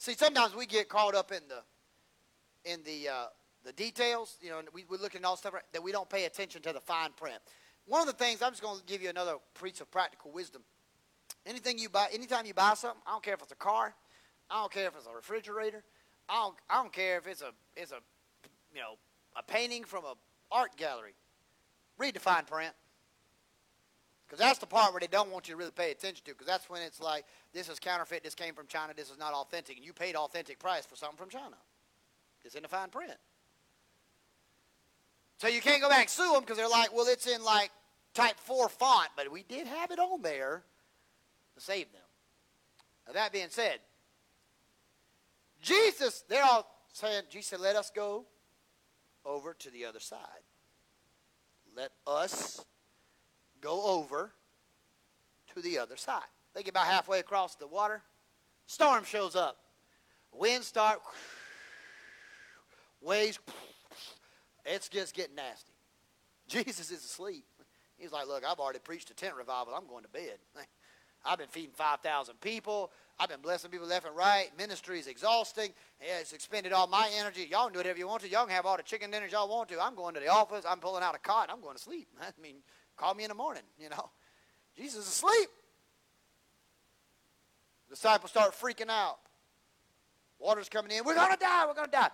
See, 0.04 0.16
sometimes 0.16 0.54
we 0.54 0.66
get 0.66 0.90
caught 0.90 1.16
up 1.16 1.32
in 1.32 1.40
the 1.48 2.70
in 2.70 2.84
the 2.84 3.08
uh, 3.08 3.26
the 3.64 3.72
details, 3.72 4.36
you 4.42 4.50
know, 4.50 4.60
we, 4.74 4.84
we're 4.90 4.98
looking 4.98 5.22
at 5.22 5.26
all 5.26 5.38
stuff 5.38 5.54
that 5.72 5.82
we 5.82 5.94
don't 5.94 6.10
pay 6.10 6.26
attention 6.26 6.62
to 6.64 6.74
the 6.74 6.82
fine 6.82 7.12
print. 7.16 7.38
One 7.86 8.02
of 8.02 8.08
the 8.08 8.22
things, 8.22 8.42
I'm 8.42 8.52
just 8.52 8.62
going 8.62 8.78
to 8.78 8.86
give 8.86 9.02
you 9.02 9.08
another 9.08 9.36
piece 9.64 9.80
of 9.80 9.90
practical 9.92 10.32
wisdom. 10.32 10.62
Anything 11.46 11.78
you 11.78 11.88
buy, 11.88 12.08
anytime 12.12 12.46
you 12.46 12.54
buy 12.54 12.74
something, 12.74 13.00
I 13.08 13.12
don't 13.12 13.24
care 13.24 13.36
if 13.36 13.44
it's 13.44 13.54
a 13.54 13.56
car, 13.56 13.96
I 14.52 14.60
don't 14.60 14.74
care 14.74 14.88
if 14.88 14.96
it's 14.98 15.08
a 15.08 15.16
refrigerator, 15.16 15.86
I 16.28 16.34
don't, 16.34 16.56
I 16.70 16.82
don't 16.82 16.92
care 16.92 17.18
if 17.18 17.26
it's 17.26 17.42
a, 17.42 17.52
it's 17.78 17.94
a, 17.94 18.00
you 18.76 18.82
know, 18.82 18.98
a 19.38 19.44
painting 19.44 19.86
from 19.86 20.04
a 20.04 20.16
art 20.52 20.76
gallery. 20.76 21.16
Read 21.98 22.16
the 22.16 22.20
fine 22.20 22.44
print. 22.44 22.74
Because 24.34 24.48
that's 24.48 24.58
the 24.58 24.66
part 24.66 24.92
where 24.94 25.00
they 25.00 25.06
don't 25.06 25.30
want 25.30 25.48
you 25.48 25.54
to 25.54 25.60
really 25.60 25.70
pay 25.70 25.92
attention 25.92 26.26
to. 26.26 26.32
Because 26.32 26.48
that's 26.48 26.68
when 26.68 26.82
it's 26.82 27.00
like, 27.00 27.24
this 27.54 27.70
is 27.70 27.80
counterfeit, 27.80 28.24
this 28.24 28.34
came 28.34 28.56
from 28.56 28.66
China, 28.66 28.92
this 28.96 29.12
is 29.12 29.20
not 29.20 29.32
authentic. 29.32 29.78
And 29.78 29.86
you 29.86 29.94
paid 29.94 30.16
authentic 30.16 30.58
price 30.58 30.88
for 30.88 30.96
something 30.96 31.18
from 31.18 31.30
China. 31.30 31.56
It's 32.44 32.56
in 32.56 32.64
the 32.64 32.68
fine 32.68 32.90
print. 32.90 33.14
So 35.38 35.48
you 35.48 35.62
can't 35.62 35.84
go 35.84 35.88
back 35.88 36.00
and 36.00 36.10
sue 36.10 36.32
them 36.32 36.42
because 36.42 36.58
they're 36.58 36.68
like, 36.68 36.92
well, 36.96 37.06
it's 37.08 37.28
in 37.28 37.44
like 37.44 37.70
type 38.16 38.40
4 38.40 38.70
font, 38.70 39.10
but 39.16 39.32
we 39.32 39.44
did 39.44 39.68
have 39.68 39.92
it 39.92 40.00
on 40.00 40.24
there 40.24 40.64
to 41.54 41.62
save 41.62 41.92
them. 41.92 42.02
Now, 43.06 43.14
that 43.14 43.34
being 43.34 43.50
said, 43.50 43.82
Jesus, 45.62 46.24
they're 46.28 46.44
all 46.44 46.66
saying, 46.92 47.26
Jesus 47.30 47.50
said, 47.52 47.60
let 47.60 47.76
us 47.76 47.92
go 47.92 48.26
over 49.26 49.54
to 49.60 49.70
the 49.70 49.86
other 49.86 50.00
side. 50.00 50.18
Let 51.78 51.92
us 52.08 52.66
go 53.64 53.82
over 53.84 54.32
to 55.56 55.62
the 55.62 55.80
other 55.80 55.96
side. 55.96 56.22
Get 56.56 56.70
about 56.70 56.86
halfway 56.86 57.20
across 57.20 57.56
the 57.56 57.66
water. 57.66 58.02
Storm 58.68 59.04
shows 59.06 59.36
up. 59.36 59.58
Wind 60.32 60.64
start. 60.64 61.00
Waves 63.02 63.40
it's 64.66 64.90
just 64.90 65.16
getting 65.16 65.36
nasty. 65.36 65.74
Jesus 66.48 66.92
is 66.92 67.04
asleep. 67.04 67.46
He's 67.98 68.12
like, 68.12 68.28
Look, 68.28 68.44
I've 68.46 68.60
already 68.60 68.80
preached 68.80 69.10
a 69.10 69.14
tent 69.16 69.36
revival. 69.36 69.74
I'm 69.74 69.88
going 69.88 70.04
to 70.04 70.10
bed. 70.10 70.38
I've 71.26 71.38
been 71.38 71.48
feeding 71.48 71.72
5,000 71.74 72.40
people. 72.42 72.92
I've 73.18 73.30
been 73.30 73.40
blessing 73.40 73.72
people 73.72 73.88
left 73.88 74.06
and 74.06 74.16
right. 74.16 74.50
Ministry 74.58 75.00
is 75.00 75.08
exhausting. 75.08 75.70
It's 76.02 76.34
expended 76.34 76.74
all 76.74 76.88
my 76.88 77.10
energy. 77.18 77.48
Y'all 77.50 77.66
can 77.66 77.74
do 77.74 77.80
whatever 77.80 77.98
you 77.98 78.08
want 78.08 78.24
to. 78.24 78.30
Y'all 78.30 78.46
can 78.46 78.54
have 78.54 78.66
all 78.66 78.76
the 78.76 78.84
chicken 78.84 79.12
dinners 79.12 79.32
y'all 79.32 79.48
want 79.48 79.70
to. 79.70 79.82
I'm 79.82 79.96
going 79.96 80.14
to 80.16 80.20
the 80.20 80.28
office. 80.28 80.66
I'm 80.68 80.80
pulling 80.80 81.04
out 81.04 81.16
a 81.16 81.20
cot. 81.20 81.50
I'm 81.52 81.62
going 81.62 81.78
to 81.78 81.82
sleep. 81.82 82.08
I 82.22 82.30
mean, 82.42 82.56
call 82.98 83.14
me 83.14 83.24
in 83.24 83.30
the 83.30 83.36
morning, 83.36 83.64
you 83.80 83.90
know. 83.90 84.10
Jesus 84.78 85.02
is 85.02 85.08
asleep. 85.08 85.50
Disciples 87.90 88.32
start 88.32 88.54
freaking 88.60 88.90
out. 88.90 89.20
Water's 90.40 90.68
coming 90.68 90.92
in. 90.92 91.04
We're 91.06 91.16
going 91.16 91.32
to 91.32 91.40
die. 91.40 91.66
We're 91.68 91.76
going 91.76 91.88
to 91.88 91.92
die. 91.92 92.10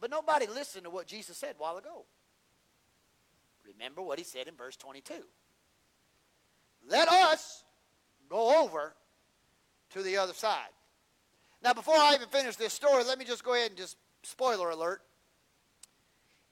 But 0.00 0.10
nobody 0.10 0.46
listened 0.46 0.84
to 0.84 0.90
what 0.90 1.06
Jesus 1.06 1.36
said 1.36 1.56
a 1.58 1.62
while 1.62 1.76
ago. 1.76 2.04
Remember 3.66 4.02
what 4.02 4.18
he 4.18 4.24
said 4.24 4.48
in 4.48 4.54
verse 4.54 4.76
22. 4.76 5.14
Let 6.88 7.08
us 7.08 7.64
go 8.28 8.62
over 8.62 8.94
to 9.90 10.02
the 10.02 10.16
other 10.16 10.32
side. 10.32 10.70
Now, 11.62 11.72
before 11.72 11.96
I 11.96 12.14
even 12.14 12.28
finish 12.28 12.56
this 12.56 12.72
story, 12.72 13.04
let 13.04 13.18
me 13.18 13.24
just 13.24 13.44
go 13.44 13.54
ahead 13.54 13.70
and 13.70 13.78
just 13.78 13.96
spoiler 14.22 14.70
alert. 14.70 15.02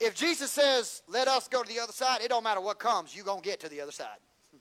If 0.00 0.14
Jesus 0.14 0.50
says, 0.50 1.02
let 1.08 1.28
us 1.28 1.46
go 1.46 1.62
to 1.62 1.68
the 1.68 1.78
other 1.78 1.92
side, 1.92 2.22
it 2.22 2.28
don't 2.28 2.42
matter 2.42 2.60
what 2.60 2.78
comes, 2.78 3.14
you're 3.14 3.24
going 3.24 3.42
to 3.42 3.48
get 3.48 3.60
to 3.60 3.68
the 3.68 3.80
other 3.80 3.92
side. 3.92 4.18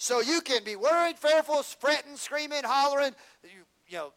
So 0.00 0.20
you 0.20 0.42
can 0.42 0.62
be 0.62 0.76
worried, 0.76 1.18
fearful, 1.18 1.60
fretting, 1.64 2.14
screaming, 2.14 2.62
hollering, 2.62 3.16
you, 3.42 3.64
you 3.88 3.96
know, 3.96 4.12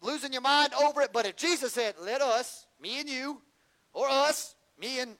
losing 0.00 0.32
your 0.32 0.40
mind 0.40 0.72
over 0.72 1.02
it. 1.02 1.10
But 1.12 1.26
if 1.26 1.36
Jesus 1.36 1.74
said, 1.74 1.94
let 2.00 2.22
us, 2.22 2.66
me 2.80 3.00
and 3.00 3.06
you, 3.06 3.42
or 3.92 4.08
us, 4.08 4.54
me 4.80 4.98
and 5.00 5.14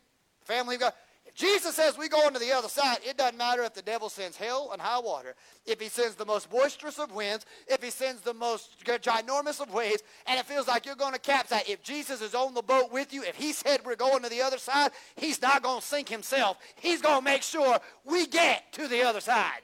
family 0.45 0.76
of 0.76 0.80
God. 0.80 0.93
Jesus 1.37 1.76
says 1.76 1.99
we 1.99 2.09
go 2.09 2.26
into 2.26 2.39
the 2.39 2.51
other 2.51 2.68
side, 2.68 2.97
it 3.07 3.18
doesn't 3.18 3.37
matter 3.37 3.62
if 3.62 3.74
the 3.74 3.82
devil 3.82 4.09
sends 4.09 4.39
hell 4.39 4.70
and 4.72 4.80
high 4.80 4.99
water, 4.99 5.34
if 5.66 5.78
he 5.78 5.89
sends 5.89 6.14
the 6.14 6.24
most 6.24 6.49
boisterous 6.49 6.99
of 6.99 7.12
winds, 7.12 7.45
if 7.68 7.82
he 7.82 7.91
sends 7.91 8.22
the 8.22 8.32
most 8.32 8.82
ginormous 8.87 9.61
of 9.61 9.70
waves, 9.70 10.03
and 10.26 10.41
it 10.41 10.47
feels 10.47 10.66
like 10.66 10.87
you're 10.87 10.95
going 10.95 11.12
to 11.12 11.18
capsize. 11.18 11.64
If 11.68 11.82
Jesus 11.82 12.22
is 12.22 12.34
on 12.34 12.55
the 12.55 12.62
boat 12.62 12.91
with 12.91 13.12
you, 13.12 13.22
if 13.22 13.37
he 13.37 13.53
said 13.53 13.80
we're 13.84 13.97
going 13.97 14.22
to 14.22 14.30
the 14.30 14.41
other 14.41 14.57
side, 14.57 14.93
he's 15.14 15.43
not 15.43 15.62
going 15.62 15.82
to 15.82 15.87
sink 15.87 16.09
himself. 16.09 16.57
He's 16.76 17.03
going 17.03 17.18
to 17.18 17.24
make 17.24 17.43
sure 17.43 17.78
we 18.07 18.26
get 18.26 18.72
to 18.72 18.89
the 18.89 19.03
other 19.03 19.20
side. 19.20 19.61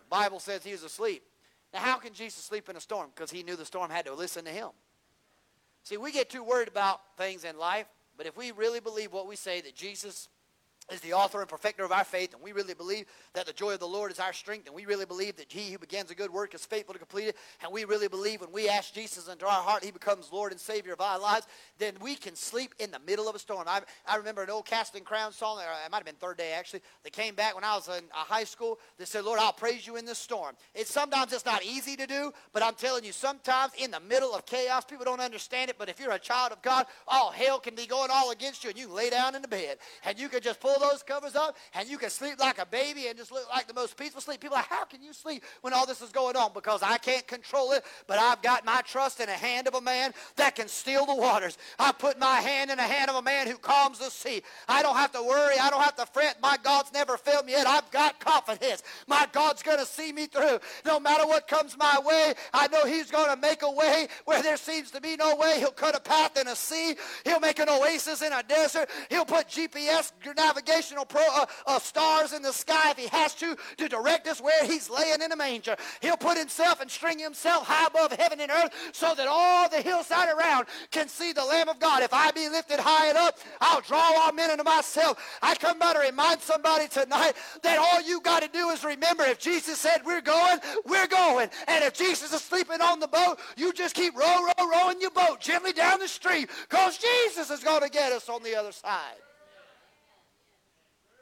The 0.00 0.10
Bible 0.10 0.40
says 0.40 0.64
he 0.64 0.72
was 0.72 0.82
asleep. 0.82 1.22
Now, 1.72 1.80
how 1.80 1.98
can 1.98 2.14
Jesus 2.14 2.42
sleep 2.42 2.68
in 2.68 2.74
a 2.74 2.80
storm? 2.80 3.10
Because 3.14 3.30
he 3.30 3.44
knew 3.44 3.54
the 3.54 3.64
storm 3.64 3.92
had 3.92 4.06
to 4.06 4.14
listen 4.14 4.44
to 4.44 4.50
him. 4.50 4.70
See, 5.84 5.96
we 5.96 6.10
get 6.10 6.30
too 6.30 6.42
worried 6.42 6.68
about 6.68 7.00
things 7.16 7.44
in 7.44 7.56
life, 7.56 7.86
but 8.22 8.28
if 8.28 8.36
we 8.36 8.52
really 8.52 8.78
believe 8.78 9.12
what 9.12 9.26
we 9.26 9.34
say 9.34 9.60
that 9.62 9.74
Jesus 9.74 10.28
is 10.90 11.00
the 11.00 11.12
author 11.12 11.40
and 11.40 11.48
perfecter 11.48 11.84
of 11.84 11.92
our 11.92 12.04
faith, 12.04 12.34
and 12.34 12.42
we 12.42 12.52
really 12.52 12.74
believe 12.74 13.06
that 13.34 13.46
the 13.46 13.52
joy 13.52 13.72
of 13.72 13.80
the 13.80 13.86
Lord 13.86 14.10
is 14.10 14.18
our 14.18 14.32
strength, 14.32 14.66
and 14.66 14.74
we 14.74 14.84
really 14.84 15.06
believe 15.06 15.36
that 15.36 15.50
he 15.50 15.72
who 15.72 15.78
begins 15.78 16.10
a 16.10 16.14
good 16.14 16.32
work 16.32 16.54
is 16.54 16.66
faithful 16.66 16.92
to 16.92 16.98
complete 16.98 17.28
it, 17.28 17.36
and 17.62 17.72
we 17.72 17.84
really 17.84 18.08
believe 18.08 18.40
when 18.40 18.52
we 18.52 18.68
ask 18.68 18.92
Jesus 18.92 19.28
into 19.28 19.46
our 19.46 19.62
heart, 19.62 19.84
he 19.84 19.90
becomes 19.90 20.32
Lord 20.32 20.52
and 20.52 20.60
Savior 20.60 20.92
of 20.92 21.00
our 21.00 21.18
lives, 21.18 21.46
then 21.78 21.94
we 22.00 22.14
can 22.14 22.34
sleep 22.34 22.74
in 22.78 22.90
the 22.90 22.98
middle 23.06 23.28
of 23.28 23.34
a 23.34 23.38
storm. 23.38 23.64
I, 23.68 23.80
I 24.06 24.16
remember 24.16 24.42
an 24.42 24.50
old 24.50 24.66
Casting 24.66 25.04
Crown 25.04 25.32
song, 25.32 25.58
or 25.58 25.62
it 25.62 25.90
might 25.90 25.98
have 25.98 26.04
been 26.04 26.16
third 26.16 26.36
day 26.36 26.52
actually, 26.52 26.82
that 27.04 27.12
came 27.12 27.34
back 27.34 27.54
when 27.54 27.64
I 27.64 27.76
was 27.76 27.88
in 27.88 28.04
uh, 28.12 28.24
high 28.24 28.44
school 28.44 28.78
that 28.98 29.08
said, 29.08 29.24
Lord, 29.24 29.38
I'll 29.40 29.52
praise 29.52 29.86
you 29.86 29.96
in 29.96 30.04
this 30.04 30.18
storm. 30.18 30.56
It's 30.74 30.92
sometimes 30.92 31.32
it's 31.32 31.46
not 31.46 31.64
easy 31.64 31.96
to 31.96 32.06
do, 32.06 32.32
but 32.52 32.62
I'm 32.62 32.74
telling 32.74 33.04
you, 33.04 33.12
sometimes 33.12 33.72
in 33.78 33.90
the 33.90 34.00
middle 34.00 34.34
of 34.34 34.46
chaos, 34.46 34.84
people 34.84 35.04
don't 35.04 35.20
understand 35.20 35.70
it, 35.70 35.76
but 35.78 35.88
if 35.88 36.00
you're 36.00 36.12
a 36.12 36.18
child 36.18 36.52
of 36.52 36.60
God, 36.60 36.86
all 37.06 37.30
hell 37.30 37.60
can 37.60 37.74
be 37.74 37.86
going 37.86 38.10
all 38.12 38.30
against 38.30 38.64
you, 38.64 38.70
and 38.70 38.78
you 38.78 38.86
can 38.86 38.96
lay 38.96 39.10
down 39.10 39.34
in 39.34 39.42
the 39.42 39.48
bed, 39.48 39.78
and 40.04 40.18
you 40.18 40.28
can 40.28 40.40
just 40.40 40.60
pull 40.60 40.81
those 40.82 41.02
covers 41.02 41.34
up 41.34 41.56
and 41.74 41.88
you 41.88 41.98
can 41.98 42.10
sleep 42.10 42.38
like 42.38 42.58
a 42.58 42.66
baby 42.66 43.06
and 43.08 43.16
just 43.16 43.32
look 43.32 43.48
like 43.48 43.66
the 43.66 43.74
most 43.74 43.96
peaceful 43.96 44.20
sleep. 44.20 44.40
People 44.40 44.56
are 44.56 44.64
how 44.68 44.84
can 44.84 45.02
you 45.02 45.12
sleep 45.12 45.44
when 45.62 45.72
all 45.72 45.86
this 45.86 46.02
is 46.02 46.10
going 46.10 46.36
on? 46.36 46.52
Because 46.52 46.82
I 46.82 46.98
can't 46.98 47.26
control 47.26 47.72
it, 47.72 47.84
but 48.06 48.18
I've 48.18 48.42
got 48.42 48.64
my 48.64 48.82
trust 48.84 49.20
in 49.20 49.26
the 49.26 49.32
hand 49.32 49.68
of 49.68 49.74
a 49.74 49.80
man 49.80 50.12
that 50.36 50.54
can 50.56 50.68
still 50.68 51.06
the 51.06 51.14
waters. 51.14 51.58
I 51.78 51.92
put 51.92 52.18
my 52.18 52.36
hand 52.40 52.70
in 52.70 52.76
the 52.76 52.82
hand 52.82 53.10
of 53.10 53.16
a 53.16 53.22
man 53.22 53.46
who 53.46 53.56
calms 53.56 53.98
the 53.98 54.10
sea. 54.10 54.42
I 54.68 54.82
don't 54.82 54.96
have 54.96 55.12
to 55.12 55.22
worry. 55.22 55.54
I 55.60 55.70
don't 55.70 55.82
have 55.82 55.96
to 55.96 56.06
fret. 56.06 56.38
My 56.42 56.56
God's 56.62 56.92
never 56.92 57.16
failed 57.16 57.46
me 57.46 57.52
yet. 57.52 57.66
I've 57.66 57.90
got 57.90 58.20
confidence. 58.20 58.82
My 59.06 59.26
God's 59.32 59.62
going 59.62 59.78
to 59.78 59.86
see 59.86 60.12
me 60.12 60.26
through. 60.26 60.58
No 60.84 60.98
matter 61.00 61.26
what 61.26 61.48
comes 61.48 61.76
my 61.76 61.98
way, 62.04 62.34
I 62.52 62.68
know 62.68 62.84
he's 62.84 63.10
going 63.10 63.30
to 63.30 63.36
make 63.36 63.62
a 63.62 63.70
way 63.70 64.08
where 64.24 64.42
there 64.42 64.56
seems 64.56 64.90
to 64.92 65.00
be 65.00 65.16
no 65.16 65.36
way. 65.36 65.56
He'll 65.58 65.70
cut 65.70 65.94
a 65.94 66.00
path 66.00 66.38
in 66.40 66.48
a 66.48 66.56
sea. 66.56 66.94
He'll 67.24 67.40
make 67.40 67.58
an 67.58 67.68
oasis 67.68 68.22
in 68.22 68.32
a 68.32 68.42
desert. 68.42 68.88
He'll 69.10 69.24
put 69.24 69.48
GPS 69.48 70.12
navigational 70.62 71.04
pro, 71.04 71.22
uh, 71.34 71.46
uh, 71.66 71.78
stars 71.78 72.32
in 72.32 72.42
the 72.42 72.52
sky 72.52 72.90
if 72.90 72.98
he 72.98 73.06
has 73.08 73.34
to 73.34 73.56
to 73.76 73.88
direct 73.88 74.26
us 74.26 74.40
where 74.40 74.64
he's 74.64 74.88
laying 74.90 75.22
in 75.22 75.32
a 75.32 75.36
manger. 75.36 75.76
He'll 76.00 76.16
put 76.16 76.38
himself 76.38 76.80
and 76.80 76.90
string 76.90 77.18
himself 77.18 77.66
high 77.66 77.86
above 77.86 78.12
heaven 78.12 78.40
and 78.40 78.50
earth 78.50 78.72
so 78.92 79.14
that 79.14 79.26
all 79.28 79.68
the 79.68 79.80
hillside 79.80 80.28
around 80.28 80.66
can 80.90 81.08
see 81.08 81.32
the 81.32 81.44
Lamb 81.44 81.68
of 81.68 81.78
God. 81.78 82.02
If 82.02 82.12
I 82.12 82.30
be 82.30 82.48
lifted 82.48 82.80
high 82.80 83.08
and 83.08 83.18
up, 83.18 83.38
I'll 83.60 83.80
draw 83.80 84.12
all 84.16 84.32
men 84.32 84.50
unto 84.50 84.64
myself. 84.64 85.18
I 85.42 85.54
come 85.54 85.78
by 85.78 85.94
to 85.94 85.98
remind 85.98 86.40
somebody 86.40 86.88
tonight 86.88 87.32
that 87.62 87.78
all 87.78 88.02
you 88.02 88.20
got 88.20 88.42
to 88.42 88.48
do 88.48 88.70
is 88.70 88.84
remember 88.84 89.24
if 89.24 89.38
Jesus 89.38 89.78
said 89.78 90.02
we're 90.04 90.20
going, 90.20 90.58
we're 90.86 91.06
going. 91.06 91.48
And 91.68 91.84
if 91.84 91.94
Jesus 91.94 92.32
is 92.32 92.42
sleeping 92.42 92.80
on 92.80 93.00
the 93.00 93.08
boat, 93.08 93.38
you 93.56 93.72
just 93.72 93.94
keep 93.94 94.16
row, 94.16 94.44
row, 94.44 94.70
rowing 94.70 95.00
your 95.00 95.10
boat 95.10 95.40
gently 95.40 95.72
down 95.72 95.98
the 95.98 96.08
stream 96.08 96.46
because 96.68 96.98
Jesus 96.98 97.50
is 97.50 97.62
going 97.62 97.82
to 97.82 97.90
get 97.90 98.12
us 98.12 98.28
on 98.28 98.42
the 98.42 98.54
other 98.54 98.72
side. 98.72 99.20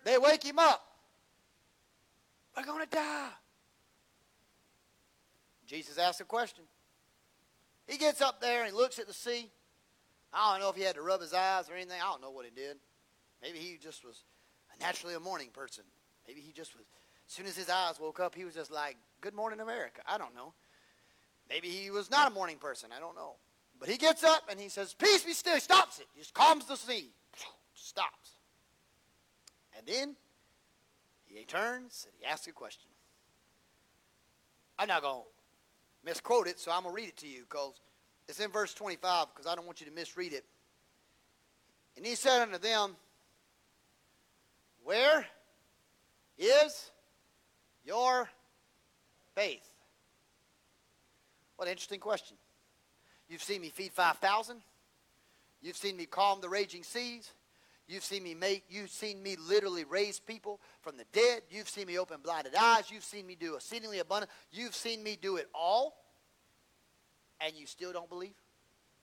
They 0.05 0.19
wake 0.19 0.43
him 0.43 0.59
up. 0.59 0.83
We're 2.57 2.65
going 2.65 2.85
to 2.85 2.91
die. 2.91 3.29
Jesus 5.67 5.99
asks 5.99 6.21
a 6.21 6.25
question. 6.25 6.65
He 7.87 7.97
gets 7.97 8.21
up 8.21 8.41
there 8.41 8.65
and 8.65 8.73
he 8.73 8.77
looks 8.77 8.99
at 8.99 9.07
the 9.07 9.15
sea. 9.15 9.51
I 10.33 10.53
don't 10.53 10.61
know 10.61 10.69
if 10.69 10.77
he 10.77 10.83
had 10.83 10.95
to 10.97 11.03
rub 11.03 11.21
his 11.21 11.33
eyes 11.33 11.69
or 11.69 11.75
anything. 11.75 12.01
I 12.01 12.11
don't 12.11 12.21
know 12.21 12.31
what 12.31 12.45
he 12.45 12.51
did. 12.51 12.77
Maybe 13.43 13.59
he 13.59 13.79
just 13.83 14.05
was 14.05 14.23
naturally 14.81 15.15
a 15.15 15.21
morning 15.21 15.49
person. 15.53 15.85
Maybe 16.27 16.41
he 16.41 16.53
just 16.53 16.75
was, 16.77 16.85
as 17.27 17.33
soon 17.33 17.47
as 17.47 17.57
his 17.57 17.69
eyes 17.69 17.99
woke 17.99 18.21
up, 18.21 18.35
he 18.35 18.45
was 18.45 18.55
just 18.55 18.71
like, 18.71 18.97
Good 19.21 19.35
morning, 19.35 19.61
America. 19.61 20.01
I 20.07 20.19
don't 20.19 20.35
know. 20.35 20.55
Maybe 21.49 21.69
he 21.69 21.91
was 21.91 22.11
not 22.11 22.31
a 22.31 22.35
morning 22.35 22.57
person. 22.59 22.91
I 22.97 23.01
don't 23.01 23.15
know. 23.15 23.35
But 23.79 23.89
he 23.89 23.97
gets 23.97 24.25
up 24.25 24.43
and 24.51 24.59
he 24.59 24.69
says, 24.69 24.95
Peace 24.95 25.25
be 25.25 25.33
still. 25.33 25.55
He 25.55 25.61
stops 25.61 25.99
it. 25.99 26.07
He 26.15 26.21
just 26.21 26.35
calms 26.35 26.67
the 26.67 26.77
sea. 26.77 27.11
Stops. 27.75 28.31
And 29.77 29.87
then 29.87 30.17
he 31.27 31.45
turns 31.45 32.07
and 32.07 32.15
he 32.19 32.27
asks 32.27 32.47
a 32.47 32.53
question. 32.53 32.89
I'm 34.79 34.89
not 34.89 35.03
going 35.03 35.23
to 35.23 36.07
misquote 36.07 36.47
it, 36.47 36.59
so 36.59 36.73
I'm 36.73 36.83
going 36.83 36.95
to 36.95 37.03
read 37.03 37.09
it 37.09 37.17
to 37.19 37.29
you 37.29 37.43
because 37.49 37.75
it's 38.29 38.41
in 38.41 38.51
verse 38.51 38.75
25 38.75 39.27
because 39.35 39.51
I 39.51 39.55
don't 39.55 39.67
want 39.67 39.81
you 39.81 39.87
to 39.87 39.93
misread 39.93 40.33
it. 40.33 40.45
And 41.97 42.07
he 42.07 42.15
said 42.15 42.43
unto 42.43 42.59
them, 42.59 42.97
Where 44.85 45.27
is 46.39 46.91
your 47.85 48.29
faith? 49.35 49.69
What 51.57 51.67
an 51.67 51.73
interesting 51.73 52.01
question. 52.01 52.37
You've 53.29 53.43
seen 53.43 53.61
me 53.61 53.69
feed 53.69 53.93
5,000. 53.93 54.63
You've 55.61 55.77
seen 55.77 55.97
me 55.97 56.07
calm 56.07 56.41
the 56.41 56.49
raging 56.49 56.83
seas. 56.83 57.31
You've 57.91 58.05
seen 58.05 58.23
me 58.23 58.35
make, 58.35 58.63
you've 58.71 58.91
seen 58.91 59.21
me 59.21 59.35
literally 59.49 59.83
raise 59.83 60.21
people 60.21 60.61
from 60.81 60.97
the 60.97 61.05
dead. 61.13 61.43
You've 61.51 61.69
seen 61.69 61.89
me 61.89 61.99
open 61.99 62.21
blinded 62.23 62.55
eyes. 62.55 62.89
You've 62.89 63.03
seen 63.03 63.27
me 63.27 63.35
do 63.35 63.57
exceedingly 63.57 63.99
abundant. 63.99 64.31
You've 64.53 64.77
seen 64.77 65.03
me 65.03 65.19
do 65.21 65.37
it 65.37 65.49
all. 65.53 65.97
And 67.41 67.53
you 67.57 67.67
still 67.67 67.93
don't 67.93 68.09
believe? 68.09 68.37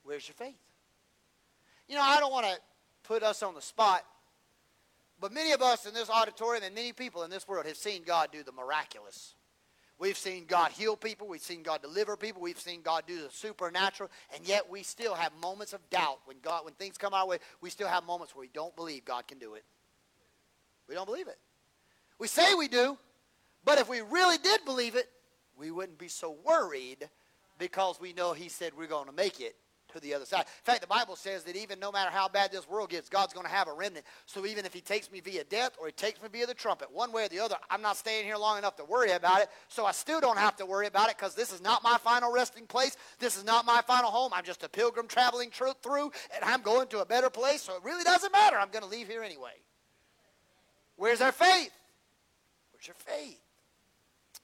Where's 0.04 0.26
your 0.26 0.36
faith? 0.36 0.56
You 1.90 1.96
know, 1.96 2.02
I 2.02 2.22
don't 2.22 2.32
want 2.32 2.46
to 2.46 2.56
put 3.04 3.24
us 3.24 3.44
on 3.44 3.56
the 3.56 3.62
spot, 3.62 4.06
but 5.20 5.34
many 5.34 5.52
of 5.52 5.62
us 5.62 5.86
in 5.86 5.94
this 5.94 6.10
auditorium 6.10 6.64
and 6.64 6.74
many 6.74 6.94
people 6.94 7.24
in 7.24 7.30
this 7.30 7.46
world 7.46 7.66
have 7.66 7.76
seen 7.76 8.04
God 8.04 8.30
do 8.32 8.42
the 8.42 8.54
miraculous. 8.54 9.36
We've 10.00 10.18
seen 10.18 10.46
God 10.46 10.72
heal 10.72 10.96
people. 10.96 11.28
We've 11.28 11.42
seen 11.42 11.64
God 11.64 11.82
deliver 11.82 12.16
people. 12.16 12.42
We've 12.42 12.60
seen 12.60 12.82
God 12.82 13.04
do 13.08 13.22
the 13.22 13.30
supernatural. 13.32 14.12
And 14.36 14.48
yet 14.48 14.70
we 14.70 14.84
still 14.84 15.16
have 15.16 15.32
moments 15.42 15.74
of 15.74 15.88
doubt. 15.90 16.20
When 16.26 16.38
God, 16.42 16.66
when 16.66 16.76
things 16.76 16.98
come 16.98 17.14
our 17.14 17.26
way, 17.26 17.40
we 17.62 17.70
still 17.70 17.88
have 17.88 18.06
moments 18.06 18.36
where 18.36 18.42
we 18.42 18.50
don't 18.54 18.76
believe 18.76 19.06
God 19.06 19.28
can 19.28 19.40
do 19.40 19.56
it. 19.56 19.64
We 20.88 20.94
don't 20.94 21.08
believe 21.08 21.28
it. 21.28 21.40
We 22.20 22.28
say 22.28 22.54
we 22.54 22.68
do, 22.68 22.98
but 23.66 23.78
if 23.78 23.90
we 23.90 24.02
really 24.02 24.38
did 24.38 24.66
believe 24.66 24.96
it, 24.96 25.10
we 25.58 25.72
wouldn't 25.72 25.98
be 25.98 26.08
so 26.08 26.36
worried 26.46 27.10
because 27.60 28.00
we 28.00 28.14
know 28.14 28.34
He 28.34 28.50
said 28.50 28.72
we're 28.78 28.88
going 28.88 29.08
to 29.08 29.12
make 29.12 29.40
it 29.40 29.56
to 29.98 30.04
the 30.04 30.14
other 30.14 30.26
side. 30.26 30.42
In 30.42 30.64
fact, 30.64 30.82
the 30.82 30.88
Bible 30.88 31.16
says 31.16 31.44
that 31.44 31.56
even 31.56 31.80
no 31.80 31.92
matter 31.92 32.12
how 32.12 32.28
bad 32.28 32.52
this 32.52 32.68
world 32.70 32.90
gets, 32.90 33.10
God's 33.10 33.34
going 33.34 33.46
to 33.46 33.52
have 33.52 33.68
a 33.68 33.74
remnant. 33.74 34.06
So 34.26 34.46
even 34.46 34.66
if 34.66 34.74
He 34.74 34.82
takes 34.82 35.12
me 35.12 35.20
via 35.20 35.44
death 35.44 35.74
or 35.80 35.88
He 35.88 35.92
takes 35.92 36.22
me 36.22 36.30
via 36.32 36.46
the 36.46 36.54
trumpet, 36.54 36.88
one 36.92 37.12
way 37.12 37.26
or 37.26 37.30
the 37.30 37.40
other, 37.40 37.56
I'm 37.70 37.82
not 37.82 37.98
staying 37.98 38.26
here 38.26 38.38
long 38.38 38.58
enough 38.58 38.76
to 38.78 38.86
worry 38.86 39.12
about 39.12 39.42
it. 39.42 39.50
So 39.68 39.86
I 39.86 39.92
still 39.92 40.22
don't 40.22 40.38
have 40.38 40.56
to 40.58 40.66
worry 40.66 40.88
about 40.88 41.10
it 41.10 41.18
because 41.18 41.36
this 41.36 41.52
is 41.52 41.62
not 41.62 41.84
my 41.84 41.98
final 41.98 42.32
resting 42.32 42.66
place. 42.66 42.96
This 43.20 43.38
is 43.38 43.44
not 43.44 43.66
my 43.66 43.82
final 43.86 44.12
home. 44.12 44.32
I'm 44.34 44.46
just 44.46 44.64
a 44.64 44.70
pilgrim 44.70 45.08
traveling 45.08 45.52
through, 45.52 46.12
and 46.36 46.44
I'm 46.44 46.62
going 46.62 46.88
to 46.90 47.00
a 47.00 47.06
better 47.06 47.30
place. 47.30 47.62
So 47.62 47.76
it 47.76 47.84
really 47.84 48.04
doesn't 48.04 48.32
matter. 48.32 48.58
I'm 48.58 48.70
going 48.70 48.84
to 48.84 48.90
leave 48.90 49.08
here 49.08 49.24
anyway. 49.24 49.54
Where's 50.96 51.22
our 51.22 51.32
faith? 51.32 51.72
Where's 52.72 52.88
your 52.88 52.96
faith? 52.96 53.40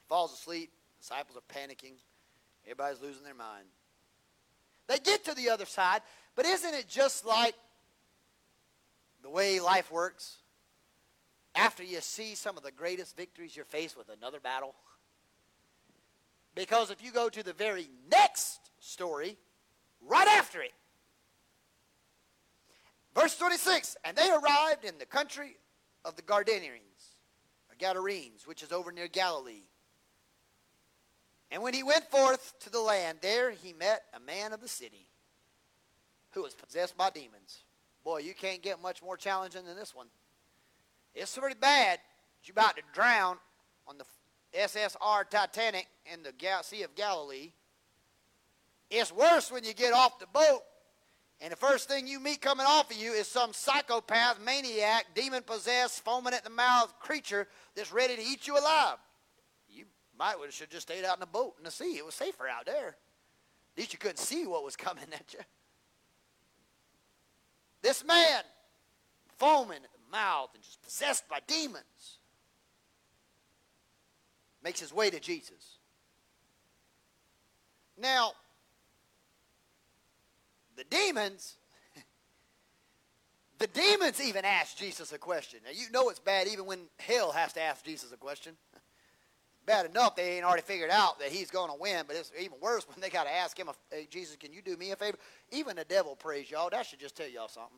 Falls 0.07 0.33
asleep. 0.33 0.71
Disciples 0.99 1.37
are 1.37 1.53
panicking. 1.53 1.93
Everybody's 2.65 3.01
losing 3.01 3.23
their 3.23 3.33
mind. 3.33 3.65
They 4.87 4.97
get 4.99 5.25
to 5.25 5.33
the 5.33 5.49
other 5.49 5.65
side, 5.65 6.01
but 6.35 6.45
isn't 6.45 6.73
it 6.73 6.87
just 6.87 7.25
like 7.25 7.55
the 9.21 9.29
way 9.29 9.59
life 9.59 9.91
works? 9.91 10.37
After 11.55 11.83
you 11.83 12.01
see 12.01 12.35
some 12.35 12.57
of 12.57 12.63
the 12.63 12.71
greatest 12.71 13.15
victories, 13.15 13.55
you're 13.55 13.65
faced 13.65 13.97
with 13.97 14.09
another 14.09 14.39
battle. 14.39 14.75
Because 16.55 16.91
if 16.91 17.03
you 17.03 17.11
go 17.11 17.29
to 17.29 17.43
the 17.43 17.53
very 17.53 17.87
next 18.11 18.59
story, 18.79 19.37
right 20.01 20.27
after 20.27 20.61
it, 20.61 20.73
verse 23.15 23.37
26, 23.37 23.97
and 24.03 24.17
they 24.17 24.29
arrived 24.29 24.83
in 24.83 24.97
the 24.99 25.05
country 25.05 25.55
of 26.05 26.15
the 26.15 26.21
Gadarenes, 26.21 27.15
or 27.69 27.75
Gadarenes, 27.77 28.45
which 28.45 28.61
is 28.61 28.71
over 28.71 28.91
near 28.91 29.07
Galilee. 29.07 29.63
And 31.53 31.61
when 31.61 31.75
he 31.75 31.83
went 31.83 32.09
forth 32.09 32.53
to 32.61 32.71
the 32.71 32.79
land, 32.81 33.19
there 33.21 33.51
he 33.51 33.73
met 33.73 34.01
a 34.15 34.19
man 34.19 34.53
of 34.53 34.59
the 34.59 34.67
city 34.67 35.05
who 36.31 36.41
was 36.41 36.55
possessed 36.55 36.97
by 36.97 37.11
demons. 37.11 37.63
Boy, 38.03 38.17
you 38.17 38.33
can't 38.33 38.63
get 38.63 38.81
much 38.81 39.03
more 39.03 39.15
challenging 39.15 39.63
than 39.63 39.77
this 39.77 39.93
one. 39.93 40.07
It's 41.13 41.37
pretty 41.37 41.55
bad. 41.55 41.99
You're 42.43 42.53
about 42.53 42.75
to 42.77 42.81
drown 42.91 43.37
on 43.87 43.99
the 43.99 44.05
SSR 44.57 45.29
Titanic 45.29 45.87
in 46.11 46.23
the 46.23 46.33
Sea 46.63 46.81
of 46.83 46.95
Galilee. 46.95 47.51
It's 48.89 49.11
worse 49.13 49.51
when 49.51 49.63
you 49.63 49.75
get 49.75 49.93
off 49.93 50.17
the 50.17 50.27
boat 50.27 50.63
and 51.43 51.51
the 51.51 51.57
first 51.57 51.89
thing 51.89 52.07
you 52.07 52.21
meet 52.21 52.41
coming 52.41 52.65
off 52.65 52.89
of 52.89 52.97
you 52.97 53.11
is 53.11 53.27
some 53.27 53.51
psychopath, 53.51 54.39
maniac, 54.39 55.07
demon 55.13 55.43
possessed, 55.43 56.03
foaming 56.03 56.33
at 56.33 56.45
the 56.45 56.49
mouth 56.49 56.97
creature 56.99 57.47
that's 57.75 57.91
ready 57.91 58.15
to 58.15 58.21
eat 58.23 58.47
you 58.47 58.57
alive. 58.57 58.97
Might 60.17 60.39
would 60.39 60.53
should 60.53 60.69
just 60.69 60.87
stayed 60.87 61.05
out 61.05 61.15
in 61.15 61.19
the 61.19 61.25
boat 61.25 61.55
in 61.57 61.63
the 61.63 61.71
sea. 61.71 61.97
It 61.97 62.05
was 62.05 62.15
safer 62.15 62.47
out 62.47 62.65
there. 62.65 62.89
At 62.89 63.77
least 63.77 63.93
you 63.93 63.99
couldn't 63.99 64.19
see 64.19 64.45
what 64.45 64.63
was 64.63 64.75
coming 64.75 65.05
at 65.11 65.33
you. 65.33 65.39
This 67.81 68.05
man, 68.05 68.43
foaming 69.37 69.77
at 69.77 69.91
the 69.91 70.11
mouth 70.11 70.49
and 70.53 70.63
just 70.63 70.81
possessed 70.81 71.27
by 71.27 71.39
demons, 71.47 72.19
makes 74.63 74.79
his 74.79 74.93
way 74.93 75.09
to 75.09 75.19
Jesus. 75.19 75.79
Now, 77.99 78.31
the 80.75 80.83
demons, 80.85 81.55
the 83.59 83.67
demons 83.67 84.21
even 84.21 84.45
ask 84.45 84.77
Jesus 84.77 85.11
a 85.11 85.17
question. 85.17 85.59
Now, 85.65 85.71
you 85.73 85.91
know 85.91 86.09
it's 86.09 86.19
bad 86.19 86.47
even 86.47 86.65
when 86.65 86.79
hell 86.99 87.31
has 87.31 87.53
to 87.53 87.61
ask 87.61 87.83
Jesus 87.83 88.11
a 88.11 88.17
question 88.17 88.55
bad 89.65 89.85
enough 89.85 90.15
they 90.15 90.35
ain't 90.35 90.45
already 90.45 90.61
figured 90.61 90.89
out 90.89 91.19
that 91.19 91.29
he's 91.29 91.49
going 91.49 91.69
to 91.69 91.77
win, 91.79 92.03
but 92.07 92.15
it's 92.15 92.31
even 92.39 92.57
worse 92.61 92.87
when 92.87 92.99
they 92.99 93.09
got 93.09 93.25
to 93.25 93.33
ask 93.33 93.57
him, 93.57 93.69
hey, 93.89 94.07
Jesus, 94.09 94.35
can 94.35 94.53
you 94.53 94.61
do 94.61 94.75
me 94.77 94.91
a 94.91 94.95
favor? 94.95 95.17
Even 95.51 95.75
the 95.75 95.85
devil 95.85 96.15
prays 96.15 96.49
y'all. 96.49 96.69
That 96.69 96.85
should 96.85 96.99
just 96.99 97.15
tell 97.15 97.27
y'all 97.27 97.47
something. 97.47 97.77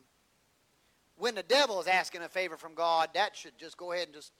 When 1.18 1.34
the 1.34 1.42
devil 1.42 1.80
is 1.80 1.86
asking 1.86 2.22
a 2.22 2.28
favor 2.28 2.56
from 2.56 2.74
God, 2.74 3.10
that 3.14 3.36
should 3.36 3.56
just 3.58 3.76
go 3.76 3.92
ahead 3.92 4.08
and 4.08 4.14
just, 4.14 4.32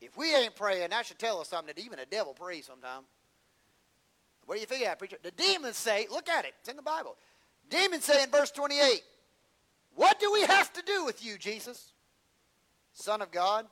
if 0.00 0.16
we 0.16 0.34
ain't 0.34 0.56
praying, 0.56 0.90
that 0.90 1.06
should 1.06 1.18
tell 1.18 1.40
us 1.40 1.48
something 1.48 1.74
that 1.74 1.84
even 1.84 1.98
a 1.98 2.06
devil 2.06 2.32
prays 2.32 2.66
sometimes. 2.66 3.06
What 4.46 4.56
do 4.56 4.60
you 4.60 4.66
figure 4.66 4.88
out, 4.88 4.98
preacher? 4.98 5.18
The 5.22 5.30
demons 5.30 5.76
say, 5.76 6.06
look 6.10 6.28
at 6.28 6.44
it, 6.44 6.54
it's 6.60 6.68
in 6.68 6.76
the 6.76 6.82
Bible. 6.82 7.16
Demons 7.68 8.04
say 8.04 8.22
in 8.22 8.30
verse 8.30 8.50
28, 8.50 9.02
What 9.94 10.18
do 10.18 10.32
we 10.32 10.42
have 10.42 10.72
to 10.72 10.82
do 10.82 11.04
with 11.04 11.24
you, 11.24 11.38
Jesus? 11.38 11.92
Son 12.92 13.22
of 13.22 13.30
God. 13.30 13.66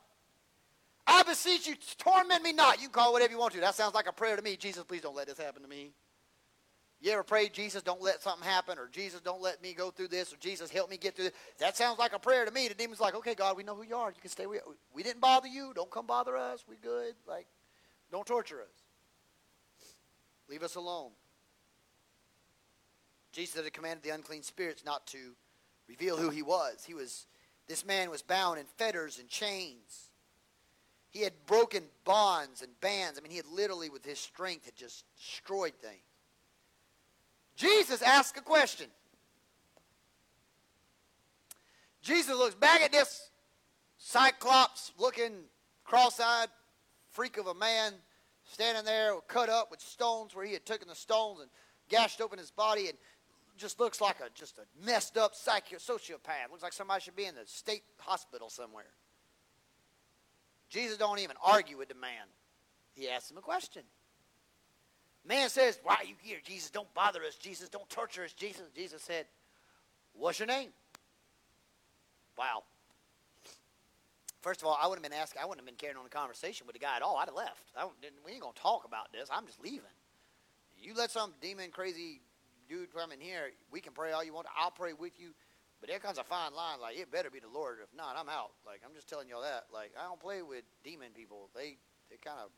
I 1.10 1.24
beseech 1.24 1.66
you, 1.66 1.74
torment 1.98 2.42
me 2.42 2.52
not. 2.52 2.80
You 2.80 2.88
can 2.88 2.92
call 2.92 3.12
whatever 3.12 3.32
you 3.32 3.38
want 3.38 3.52
to. 3.54 3.60
That 3.60 3.74
sounds 3.74 3.94
like 3.94 4.06
a 4.06 4.12
prayer 4.12 4.36
to 4.36 4.42
me. 4.42 4.56
Jesus, 4.56 4.84
please 4.84 5.02
don't 5.02 5.16
let 5.16 5.26
this 5.26 5.38
happen 5.38 5.62
to 5.62 5.68
me. 5.68 5.92
You 7.00 7.10
ever 7.12 7.24
prayed, 7.24 7.52
Jesus, 7.52 7.82
don't 7.82 8.00
let 8.00 8.22
something 8.22 8.46
happen, 8.46 8.78
or 8.78 8.86
Jesus, 8.86 9.20
don't 9.20 9.40
let 9.40 9.62
me 9.62 9.72
go 9.72 9.90
through 9.90 10.08
this, 10.08 10.32
or 10.32 10.36
Jesus, 10.36 10.70
help 10.70 10.90
me 10.90 10.98
get 10.98 11.16
through 11.16 11.24
this? 11.24 11.34
That 11.58 11.76
sounds 11.76 11.98
like 11.98 12.12
a 12.12 12.18
prayer 12.18 12.44
to 12.44 12.50
me. 12.50 12.68
The 12.68 12.74
demon's 12.74 13.00
like, 13.00 13.14
okay, 13.16 13.34
God, 13.34 13.56
we 13.56 13.64
know 13.64 13.74
who 13.74 13.82
you 13.82 13.96
are. 13.96 14.10
You 14.10 14.20
can 14.20 14.30
stay 14.30 14.46
with 14.46 14.60
We 14.92 15.02
didn't 15.02 15.20
bother 15.20 15.48
you. 15.48 15.72
Don't 15.74 15.90
come 15.90 16.06
bother 16.06 16.36
us. 16.36 16.64
We 16.68 16.76
good. 16.76 17.14
Like, 17.26 17.46
don't 18.12 18.26
torture 18.26 18.60
us. 18.60 19.88
Leave 20.48 20.62
us 20.62 20.74
alone. 20.74 21.10
Jesus 23.32 23.64
had 23.64 23.72
commanded 23.72 24.02
the 24.02 24.10
unclean 24.10 24.42
spirits 24.42 24.84
not 24.84 25.06
to 25.08 25.18
reveal 25.88 26.16
who 26.16 26.28
he 26.28 26.42
was. 26.42 26.84
He 26.84 26.94
was 26.94 27.26
this 27.66 27.86
man 27.86 28.10
was 28.10 28.20
bound 28.20 28.58
in 28.58 28.66
fetters 28.76 29.18
and 29.18 29.28
chains. 29.28 30.09
He 31.10 31.22
had 31.22 31.32
broken 31.46 31.84
bonds 32.04 32.62
and 32.62 32.70
bands. 32.80 33.18
I 33.18 33.22
mean, 33.22 33.30
he 33.30 33.36
had 33.36 33.46
literally, 33.46 33.90
with 33.90 34.04
his 34.04 34.18
strength, 34.18 34.64
had 34.64 34.76
just 34.76 35.04
destroyed 35.16 35.74
things. 35.82 36.02
Jesus 37.56 38.00
asked 38.00 38.38
a 38.38 38.42
question. 38.42 38.86
Jesus 42.02 42.34
looks 42.36 42.54
back 42.54 42.80
at 42.80 42.92
this 42.92 43.30
cyclops 43.98 44.92
looking 44.98 45.42
cross 45.84 46.18
eyed 46.20 46.48
freak 47.10 47.36
of 47.36 47.46
a 47.46 47.54
man 47.54 47.92
standing 48.44 48.84
there 48.84 49.14
cut 49.28 49.48
up 49.48 49.70
with 49.70 49.80
stones 49.80 50.34
where 50.34 50.44
he 50.44 50.52
had 50.52 50.64
taken 50.64 50.88
the 50.88 50.94
stones 50.94 51.40
and 51.40 51.50
gashed 51.88 52.20
open 52.20 52.38
his 52.38 52.50
body 52.50 52.88
and 52.88 52.96
just 53.58 53.78
looks 53.78 54.00
like 54.00 54.20
a 54.20 54.30
just 54.34 54.58
a 54.58 54.62
messed 54.86 55.18
up 55.18 55.34
psycho 55.34 55.76
sociopath. 55.76 56.50
Looks 56.50 56.62
like 56.62 56.72
somebody 56.72 57.02
should 57.02 57.16
be 57.16 57.26
in 57.26 57.34
the 57.34 57.42
state 57.44 57.82
hospital 57.98 58.48
somewhere. 58.48 58.86
Jesus 60.70 60.96
don't 60.96 61.18
even 61.18 61.36
argue 61.44 61.76
with 61.76 61.88
the 61.88 61.94
man. 61.94 62.26
He 62.94 63.08
asks 63.08 63.30
him 63.30 63.38
a 63.38 63.42
question. 63.42 63.82
Man 65.26 65.48
says, 65.48 65.78
Why 65.82 65.96
are 65.96 66.04
you 66.04 66.14
here? 66.22 66.38
Jesus, 66.44 66.70
don't 66.70 66.92
bother 66.94 67.22
us. 67.24 67.34
Jesus, 67.36 67.68
don't 67.68 67.88
torture 67.90 68.24
us. 68.24 68.32
Jesus, 68.32 68.70
Jesus 68.74 69.02
said, 69.02 69.26
What's 70.14 70.38
your 70.38 70.46
name? 70.46 70.70
Wow. 72.38 72.62
First 74.40 74.62
of 74.62 74.68
all, 74.68 74.78
I 74.80 74.86
wouldn't 74.86 75.04
have 75.04 75.12
been 75.12 75.20
asking, 75.20 75.42
I 75.42 75.44
wouldn't 75.44 75.60
have 75.60 75.66
been 75.66 75.78
carrying 75.78 75.98
on 75.98 76.06
a 76.06 76.08
conversation 76.08 76.66
with 76.66 76.72
the 76.74 76.80
guy 76.80 76.96
at 76.96 77.02
all. 77.02 77.18
I'd 77.18 77.26
have 77.26 77.34
left. 77.34 77.60
We 78.24 78.32
ain't 78.32 78.40
going 78.40 78.54
to 78.54 78.60
talk 78.60 78.86
about 78.86 79.12
this. 79.12 79.28
I'm 79.30 79.44
just 79.44 79.62
leaving. 79.62 79.80
You 80.80 80.94
let 80.94 81.10
some 81.10 81.34
demon 81.42 81.70
crazy 81.70 82.22
dude 82.70 82.94
come 82.94 83.12
in 83.12 83.20
here, 83.20 83.50
we 83.70 83.80
can 83.80 83.92
pray 83.92 84.12
all 84.12 84.24
you 84.24 84.32
want. 84.32 84.46
I'll 84.56 84.70
pray 84.70 84.92
with 84.92 85.18
you. 85.18 85.30
But 85.80 85.88
there 85.88 85.98
comes 85.98 86.18
a 86.18 86.24
fine 86.24 86.54
line. 86.54 86.80
Like, 86.80 86.98
it 86.98 87.10
better 87.10 87.30
be 87.30 87.40
the 87.40 87.48
Lord. 87.48 87.78
If 87.82 87.88
not, 87.96 88.16
I'm 88.18 88.28
out. 88.28 88.52
Like, 88.66 88.82
I'm 88.84 88.94
just 88.94 89.08
telling 89.08 89.28
y'all 89.28 89.42
that. 89.42 89.66
Like, 89.72 89.92
I 89.98 90.04
don't 90.04 90.20
play 90.20 90.42
with 90.42 90.64
demon 90.84 91.08
people. 91.14 91.48
They, 91.54 91.78
they 92.10 92.16
kind 92.22 92.38
of, 92.38 92.50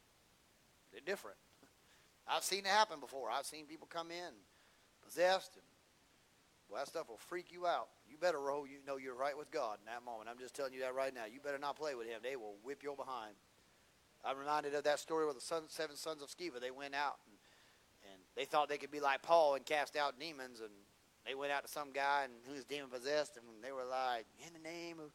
they're 0.91 1.01
different. 1.05 1.37
I've 2.29 2.43
seen 2.43 2.61
it 2.61 2.67
happen 2.67 2.99
before. 3.01 3.31
I've 3.31 3.47
seen 3.47 3.67
people 3.67 3.87
come 3.87 4.11
in 4.11 4.35
possessed, 5.05 5.55
and 5.55 5.65
well, 6.69 6.81
that 6.81 6.89
stuff 6.89 7.09
will 7.09 7.19
freak 7.19 7.53
you 7.53 7.67
out. 7.67 7.89
You 8.09 8.17
better 8.17 8.41
roll. 8.41 8.67
You 8.67 8.79
know 8.87 8.97
you're 8.97 9.15
right 9.15 9.37
with 9.37 9.51
God 9.51 9.79
in 9.81 9.93
that 9.93 10.05
moment. 10.05 10.31
I'm 10.31 10.39
just 10.39 10.55
telling 10.55 10.73
you 10.73 10.81
that 10.81 10.95
right 10.95 11.15
now. 11.15 11.27
You 11.31 11.39
better 11.39 11.59
not 11.59 11.77
play 11.77 11.95
with 11.95 12.07
Him. 12.07 12.21
They 12.23 12.37
will 12.37 12.57
whip 12.65 12.83
your 12.83 12.97
behind. 12.97 13.35
I'm 14.25 14.39
reminded 14.39 14.75
of 14.75 14.85
that 14.85 14.99
story 14.99 15.27
with 15.27 15.35
the 15.35 15.43
son, 15.43 15.65
seven 15.69 15.97
sons 15.97 16.23
of 16.23 16.29
Sceva. 16.29 16.61
They 16.61 16.71
went 16.71 16.95
out 16.95 17.19
and, 17.27 17.37
and 18.13 18.23
they 18.37 18.45
thought 18.45 18.69
they 18.69 18.79
could 18.79 18.91
be 18.91 19.01
like 19.01 19.21
Paul 19.23 19.55
and 19.55 19.67
cast 19.67 19.97
out 19.97 20.19
demons, 20.19 20.61
and 20.61 20.71
they 21.27 21.35
went 21.35 21.53
out 21.53 21.65
to 21.65 21.71
some 21.71 21.93
guy 21.93 22.25
and 22.25 22.33
who 22.47 22.55
was 22.55 22.65
demon 22.65 22.91
possessed, 22.91 23.37
and 23.37 23.45
they 23.63 23.73
were 23.73 23.85
like, 23.85 24.27
"In 24.47 24.53
the 24.53 24.59
name 24.59 24.99
of," 24.99 25.13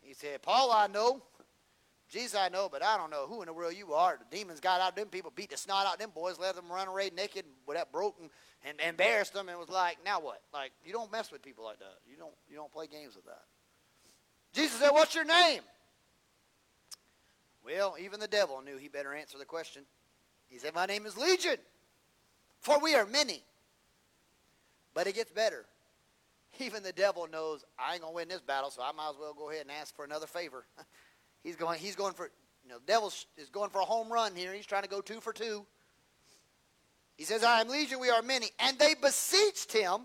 he 0.00 0.14
said, 0.14 0.42
"Paul, 0.42 0.72
I 0.72 0.86
know." 0.86 1.22
Jesus, 2.08 2.34
I 2.34 2.48
know, 2.48 2.68
but 2.68 2.82
I 2.82 2.96
don't 2.96 3.10
know 3.10 3.28
who 3.28 3.40
in 3.40 3.46
the 3.46 3.52
world 3.52 3.74
you 3.74 3.94
are. 3.94 4.18
The 4.18 4.36
demons 4.36 4.58
got 4.58 4.80
out 4.80 4.96
them 4.96 5.06
people, 5.06 5.30
beat 5.30 5.50
the 5.50 5.56
snot 5.56 5.86
out 5.86 6.00
them 6.00 6.10
boys, 6.10 6.40
let 6.40 6.56
them 6.56 6.68
run 6.68 6.88
away 6.88 7.10
naked 7.14 7.44
with 7.66 7.76
that 7.76 7.92
broken 7.92 8.30
and 8.64 8.80
embarrassed 8.80 9.32
them, 9.32 9.48
and 9.48 9.56
was 9.56 9.68
like, 9.68 10.04
now 10.04 10.18
what? 10.18 10.42
Like 10.52 10.72
you 10.84 10.92
don't 10.92 11.12
mess 11.12 11.30
with 11.30 11.40
people 11.40 11.64
like 11.64 11.78
that. 11.78 12.00
You 12.10 12.16
don't 12.16 12.34
you 12.48 12.56
don't 12.56 12.72
play 12.72 12.88
games 12.88 13.14
with 13.14 13.26
that. 13.26 13.44
Jesus 14.52 14.80
said, 14.80 14.90
"What's 14.90 15.14
your 15.14 15.24
name?" 15.24 15.62
Well, 17.64 17.96
even 18.00 18.18
the 18.18 18.26
devil 18.26 18.60
knew 18.62 18.76
he 18.76 18.88
better 18.88 19.14
answer 19.14 19.38
the 19.38 19.44
question. 19.44 19.86
He 20.48 20.58
said, 20.58 20.74
"My 20.74 20.86
name 20.86 21.06
is 21.06 21.16
Legion, 21.16 21.58
for 22.58 22.80
we 22.80 22.96
are 22.96 23.06
many." 23.06 23.44
But 24.94 25.06
it 25.06 25.14
gets 25.14 25.30
better. 25.30 25.66
Even 26.58 26.82
the 26.82 26.92
devil 26.92 27.28
knows 27.30 27.64
I 27.78 27.94
ain't 27.94 28.02
gonna 28.02 28.14
win 28.14 28.28
this 28.28 28.40
battle, 28.40 28.70
so 28.70 28.82
I 28.82 28.92
might 28.92 29.10
as 29.10 29.16
well 29.20 29.34
go 29.34 29.50
ahead 29.50 29.62
and 29.62 29.70
ask 29.70 29.94
for 29.94 30.04
another 30.04 30.26
favor. 30.26 30.66
He's 31.42 31.56
going, 31.56 31.78
he's 31.78 31.96
going 31.96 32.12
for, 32.12 32.30
you 32.62 32.68
know, 32.68 32.78
the 32.78 32.86
devil 32.86 33.10
is 33.38 33.48
going 33.48 33.70
for 33.70 33.80
a 33.80 33.84
home 33.84 34.12
run 34.12 34.36
here. 34.36 34.52
He's 34.52 34.66
trying 34.66 34.82
to 34.82 34.90
go 34.90 35.00
two 35.00 35.20
for 35.20 35.32
two. 35.32 35.64
He 37.16 37.24
says, 37.24 37.42
I 37.42 37.62
am 37.62 37.68
legion, 37.68 37.98
we 37.98 38.10
are 38.10 38.20
many. 38.20 38.48
And 38.58 38.78
they 38.78 38.94
beseeched 38.94 39.72
him 39.72 40.02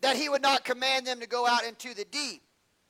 that 0.00 0.16
he 0.16 0.28
would 0.28 0.42
not 0.42 0.64
command 0.64 1.06
them 1.06 1.18
to 1.20 1.26
go 1.26 1.46
out 1.46 1.64
into 1.64 1.94
the 1.94 2.04
deep. 2.04 2.42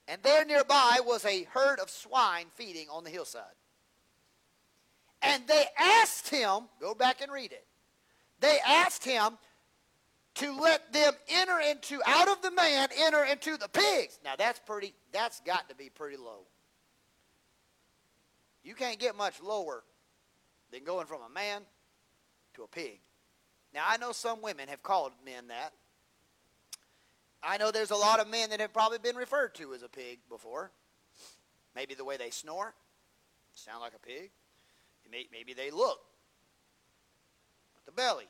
And 0.09 0.23
there 0.23 0.45
nearby 0.45 0.99
was 1.05 1.25
a 1.25 1.45
herd 1.45 1.79
of 1.79 1.89
swine 1.89 2.47
feeding 2.55 2.89
on 2.91 3.05
the 3.05 3.11
hillside. 3.11 3.45
And 5.23 5.47
they 5.47 5.65
asked 5.79 6.29
him, 6.29 6.69
go 6.81 6.95
back 6.95 7.23
and 7.23 7.33
read 7.33 7.53
it. 7.53 7.65
They 8.41 8.59
asked 8.67 9.05
him 9.05 9.39
to 10.35 10.61
let 10.61 10.93
them 10.93 11.13
enter 11.29 11.59
into, 11.61 12.01
out 12.07 12.29
of 12.29 12.43
the 12.43 12.51
man, 12.51 12.89
enter 12.99 13.25
into 13.25 13.57
the 13.57 13.69
pigs. 13.69 14.19
Now 14.25 14.35
that's 14.37 14.59
pretty, 14.59 14.95
that's 15.13 15.41
got 15.41 15.69
to 15.69 15.75
be 15.75 15.91
pretty 15.91 16.17
low. 16.17 16.47
You 18.63 18.75
can't 18.75 18.99
get 18.99 19.17
much 19.17 19.41
lower 19.43 19.85
than 20.73 20.85
going 20.85 21.07
from 21.07 21.21
a 21.23 21.33
man 21.33 21.63
to 22.55 22.63
a 22.63 22.67
pig. 22.67 22.99
Now, 23.75 23.83
I 23.87 23.97
know 23.97 24.13
some 24.13 24.41
women 24.41 24.69
have 24.69 24.83
called 24.83 25.13
men 25.25 25.49
that. 25.49 25.73
I 27.43 27.59
know 27.59 27.71
there's 27.71 27.91
a 27.91 27.97
lot 27.97 28.21
of 28.21 28.29
men 28.29 28.51
that 28.51 28.61
have 28.61 28.73
probably 28.73 28.99
been 28.99 29.17
referred 29.17 29.55
to 29.57 29.75
as 29.75 29.83
a 29.83 29.89
pig 29.89 30.21
before. 30.31 30.71
Maybe 31.75 31.95
the 31.95 32.05
way 32.05 32.17
they 32.17 32.31
snore, 32.31 32.73
sound 33.53 33.81
like 33.81 33.93
a 33.95 33.99
pig. 33.99 34.31
Maybe 35.11 35.53
they 35.53 35.71
look 35.71 35.99
the 37.87 37.93
belly 37.93 38.27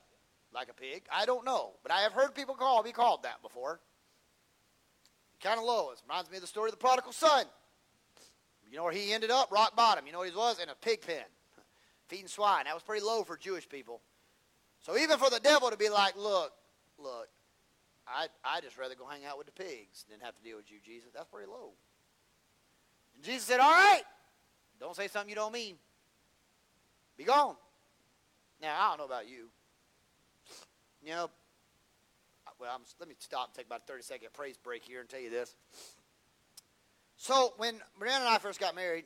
like 0.54 0.68
a 0.70 0.74
pig. 0.74 1.02
I 1.12 1.26
don't 1.26 1.44
know, 1.44 1.72
but 1.82 1.92
I 1.92 2.02
have 2.02 2.12
heard 2.12 2.34
people 2.34 2.54
call 2.54 2.82
be 2.82 2.92
called 2.92 3.24
that 3.24 3.42
before. 3.42 3.80
Kind 5.42 5.58
of 5.58 5.66
low. 5.66 5.90
It 5.90 6.00
reminds 6.08 6.30
me 6.30 6.36
of 6.36 6.42
the 6.42 6.46
story 6.46 6.68
of 6.68 6.72
the 6.72 6.78
prodigal 6.78 7.12
son. 7.12 7.44
You 8.70 8.78
know 8.78 8.84
where 8.84 8.92
he 8.92 9.12
ended 9.12 9.30
up? 9.30 9.52
Rock 9.52 9.76
bottom. 9.76 10.06
You 10.06 10.12
know 10.12 10.18
what 10.18 10.30
he 10.30 10.36
was? 10.36 10.58
In 10.58 10.68
a 10.68 10.74
pig 10.74 11.02
pen, 11.02 11.22
feeding 12.08 12.28
swine. 12.28 12.64
That 12.64 12.74
was 12.74 12.82
pretty 12.82 13.04
low 13.04 13.22
for 13.22 13.36
Jewish 13.36 13.68
people. 13.68 14.00
So 14.80 14.96
even 14.96 15.18
for 15.18 15.30
the 15.30 15.40
devil 15.40 15.70
to 15.70 15.76
be 15.76 15.88
like, 15.88 16.16
look, 16.16 16.52
look, 16.98 17.28
I 18.06 18.26
I 18.44 18.60
just 18.60 18.78
rather 18.78 18.94
go 18.94 19.06
hang 19.06 19.24
out 19.24 19.38
with 19.38 19.46
the 19.46 19.52
pigs 19.52 20.04
than 20.10 20.20
have 20.20 20.36
to 20.36 20.42
deal 20.42 20.56
with 20.56 20.70
you, 20.70 20.78
Jesus. 20.84 21.10
That's 21.14 21.28
pretty 21.28 21.50
low. 21.50 21.72
And 23.14 23.24
Jesus 23.24 23.44
said, 23.44 23.60
all 23.60 23.70
right, 23.70 24.02
don't 24.80 24.96
say 24.96 25.08
something 25.08 25.28
you 25.28 25.36
don't 25.36 25.52
mean. 25.52 25.76
Be 27.16 27.24
gone. 27.24 27.56
Now 28.60 28.76
I 28.78 28.88
don't 28.88 28.98
know 28.98 29.04
about 29.04 29.28
you. 29.28 29.48
You 31.04 31.10
know, 31.10 31.24
uh, 32.46 32.50
well, 32.58 32.70
I'm, 32.74 32.80
let 32.98 33.10
me 33.10 33.14
stop 33.18 33.48
and 33.48 33.54
take 33.54 33.66
about 33.66 33.82
a 33.82 33.92
30 33.92 34.02
second 34.02 34.28
praise 34.32 34.56
break 34.56 34.84
here 34.84 35.00
and 35.00 35.08
tell 35.08 35.20
you 35.20 35.28
this. 35.28 35.54
So 37.16 37.52
when 37.58 37.74
Brianna 38.00 38.20
and 38.20 38.28
I 38.28 38.38
first 38.38 38.58
got 38.58 38.74
married, 38.74 39.04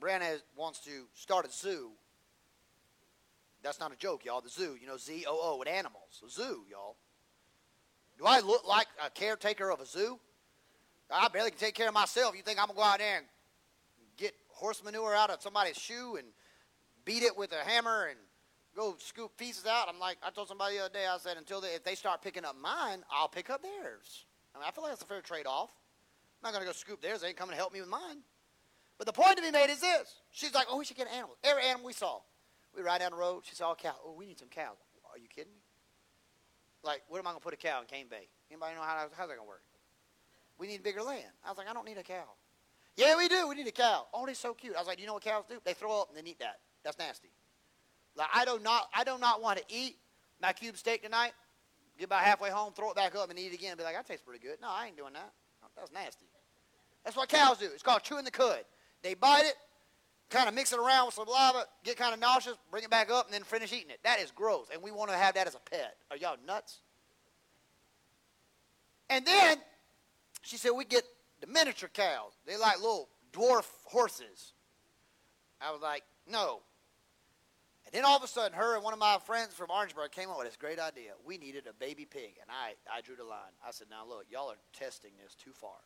Brianna 0.00 0.40
wants 0.56 0.80
to 0.80 1.06
start 1.14 1.46
a 1.46 1.52
zoo. 1.52 1.90
That's 3.62 3.78
not 3.78 3.92
a 3.92 3.96
joke, 3.96 4.24
y'all. 4.24 4.40
The 4.40 4.48
zoo, 4.48 4.76
you 4.80 4.88
know, 4.88 4.96
Z 4.96 5.24
O 5.28 5.38
O 5.40 5.58
with 5.58 5.68
animals. 5.68 6.22
A 6.26 6.28
zoo, 6.28 6.64
y'all. 6.68 6.96
Do 8.18 8.24
I 8.26 8.40
look 8.40 8.66
like 8.66 8.88
a 9.04 9.08
caretaker 9.08 9.70
of 9.70 9.80
a 9.80 9.86
zoo? 9.86 10.18
I 11.08 11.28
barely 11.28 11.50
can 11.50 11.60
take 11.60 11.76
care 11.76 11.88
of 11.88 11.94
myself. 11.94 12.34
You 12.36 12.42
think 12.42 12.58
I'm 12.58 12.66
gonna 12.66 12.76
go 12.76 12.82
out 12.82 12.98
there 12.98 13.18
and 13.18 13.26
get 14.16 14.34
horse 14.48 14.82
manure 14.82 15.14
out 15.14 15.30
of 15.30 15.40
somebody's 15.42 15.76
shoe 15.76 16.16
and 16.16 16.26
beat 17.04 17.22
it 17.22 17.36
with 17.36 17.52
a 17.52 17.68
hammer 17.68 18.06
and 18.10 18.18
go 18.76 18.94
scoop 18.98 19.36
pieces 19.36 19.66
out? 19.66 19.88
I'm 19.88 19.98
like, 19.98 20.18
I 20.22 20.30
told 20.30 20.48
somebody 20.48 20.76
the 20.76 20.84
other 20.84 20.92
day. 20.92 21.06
I 21.06 21.16
said, 21.18 21.36
until 21.36 21.60
they, 21.60 21.68
if 21.68 21.82
they 21.82 21.94
start 21.94 22.22
picking 22.22 22.44
up 22.44 22.56
mine, 22.60 23.02
I'll 23.10 23.28
pick 23.28 23.50
up 23.50 23.62
theirs. 23.62 24.26
I 24.54 24.58
mean, 24.58 24.66
I 24.68 24.70
feel 24.70 24.82
like 24.84 24.92
that's 24.92 25.02
a 25.02 25.06
fair 25.06 25.20
trade-off. 25.20 25.70
I'm 25.70 26.52
not 26.52 26.52
going 26.52 26.62
to 26.62 26.68
go 26.68 26.72
scoop 26.72 27.00
theirs. 27.00 27.22
They 27.22 27.28
ain't 27.28 27.36
coming 27.36 27.52
to 27.52 27.56
help 27.56 27.72
me 27.72 27.80
with 27.80 27.88
mine. 27.88 28.18
But 28.98 29.06
the 29.06 29.12
point 29.12 29.36
to 29.36 29.42
be 29.42 29.50
made 29.50 29.70
is 29.70 29.80
this. 29.80 30.20
She's 30.30 30.54
like, 30.54 30.66
oh, 30.70 30.78
we 30.78 30.84
should 30.84 30.96
get 30.96 31.08
animals. 31.08 31.38
Every 31.42 31.64
animal 31.64 31.86
we 31.86 31.92
saw. 31.92 32.20
We 32.74 32.82
ride 32.82 33.00
down 33.00 33.12
the 33.12 33.16
road. 33.16 33.42
She 33.44 33.54
saw 33.54 33.70
a 33.70 33.72
oh, 33.72 33.74
cow. 33.74 33.94
Oh, 34.04 34.14
we 34.16 34.26
need 34.26 34.38
some 34.38 34.48
cows. 34.48 34.76
Are 35.10 35.18
you 35.18 35.28
kidding 35.28 35.52
me? 35.52 35.60
Like, 36.82 37.02
where 37.08 37.18
am 37.18 37.26
I 37.26 37.30
going 37.30 37.40
to 37.40 37.44
put 37.44 37.54
a 37.54 37.56
cow 37.56 37.80
in 37.80 37.86
Cane 37.86 38.06
Bay? 38.08 38.28
Anybody 38.50 38.74
know 38.74 38.82
how 38.82 38.96
how's 38.98 39.10
that 39.10 39.26
going 39.26 39.38
to 39.38 39.44
work? 39.44 39.62
We 40.58 40.66
need 40.66 40.82
bigger 40.82 41.02
land. 41.02 41.32
I 41.44 41.48
was 41.50 41.58
like, 41.58 41.68
I 41.68 41.72
don't 41.72 41.86
need 41.86 41.98
a 41.98 42.02
cow. 42.02 42.24
Yeah, 42.96 43.16
we 43.16 43.28
do. 43.28 43.48
We 43.48 43.54
need 43.56 43.66
a 43.66 43.72
cow. 43.72 44.06
Oh, 44.14 44.24
they're 44.24 44.34
so 44.34 44.54
cute. 44.54 44.74
I 44.74 44.78
was 44.78 44.86
like, 44.86 44.96
do 44.96 45.02
you 45.02 45.06
know 45.06 45.14
what 45.14 45.24
cows 45.24 45.44
do? 45.48 45.58
They 45.64 45.74
throw 45.74 46.00
up 46.00 46.08
and 46.08 46.16
then 46.16 46.26
eat 46.26 46.38
that. 46.38 46.60
That's 46.82 46.98
nasty. 46.98 47.28
Like, 48.16 48.28
I 48.34 48.44
do 48.44 48.58
not, 48.62 48.88
I 48.94 49.04
do 49.04 49.18
not 49.18 49.42
want 49.42 49.58
to 49.58 49.64
eat 49.68 49.96
my 50.40 50.52
cube 50.52 50.76
steak 50.76 51.02
tonight. 51.02 51.32
Get 51.98 52.06
about 52.06 52.22
halfway 52.22 52.50
home, 52.50 52.72
throw 52.74 52.90
it 52.90 52.96
back 52.96 53.14
up, 53.14 53.30
and 53.30 53.38
eat 53.38 53.52
it 53.52 53.54
again. 53.54 53.70
And 53.70 53.78
be 53.78 53.84
like, 53.84 53.94
that 53.94 54.06
tastes 54.06 54.22
pretty 54.22 54.44
good. 54.44 54.56
No, 54.60 54.68
I 54.68 54.86
ain't 54.86 54.96
doing 54.96 55.14
that. 55.14 55.32
That's 55.76 55.92
nasty. 55.92 56.26
That's 57.04 57.16
what 57.16 57.28
cows 57.28 57.58
do. 57.58 57.66
It's 57.66 57.82
called 57.82 58.02
chewing 58.02 58.24
the 58.24 58.30
cud. 58.30 58.64
They 59.02 59.14
bite 59.14 59.44
it, 59.44 59.54
kind 60.30 60.48
of 60.48 60.54
mix 60.54 60.72
it 60.72 60.78
around 60.78 61.06
with 61.06 61.14
some 61.14 61.28
lava, 61.28 61.64
get 61.84 61.96
kind 61.96 62.12
of 62.12 62.20
nauseous, 62.20 62.56
bring 62.70 62.82
it 62.82 62.90
back 62.90 63.10
up, 63.10 63.26
and 63.26 63.34
then 63.34 63.42
finish 63.44 63.72
eating 63.72 63.90
it. 63.90 64.00
That 64.02 64.20
is 64.20 64.30
gross, 64.30 64.68
and 64.72 64.82
we 64.82 64.90
want 64.90 65.10
to 65.10 65.16
have 65.16 65.34
that 65.34 65.46
as 65.46 65.54
a 65.54 65.60
pet. 65.70 65.96
Are 66.10 66.16
y'all 66.16 66.36
nuts? 66.46 66.80
And 69.08 69.24
then 69.24 69.58
she 70.42 70.56
said, 70.56 70.70
we 70.70 70.84
get 70.84 71.04
the 71.40 71.46
miniature 71.46 71.90
cows. 71.92 72.32
They 72.46 72.56
like 72.56 72.78
little 72.78 73.08
dwarf 73.32 73.66
horses. 73.84 74.52
I 75.60 75.70
was 75.70 75.80
like, 75.80 76.02
no. 76.30 76.60
And 77.86 77.94
then 77.94 78.04
all 78.04 78.16
of 78.16 78.24
a 78.24 78.26
sudden, 78.26 78.52
her 78.58 78.74
and 78.74 78.82
one 78.82 78.92
of 78.92 78.98
my 78.98 79.18
friends 79.24 79.54
from 79.54 79.70
Orangeburg 79.70 80.10
came 80.10 80.28
up 80.28 80.38
with 80.38 80.48
this 80.48 80.56
great 80.56 80.80
idea. 80.80 81.12
We 81.24 81.38
needed 81.38 81.68
a 81.70 81.72
baby 81.72 82.04
pig. 82.04 82.34
And 82.42 82.50
I, 82.50 82.74
I 82.92 83.00
drew 83.00 83.14
the 83.14 83.24
line. 83.24 83.54
I 83.66 83.70
said, 83.70 83.86
now 83.88 84.04
look, 84.06 84.26
y'all 84.28 84.50
are 84.50 84.56
testing 84.72 85.12
this 85.22 85.34
too 85.36 85.52
far. 85.52 85.78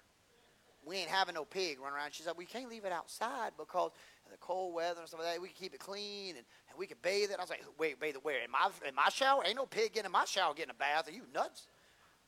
We 0.86 0.96
ain't 0.96 1.10
having 1.10 1.34
no 1.34 1.44
pig 1.44 1.78
running 1.78 1.96
around. 1.96 2.14
She 2.14 2.22
said, 2.22 2.32
we 2.38 2.46
can't 2.46 2.70
leave 2.70 2.86
it 2.86 2.92
outside 2.92 3.52
because 3.58 3.90
of 4.24 4.32
the 4.32 4.38
cold 4.38 4.74
weather 4.74 5.00
and 5.00 5.08
stuff 5.08 5.20
like 5.20 5.34
that. 5.34 5.42
We 5.42 5.48
can 5.48 5.56
keep 5.58 5.74
it 5.74 5.80
clean 5.80 6.36
and, 6.36 6.46
and 6.70 6.78
we 6.78 6.86
can 6.86 6.96
bathe 7.02 7.30
it. 7.30 7.36
I 7.38 7.42
was 7.42 7.50
like, 7.50 7.62
wait, 7.78 8.00
bathe 8.00 8.14
it 8.14 8.24
where? 8.24 8.42
In 8.42 8.50
my, 8.50 8.70
in 8.88 8.94
my 8.94 9.10
shower? 9.10 9.42
Ain't 9.44 9.56
no 9.56 9.66
pig 9.66 9.92
getting 9.92 10.06
in 10.06 10.12
my 10.12 10.24
shower 10.24 10.54
getting 10.54 10.70
a 10.70 10.74
bath. 10.74 11.06
Are 11.06 11.12
you 11.12 11.24
nuts? 11.34 11.66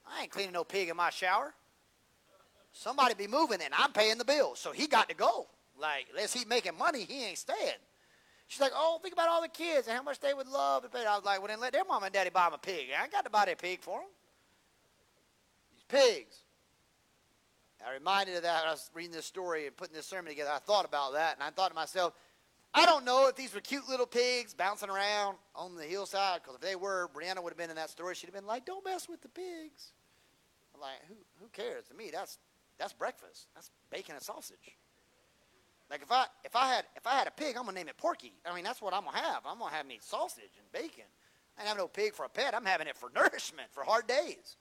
I 0.07 0.23
ain't 0.23 0.31
cleaning 0.31 0.53
no 0.53 0.65
pig 0.65 0.91
in 0.91 0.97
my 0.99 1.09
shower. 1.09 1.55
Somebody 2.73 3.15
be 3.15 3.27
moving 3.27 3.61
and 3.63 3.73
I'm 3.75 3.93
paying 3.93 4.19
the 4.19 4.25
bill. 4.25 4.55
So 4.55 4.73
he 4.73 4.87
got 4.87 5.09
to 5.09 5.15
go. 5.15 5.47
Like, 5.81 6.09
unless 6.11 6.35
he 6.35 6.45
making 6.45 6.77
money, 6.77 7.05
he 7.09 7.25
ain't 7.25 7.39
staying. 7.39 7.81
She's 8.53 8.61
like, 8.61 8.73
oh, 8.75 8.99
think 9.01 9.15
about 9.15 9.31
all 9.31 9.41
the 9.41 9.49
kids 9.49 9.89
and 9.89 9.97
how 9.97 10.03
much 10.03 10.21
they 10.21 10.35
would 10.35 10.47
love 10.47 10.83
to 10.83 10.91
pay. 10.91 11.07
I 11.07 11.17
was 11.17 11.25
like, 11.25 11.39
well, 11.39 11.49
then 11.49 11.59
let 11.59 11.73
their 11.73 11.87
mom 11.87 12.03
and 12.03 12.13
daddy 12.13 12.29
buy 12.29 12.45
them 12.45 12.53
a 12.53 12.59
pig. 12.59 12.89
I 12.95 13.09
got 13.09 13.25
to 13.25 13.31
buy 13.31 13.47
their 13.47 13.57
pig 13.57 13.81
for 13.81 14.01
them. 14.01 14.09
These 15.73 15.85
pigs. 15.89 16.37
I 17.83 17.95
reminded 17.95 18.37
of 18.37 18.43
that. 18.43 18.67
I 18.67 18.73
was 18.73 18.91
reading 18.93 19.13
this 19.13 19.25
story 19.25 19.67
and 19.67 19.75
putting 19.75 19.95
this 19.95 20.05
sermon 20.05 20.31
together. 20.31 20.51
I 20.53 20.59
thought 20.59 20.85
about 20.85 21.15
that, 21.15 21.37
and 21.37 21.43
I 21.43 21.49
thought 21.49 21.69
to 21.69 21.75
myself, 21.75 22.13
I 22.75 22.85
don't 22.85 23.07
know 23.07 23.27
if 23.27 23.37
these 23.37 23.55
were 23.55 23.61
cute 23.63 23.89
little 23.89 24.05
pigs 24.05 24.53
bouncing 24.53 24.91
around 24.91 25.39
on 25.57 25.75
the 25.75 25.85
hillside, 25.85 26.43
because 26.43 26.57
if 26.57 26.61
they 26.61 26.77
were, 26.77 27.09
Brianna 27.15 27.43
would 27.43 27.53
have 27.53 27.59
been 27.59 27.71
in 27.71 27.77
that 27.77 27.89
story. 27.89 28.15
She'd 28.15 28.27
have 28.27 28.35
been 28.35 28.47
like, 28.47 28.67
don't 28.67 28.85
mess 28.85 29.09
with 29.09 29.23
the 29.23 29.31
pigs. 29.31 29.93
I'm 30.75 30.81
like, 30.83 31.01
who, 31.09 31.15
who 31.41 31.49
cares? 31.55 31.85
To 31.87 31.95
me, 31.95 32.11
that's, 32.13 32.37
that's 32.77 32.93
breakfast. 32.93 33.47
That's 33.55 33.71
bacon 33.91 34.15
and 34.15 34.23
sausage. 34.23 34.77
Like 35.93 36.01
if 36.01 36.11
I 36.11 36.25
if 36.43 36.57
I 36.57 36.69
had 36.69 36.85
if 36.97 37.07
I 37.07 37.11
had 37.19 37.27
a 37.27 37.31
pig, 37.31 37.55
I'm 37.55 37.67
gonna 37.67 37.75
name 37.75 37.89
it 37.89 37.99
Porky. 37.99 38.33
I 38.47 38.55
mean 38.55 38.65
that's 38.65 38.81
what 38.81 38.95
I'm 38.95 39.05
gonna 39.05 39.19
have. 39.19 39.43
I'm 39.45 39.59
gonna 39.59 39.75
have 39.75 39.87
me 39.87 39.99
sausage 40.01 40.51
and 40.59 40.73
bacon. 40.73 41.05
I 41.59 41.61
ain't 41.61 41.69
have 41.69 41.77
no 41.77 41.87
pig 41.87 42.15
for 42.15 42.25
a 42.25 42.31
pet. 42.31 42.55
I'm 42.55 42.65
having 42.65 42.87
it 42.87 42.97
for 42.97 43.11
nourishment 43.15 43.69
for 43.73 43.85
hard 43.85 44.07
days. 44.07 44.57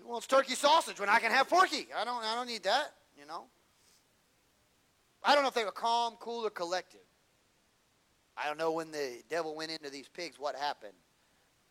Who 0.00 0.08
wants 0.08 0.26
turkey 0.26 0.56
sausage 0.56 0.98
when 0.98 1.08
I 1.08 1.20
can 1.20 1.30
have 1.30 1.48
Porky? 1.48 1.86
I 1.96 2.04
don't 2.04 2.24
I 2.24 2.34
don't 2.34 2.48
need 2.48 2.64
that. 2.64 2.94
You 3.16 3.24
know. 3.26 3.44
I 5.22 5.34
don't 5.34 5.44
know 5.44 5.48
if 5.48 5.54
they 5.54 5.64
were 5.64 5.70
calm, 5.70 6.16
cool, 6.18 6.44
or 6.44 6.50
collective. 6.50 6.98
I 8.36 8.48
don't 8.48 8.58
know 8.58 8.72
when 8.72 8.90
the 8.90 9.22
devil 9.30 9.54
went 9.54 9.70
into 9.70 9.88
these 9.88 10.08
pigs 10.08 10.36
what 10.36 10.56
happened, 10.56 10.94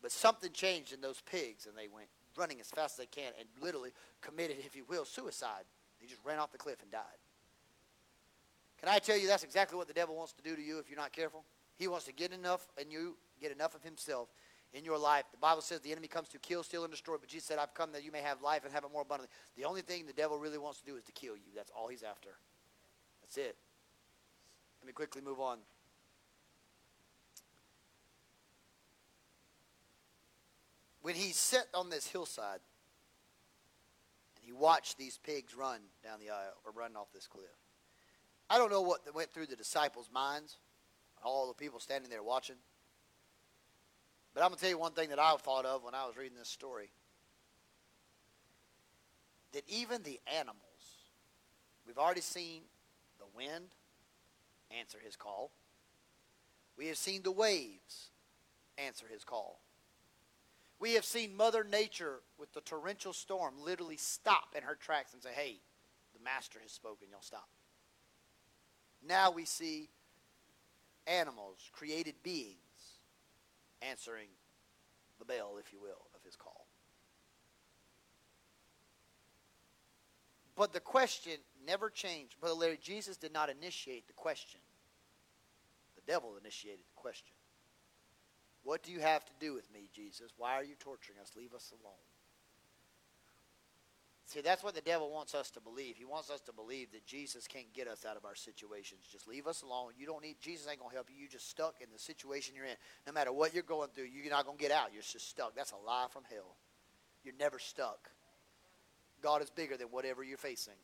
but 0.00 0.10
something 0.10 0.52
changed 0.52 0.94
in 0.94 1.02
those 1.02 1.20
pigs, 1.20 1.66
and 1.66 1.76
they 1.76 1.88
went 1.88 2.08
running 2.34 2.60
as 2.60 2.70
fast 2.70 2.98
as 2.98 3.04
they 3.04 3.06
can 3.06 3.32
and 3.38 3.46
literally 3.60 3.90
committed, 4.22 4.56
if 4.64 4.74
you 4.74 4.86
will, 4.88 5.04
suicide. 5.04 5.64
They 6.00 6.06
just 6.06 6.24
ran 6.24 6.38
off 6.38 6.50
the 6.50 6.56
cliff 6.56 6.80
and 6.80 6.90
died. 6.90 7.18
Can 8.82 8.92
I 8.92 8.98
tell 8.98 9.16
you 9.16 9.28
that's 9.28 9.44
exactly 9.44 9.78
what 9.78 9.86
the 9.86 9.94
devil 9.94 10.16
wants 10.16 10.32
to 10.32 10.42
do 10.42 10.56
to 10.56 10.62
you 10.62 10.80
if 10.80 10.90
you're 10.90 10.98
not 10.98 11.12
careful? 11.12 11.44
He 11.76 11.86
wants 11.86 12.04
to 12.06 12.12
get 12.12 12.32
enough 12.32 12.66
and 12.78 12.90
you, 12.90 13.16
get 13.40 13.52
enough 13.52 13.76
of 13.76 13.82
himself 13.84 14.28
in 14.74 14.84
your 14.84 14.98
life. 14.98 15.24
The 15.30 15.38
Bible 15.38 15.62
says 15.62 15.80
the 15.80 15.92
enemy 15.92 16.08
comes 16.08 16.28
to 16.30 16.38
kill, 16.40 16.64
steal, 16.64 16.82
and 16.82 16.90
destroy, 16.90 17.14
but 17.20 17.28
Jesus 17.28 17.46
said, 17.46 17.58
I've 17.58 17.74
come 17.74 17.92
that 17.92 18.02
you 18.02 18.10
may 18.10 18.22
have 18.22 18.42
life 18.42 18.64
and 18.64 18.74
have 18.74 18.82
it 18.82 18.90
more 18.92 19.02
abundantly. 19.02 19.32
The 19.56 19.64
only 19.66 19.82
thing 19.82 20.06
the 20.06 20.12
devil 20.12 20.36
really 20.36 20.58
wants 20.58 20.80
to 20.80 20.84
do 20.84 20.96
is 20.96 21.04
to 21.04 21.12
kill 21.12 21.36
you. 21.36 21.52
That's 21.54 21.70
all 21.76 21.86
he's 21.86 22.02
after. 22.02 22.30
That's 23.22 23.36
it. 23.36 23.56
Let 24.80 24.88
me 24.88 24.92
quickly 24.92 25.22
move 25.22 25.38
on. 25.38 25.58
When 31.02 31.14
he 31.14 31.32
sat 31.32 31.66
on 31.72 31.88
this 31.88 32.08
hillside 32.08 32.60
and 34.36 34.44
he 34.44 34.52
watched 34.52 34.98
these 34.98 35.18
pigs 35.18 35.54
run 35.54 35.80
down 36.02 36.18
the 36.18 36.30
aisle 36.30 36.54
or 36.64 36.72
run 36.72 36.96
off 36.96 37.12
this 37.12 37.28
cliff, 37.28 37.61
I 38.52 38.58
don't 38.58 38.70
know 38.70 38.82
what 38.82 39.00
went 39.14 39.32
through 39.32 39.46
the 39.46 39.56
disciples' 39.56 40.10
minds, 40.12 40.58
all 41.24 41.48
the 41.48 41.54
people 41.54 41.80
standing 41.80 42.10
there 42.10 42.22
watching. 42.22 42.56
But 44.34 44.42
I'm 44.42 44.50
going 44.50 44.56
to 44.56 44.60
tell 44.60 44.70
you 44.70 44.76
one 44.76 44.92
thing 44.92 45.08
that 45.08 45.18
I 45.18 45.34
thought 45.36 45.64
of 45.64 45.82
when 45.82 45.94
I 45.94 46.04
was 46.04 46.18
reading 46.18 46.36
this 46.36 46.50
story. 46.50 46.90
That 49.54 49.62
even 49.68 50.02
the 50.02 50.20
animals, 50.36 50.60
we've 51.86 51.96
already 51.96 52.20
seen 52.20 52.60
the 53.18 53.24
wind 53.34 53.68
answer 54.78 54.98
his 55.02 55.16
call. 55.16 55.50
We 56.76 56.88
have 56.88 56.98
seen 56.98 57.22
the 57.22 57.32
waves 57.32 58.10
answer 58.76 59.06
his 59.10 59.24
call. 59.24 59.60
We 60.78 60.92
have 60.92 61.06
seen 61.06 61.34
Mother 61.34 61.64
Nature 61.64 62.20
with 62.38 62.52
the 62.52 62.60
torrential 62.60 63.14
storm 63.14 63.54
literally 63.64 63.96
stop 63.96 64.54
in 64.54 64.62
her 64.62 64.74
tracks 64.74 65.14
and 65.14 65.22
say, 65.22 65.30
hey, 65.34 65.56
the 66.12 66.22
master 66.22 66.58
has 66.62 66.72
spoken, 66.72 67.08
y'all 67.10 67.22
stop. 67.22 67.48
Now 69.06 69.30
we 69.30 69.44
see 69.44 69.88
animals, 71.06 71.58
created 71.72 72.14
beings, 72.22 72.56
answering 73.80 74.28
the 75.18 75.24
bell, 75.24 75.56
if 75.58 75.72
you 75.72 75.80
will, 75.80 76.06
of 76.14 76.22
his 76.24 76.36
call. 76.36 76.66
But 80.54 80.72
the 80.72 80.80
question 80.80 81.38
never 81.66 81.90
changed. 81.90 82.38
Brother 82.40 82.54
Larry, 82.54 82.78
Jesus 82.80 83.16
did 83.16 83.32
not 83.32 83.48
initiate 83.48 84.06
the 84.06 84.12
question. 84.12 84.60
The 85.96 86.12
devil 86.12 86.36
initiated 86.40 86.84
the 86.86 87.00
question. 87.00 87.34
What 88.62 88.82
do 88.82 88.92
you 88.92 89.00
have 89.00 89.24
to 89.24 89.32
do 89.40 89.54
with 89.54 89.72
me, 89.72 89.88
Jesus? 89.92 90.32
Why 90.36 90.54
are 90.54 90.64
you 90.64 90.74
torturing 90.78 91.18
us? 91.18 91.32
Leave 91.36 91.54
us 91.54 91.72
alone. 91.82 91.94
See, 94.32 94.40
that's 94.40 94.64
what 94.64 94.74
the 94.74 94.80
devil 94.80 95.10
wants 95.10 95.34
us 95.34 95.50
to 95.50 95.60
believe. 95.60 95.98
He 95.98 96.06
wants 96.06 96.30
us 96.30 96.40
to 96.42 96.54
believe 96.54 96.90
that 96.92 97.04
Jesus 97.04 97.46
can't 97.46 97.70
get 97.74 97.86
us 97.86 98.06
out 98.06 98.16
of 98.16 98.24
our 98.24 98.34
situations. 98.34 99.02
Just 99.12 99.28
leave 99.28 99.46
us 99.46 99.60
alone. 99.60 99.92
You 99.98 100.06
don't 100.06 100.22
need 100.22 100.36
Jesus 100.40 100.66
ain't 100.70 100.80
gonna 100.80 100.94
help 100.94 101.10
you. 101.10 101.16
You're 101.20 101.28
just 101.28 101.50
stuck 101.50 101.82
in 101.82 101.88
the 101.92 101.98
situation 101.98 102.54
you're 102.56 102.64
in. 102.64 102.76
No 103.06 103.12
matter 103.12 103.30
what 103.30 103.52
you're 103.52 103.62
going 103.62 103.90
through, 103.94 104.04
you're 104.04 104.30
not 104.30 104.46
gonna 104.46 104.56
get 104.56 104.70
out. 104.70 104.94
You're 104.94 105.02
just 105.02 105.28
stuck. 105.28 105.54
That's 105.54 105.72
a 105.72 105.86
lie 105.86 106.06
from 106.08 106.22
hell. 106.32 106.56
You're 107.24 107.34
never 107.38 107.58
stuck. 107.58 108.08
God 109.20 109.42
is 109.42 109.50
bigger 109.50 109.76
than 109.76 109.88
whatever 109.88 110.24
you're 110.24 110.38
facing. 110.38 110.80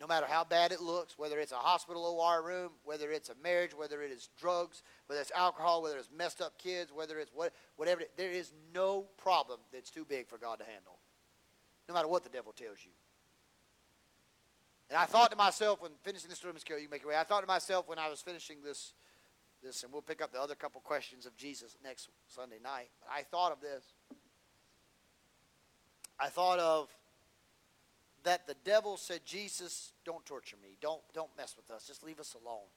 No 0.00 0.06
matter 0.06 0.24
how 0.26 0.44
bad 0.44 0.72
it 0.72 0.80
looks, 0.80 1.18
whether 1.18 1.38
it's 1.38 1.52
a 1.52 1.56
hospital 1.56 2.02
OR 2.02 2.42
room, 2.42 2.70
whether 2.84 3.10
it's 3.10 3.28
a 3.28 3.34
marriage, 3.42 3.76
whether 3.76 4.00
it 4.00 4.10
is 4.10 4.30
drugs, 4.40 4.82
whether 5.06 5.20
it's 5.20 5.32
alcohol, 5.36 5.82
whether 5.82 5.98
it's 5.98 6.08
messed 6.16 6.40
up 6.40 6.56
kids, 6.56 6.90
whether 6.94 7.18
it's 7.18 7.30
what, 7.34 7.52
whatever, 7.76 8.00
there 8.16 8.30
is 8.30 8.52
no 8.74 9.02
problem 9.18 9.60
that's 9.70 9.90
too 9.90 10.06
big 10.06 10.28
for 10.28 10.38
God 10.38 10.60
to 10.60 10.64
handle 10.64 10.99
no 11.90 11.94
matter 11.94 12.08
what 12.08 12.22
the 12.22 12.30
devil 12.30 12.52
tells 12.52 12.78
you. 12.84 12.92
And 14.88 14.98
I 14.98 15.04
thought 15.04 15.30
to 15.32 15.36
myself 15.36 15.82
when 15.82 15.92
finishing 16.02 16.30
this 16.30 16.38
sermon, 16.38 16.60
Carol, 16.64 16.82
you 16.82 16.88
make 16.88 17.02
your 17.02 17.10
way. 17.10 17.18
I 17.18 17.24
thought 17.24 17.40
to 17.40 17.46
myself 17.46 17.88
when 17.88 17.98
I 17.98 18.08
was 18.08 18.20
finishing 18.20 18.58
this, 18.64 18.92
this, 19.62 19.82
and 19.82 19.92
we'll 19.92 20.02
pick 20.02 20.22
up 20.22 20.32
the 20.32 20.40
other 20.40 20.54
couple 20.54 20.80
questions 20.80 21.26
of 21.26 21.36
Jesus 21.36 21.76
next 21.82 22.08
Sunday 22.28 22.58
night. 22.62 22.90
I 23.10 23.22
thought 23.22 23.52
of 23.52 23.60
this. 23.60 23.84
I 26.18 26.28
thought 26.28 26.58
of 26.58 26.88
that 28.24 28.46
the 28.46 28.56
devil 28.64 28.96
said, 28.96 29.20
Jesus, 29.24 29.92
don't 30.04 30.24
torture 30.24 30.56
me. 30.62 30.76
Don't, 30.80 31.00
don't 31.12 31.30
mess 31.36 31.56
with 31.56 31.74
us. 31.74 31.86
Just 31.86 32.04
leave 32.04 32.20
us 32.20 32.36
alone. 32.40 32.68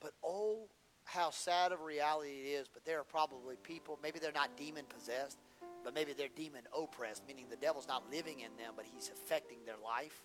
But 0.00 0.12
oh, 0.24 0.68
how 1.04 1.30
sad 1.30 1.72
of 1.72 1.80
a 1.80 1.84
reality 1.84 2.30
it 2.30 2.60
is. 2.60 2.68
But 2.72 2.84
there 2.84 2.98
are 2.98 3.04
probably 3.04 3.56
people, 3.56 3.98
maybe 4.02 4.18
they're 4.18 4.32
not 4.32 4.56
demon 4.56 4.84
possessed, 4.88 5.38
but 5.84 5.94
maybe 5.94 6.12
they're 6.12 6.28
demon 6.34 6.62
oppressed, 6.76 7.22
meaning 7.26 7.46
the 7.48 7.56
devil's 7.56 7.86
not 7.86 8.10
living 8.10 8.40
in 8.40 8.56
them, 8.56 8.74
but 8.74 8.84
he's 8.84 9.10
affecting 9.12 9.58
their 9.64 9.76
life. 9.82 10.20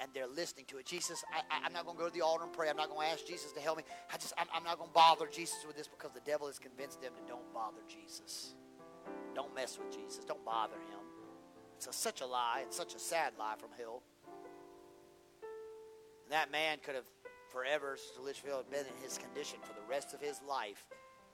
And 0.00 0.10
they're 0.12 0.26
listening 0.26 0.64
to 0.68 0.78
it. 0.78 0.86
Jesus, 0.86 1.24
I, 1.32 1.64
am 1.64 1.72
not 1.72 1.84
going 1.84 1.96
to 1.96 2.02
go 2.02 2.08
to 2.08 2.14
the 2.14 2.20
altar 2.20 2.44
and 2.44 2.52
pray. 2.52 2.68
I'm 2.68 2.76
not 2.76 2.90
going 2.90 3.06
to 3.06 3.12
ask 3.12 3.24
Jesus 3.24 3.52
to 3.52 3.60
help 3.60 3.78
me. 3.78 3.84
I 4.12 4.16
just, 4.16 4.34
I'm, 4.36 4.48
I'm 4.52 4.64
not 4.64 4.76
going 4.76 4.90
to 4.90 4.94
bother 4.94 5.26
Jesus 5.32 5.64
with 5.66 5.76
this 5.76 5.86
because 5.86 6.10
the 6.12 6.20
devil 6.26 6.48
has 6.48 6.58
convinced 6.58 7.00
them 7.00 7.12
to 7.14 7.22
don't 7.28 7.54
bother 7.54 7.80
Jesus. 7.88 8.54
Don't 9.34 9.54
mess 9.54 9.78
with 9.78 9.96
Jesus. 9.96 10.24
Don't 10.24 10.44
bother 10.44 10.74
him. 10.74 11.00
It's 11.76 11.86
a, 11.86 11.92
such 11.92 12.20
a 12.20 12.26
lie. 12.26 12.64
It's 12.66 12.76
such 12.76 12.94
a 12.94 12.98
sad 12.98 13.34
lie 13.38 13.54
from 13.56 13.70
hell. 13.78 14.02
And 16.24 16.32
that 16.32 16.50
man 16.50 16.78
could 16.82 16.96
have 16.96 17.06
forever, 17.50 17.96
Sister 17.96 18.20
Litchfield, 18.20 18.70
been 18.70 18.80
in 18.80 19.02
his 19.02 19.16
condition 19.16 19.58
for 19.62 19.74
the 19.74 19.86
rest 19.88 20.12
of 20.12 20.20
his 20.20 20.40
life. 20.46 20.84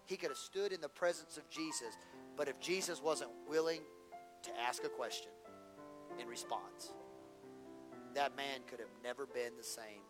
He 0.05 0.17
could 0.17 0.29
have 0.29 0.39
stood 0.39 0.73
in 0.73 0.81
the 0.81 0.89
presence 0.89 1.37
of 1.37 1.49
Jesus 1.49 1.97
but 2.41 2.49
if 2.49 2.59
Jesus 2.59 3.03
wasn't 3.03 3.31
willing 3.51 3.83
to 4.45 4.51
ask 4.67 4.83
a 4.85 4.89
question 4.89 5.31
in 6.19 6.27
response, 6.27 6.95
that 8.15 8.35
man 8.35 8.61
could 8.67 8.81
have 8.81 8.89
never 9.05 9.27
been 9.27 9.53
the 9.59 9.63
same 9.63 10.01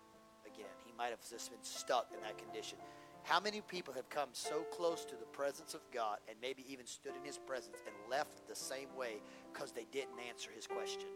again. 0.47 0.71
He 0.87 0.93
might 0.97 1.09
have 1.09 1.19
just 1.29 1.51
been 1.51 1.65
stuck 1.65 2.13
in 2.15 2.23
that 2.23 2.39
condition. 2.39 2.79
How 3.25 3.41
many 3.41 3.63
people 3.63 3.93
have 3.95 4.09
come 4.11 4.29
so 4.31 4.61
close 4.71 5.05
to 5.07 5.17
the 5.17 5.25
presence 5.33 5.75
of 5.75 5.81
God 5.93 6.19
and 6.29 6.37
maybe 6.41 6.65
even 6.69 6.87
stood 6.87 7.15
in 7.19 7.25
his 7.25 7.37
presence 7.37 7.79
and 7.85 7.97
left 8.09 8.47
the 8.47 8.55
same 8.55 8.95
way 8.97 9.15
because 9.53 9.73
they 9.73 9.89
didn't 9.91 10.21
answer 10.29 10.51
his 10.55 10.69
question? 10.69 11.09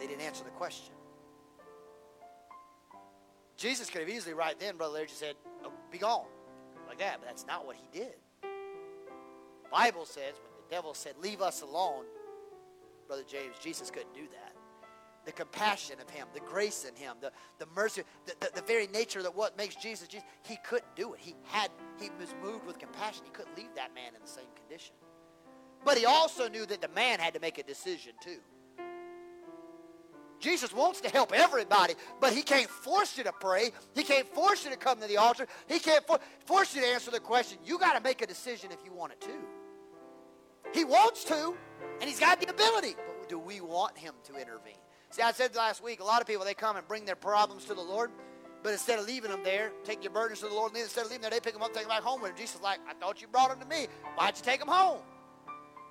They 0.00 0.08
didn't 0.08 0.22
answer 0.22 0.42
the 0.42 0.50
question. 0.50 0.96
Jesus 3.56 3.88
could 3.88 4.00
have 4.00 4.10
easily 4.10 4.34
right 4.34 4.58
then, 4.58 4.78
Brother 4.78 4.94
Larry, 4.94 5.06
just 5.06 5.20
said, 5.20 5.36
oh, 5.64 5.70
be 5.92 5.98
gone. 5.98 6.26
Like 6.88 6.98
that, 6.98 7.20
but 7.20 7.28
that's 7.28 7.46
not 7.46 7.64
what 7.64 7.76
he 7.76 7.86
did. 7.96 8.16
Bible 9.76 10.06
says 10.06 10.32
when 10.42 10.52
the 10.56 10.74
devil 10.74 10.94
said, 10.94 11.16
leave 11.20 11.42
us 11.42 11.60
alone, 11.60 12.04
Brother 13.06 13.24
James, 13.28 13.56
Jesus 13.62 13.90
couldn't 13.90 14.14
do 14.14 14.26
that. 14.32 14.54
The 15.26 15.32
compassion 15.32 15.96
of 16.00 16.08
him, 16.08 16.28
the 16.32 16.40
grace 16.40 16.86
in 16.88 16.94
him, 16.94 17.16
the, 17.20 17.30
the 17.58 17.66
mercy, 17.74 18.02
the, 18.24 18.32
the, 18.40 18.60
the 18.60 18.62
very 18.62 18.86
nature 18.86 19.22
that 19.22 19.36
what 19.36 19.58
makes 19.58 19.74
Jesus 19.74 20.08
Jesus, 20.08 20.26
he 20.44 20.56
couldn't 20.64 20.96
do 20.96 21.12
it. 21.12 21.20
He 21.20 21.34
had 21.44 21.70
he 22.00 22.08
was 22.18 22.34
moved 22.42 22.64
with 22.64 22.78
compassion. 22.78 23.24
He 23.24 23.30
couldn't 23.32 23.54
leave 23.54 23.74
that 23.74 23.94
man 23.94 24.14
in 24.14 24.22
the 24.22 24.28
same 24.28 24.46
condition. 24.56 24.94
But 25.84 25.98
he 25.98 26.06
also 26.06 26.48
knew 26.48 26.64
that 26.64 26.80
the 26.80 26.88
man 26.88 27.18
had 27.18 27.34
to 27.34 27.40
make 27.40 27.58
a 27.58 27.62
decision 27.62 28.12
too. 28.22 28.38
Jesus 30.40 30.72
wants 30.72 31.02
to 31.02 31.10
help 31.10 31.32
everybody, 31.34 31.94
but 32.20 32.32
he 32.32 32.42
can't 32.42 32.70
force 32.70 33.18
you 33.18 33.24
to 33.24 33.32
pray. 33.32 33.72
He 33.94 34.04
can't 34.04 34.28
force 34.28 34.64
you 34.64 34.70
to 34.70 34.76
come 34.76 35.00
to 35.00 35.06
the 35.06 35.18
altar. 35.18 35.46
He 35.68 35.80
can't 35.80 36.06
for- 36.06 36.20
force 36.46 36.74
you 36.74 36.80
to 36.80 36.86
answer 36.86 37.10
the 37.10 37.20
question. 37.20 37.58
You 37.64 37.78
got 37.78 37.94
to 37.94 38.00
make 38.00 38.22
a 38.22 38.26
decision 38.26 38.70
if 38.72 38.78
you 38.84 38.92
want 38.92 39.12
it 39.12 39.20
to. 39.22 39.55
He 40.74 40.84
wants 40.84 41.24
to, 41.24 41.54
and 42.00 42.08
he's 42.08 42.20
got 42.20 42.40
the 42.40 42.48
ability. 42.48 42.94
But 42.96 43.28
do 43.28 43.38
we 43.38 43.60
want 43.60 43.96
him 43.96 44.14
to 44.24 44.34
intervene? 44.34 44.74
See, 45.10 45.22
I 45.22 45.32
said 45.32 45.54
last 45.54 45.82
week, 45.82 46.00
a 46.00 46.04
lot 46.04 46.20
of 46.20 46.26
people, 46.26 46.44
they 46.44 46.54
come 46.54 46.76
and 46.76 46.86
bring 46.86 47.04
their 47.04 47.16
problems 47.16 47.64
to 47.66 47.74
the 47.74 47.82
Lord, 47.82 48.10
but 48.62 48.72
instead 48.72 48.98
of 48.98 49.06
leaving 49.06 49.30
them 49.30 49.42
there, 49.44 49.72
take 49.84 50.02
your 50.02 50.12
burdens 50.12 50.40
to 50.40 50.48
the 50.48 50.54
Lord, 50.54 50.72
and 50.72 50.80
instead 50.82 51.04
of 51.04 51.10
leaving 51.10 51.22
there, 51.22 51.30
they 51.30 51.40
pick 51.40 51.52
them 51.54 51.62
up, 51.62 51.72
take 51.72 51.84
them 51.84 51.90
back 51.90 52.02
home 52.02 52.20
with 52.20 52.32
them. 52.32 52.38
Jesus 52.38 52.60
like, 52.62 52.80
I 52.88 52.94
thought 52.94 53.22
you 53.22 53.28
brought 53.28 53.50
them 53.50 53.60
to 53.60 53.66
me. 53.66 53.86
Why'd 54.16 54.36
you 54.36 54.42
take 54.42 54.58
them 54.58 54.68
home? 54.68 55.00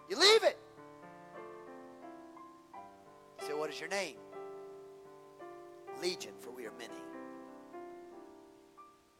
You 0.09 0.17
leave 0.17 0.43
it. 0.43 0.57
He 3.39 3.45
said, 3.47 3.57
what 3.57 3.69
is 3.69 3.79
your 3.79 3.89
name? 3.89 4.17
Legion, 6.01 6.33
for 6.39 6.51
we 6.51 6.65
are 6.65 6.73
many. 6.77 6.93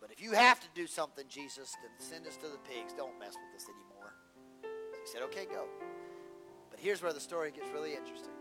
But 0.02 0.12
if 0.12 0.22
you 0.22 0.34
have 0.34 0.60
to 0.60 0.68
do 0.76 0.86
something, 0.86 1.26
Jesus, 1.28 1.74
then 1.82 1.92
send 1.98 2.28
us 2.28 2.36
to 2.38 2.48
the 2.48 2.60
pigs. 2.70 2.94
Don't 2.94 3.18
mess 3.18 3.34
with 3.34 3.62
us 3.62 3.68
anymore. 3.68 3.85
He 5.06 5.12
said, 5.12 5.22
okay, 5.22 5.46
go. 5.46 5.66
But 6.72 6.80
here's 6.80 7.04
where 7.04 7.14
the 7.14 7.20
story 7.20 7.52
gets 7.52 7.70
really 7.70 7.94
interesting. 7.94 8.34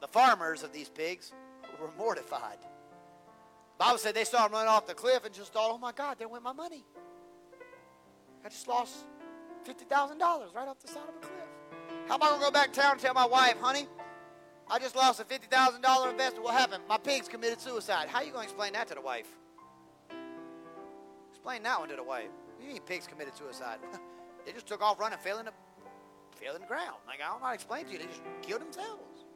The 0.00 0.08
farmers 0.08 0.64
of 0.64 0.72
these 0.72 0.88
pigs 0.88 1.32
were 1.80 1.92
mortified. 1.96 2.58
The 2.60 3.84
Bible 3.84 3.98
said 3.98 4.16
they 4.16 4.24
saw 4.24 4.46
him 4.46 4.52
run 4.52 4.66
off 4.66 4.88
the 4.88 4.94
cliff 4.94 5.24
and 5.24 5.32
just 5.32 5.52
thought, 5.52 5.70
oh 5.70 5.78
my 5.78 5.92
God, 5.92 6.18
there 6.18 6.26
went 6.26 6.42
my 6.42 6.52
money. 6.52 6.84
I 8.44 8.48
just 8.48 8.66
lost 8.66 9.04
$50,000 9.64 10.18
right 10.18 10.66
off 10.66 10.80
the 10.80 10.88
side 10.88 11.08
of 11.08 11.14
a 11.14 11.20
cliff. 11.20 11.32
How 12.08 12.14
am 12.14 12.22
I 12.24 12.28
going 12.30 12.40
to 12.40 12.46
go 12.46 12.50
back 12.50 12.72
to 12.72 12.80
town 12.80 12.92
and 12.92 13.00
tell 13.00 13.14
my 13.14 13.26
wife, 13.26 13.60
honey, 13.60 13.86
I 14.68 14.80
just 14.80 14.96
lost 14.96 15.20
a 15.20 15.24
$50,000 15.24 16.10
investment. 16.10 16.44
What 16.44 16.54
happened? 16.54 16.82
My 16.88 16.98
pigs 16.98 17.28
committed 17.28 17.60
suicide. 17.60 18.08
How 18.08 18.18
are 18.18 18.24
you 18.24 18.32
going 18.32 18.46
to 18.46 18.50
explain 18.50 18.72
that 18.72 18.88
to 18.88 18.94
the 18.94 19.00
wife? 19.00 19.28
Explain 21.30 21.62
that 21.62 21.78
one 21.78 21.88
to 21.90 21.96
the 21.96 22.02
wife. 22.02 22.30
You 22.60 22.72
mean 22.72 22.80
pigs 22.82 23.06
committed 23.06 23.36
suicide? 23.36 23.78
they 24.48 24.54
just 24.54 24.66
took 24.66 24.80
off 24.80 24.98
running, 24.98 25.18
fell 25.18 25.38
in 25.40 25.44
the, 25.44 25.52
in 26.40 26.58
the 26.58 26.66
ground. 26.66 26.96
Like, 27.06 27.20
I 27.22 27.28
don't 27.28 27.40
know 27.40 27.44
how 27.44 27.50
to 27.50 27.54
explain 27.54 27.84
to 27.84 27.92
you. 27.92 27.98
They 27.98 28.06
just 28.06 28.22
killed 28.40 28.62
themselves. 28.62 29.26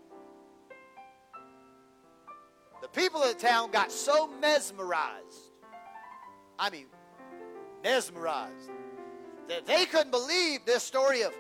The 2.81 2.89
people 2.89 3.23
of 3.23 3.29
the 3.29 3.39
town 3.39 3.71
got 3.71 3.93
so 3.93 4.27
mesmerized. 4.41 5.53
I 6.59 6.71
mean, 6.71 6.87
mesmerized. 7.83 8.71
That 9.49 9.67
they 9.67 9.85
couldn't 9.85 10.13
believe 10.13 10.65
this 10.65 10.83
story 10.83 11.21
of 11.25 11.35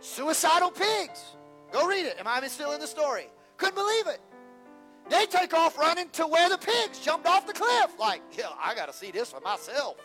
suicidal 0.00 0.70
pigs. 0.70 1.36
Go 1.70 1.86
read 1.86 2.06
it. 2.06 2.16
Am 2.18 2.26
I 2.26 2.46
still 2.48 2.72
in 2.72 2.80
the 2.80 2.86
story? 2.86 3.26
Couldn't 3.58 3.74
believe 3.74 4.06
it. 4.06 4.22
They 5.10 5.26
take 5.26 5.52
off 5.52 5.76
running 5.76 6.08
to 6.10 6.26
where 6.26 6.48
the 6.48 6.56
pigs 6.56 6.98
jumped 6.98 7.26
off 7.26 7.46
the 7.46 7.52
cliff. 7.52 7.90
Like, 8.00 8.22
yeah, 8.32 8.46
I 8.58 8.74
got 8.74 8.86
to 8.86 8.94
see 8.94 9.10
this 9.10 9.30
for 9.30 9.40
myself. 9.40 9.98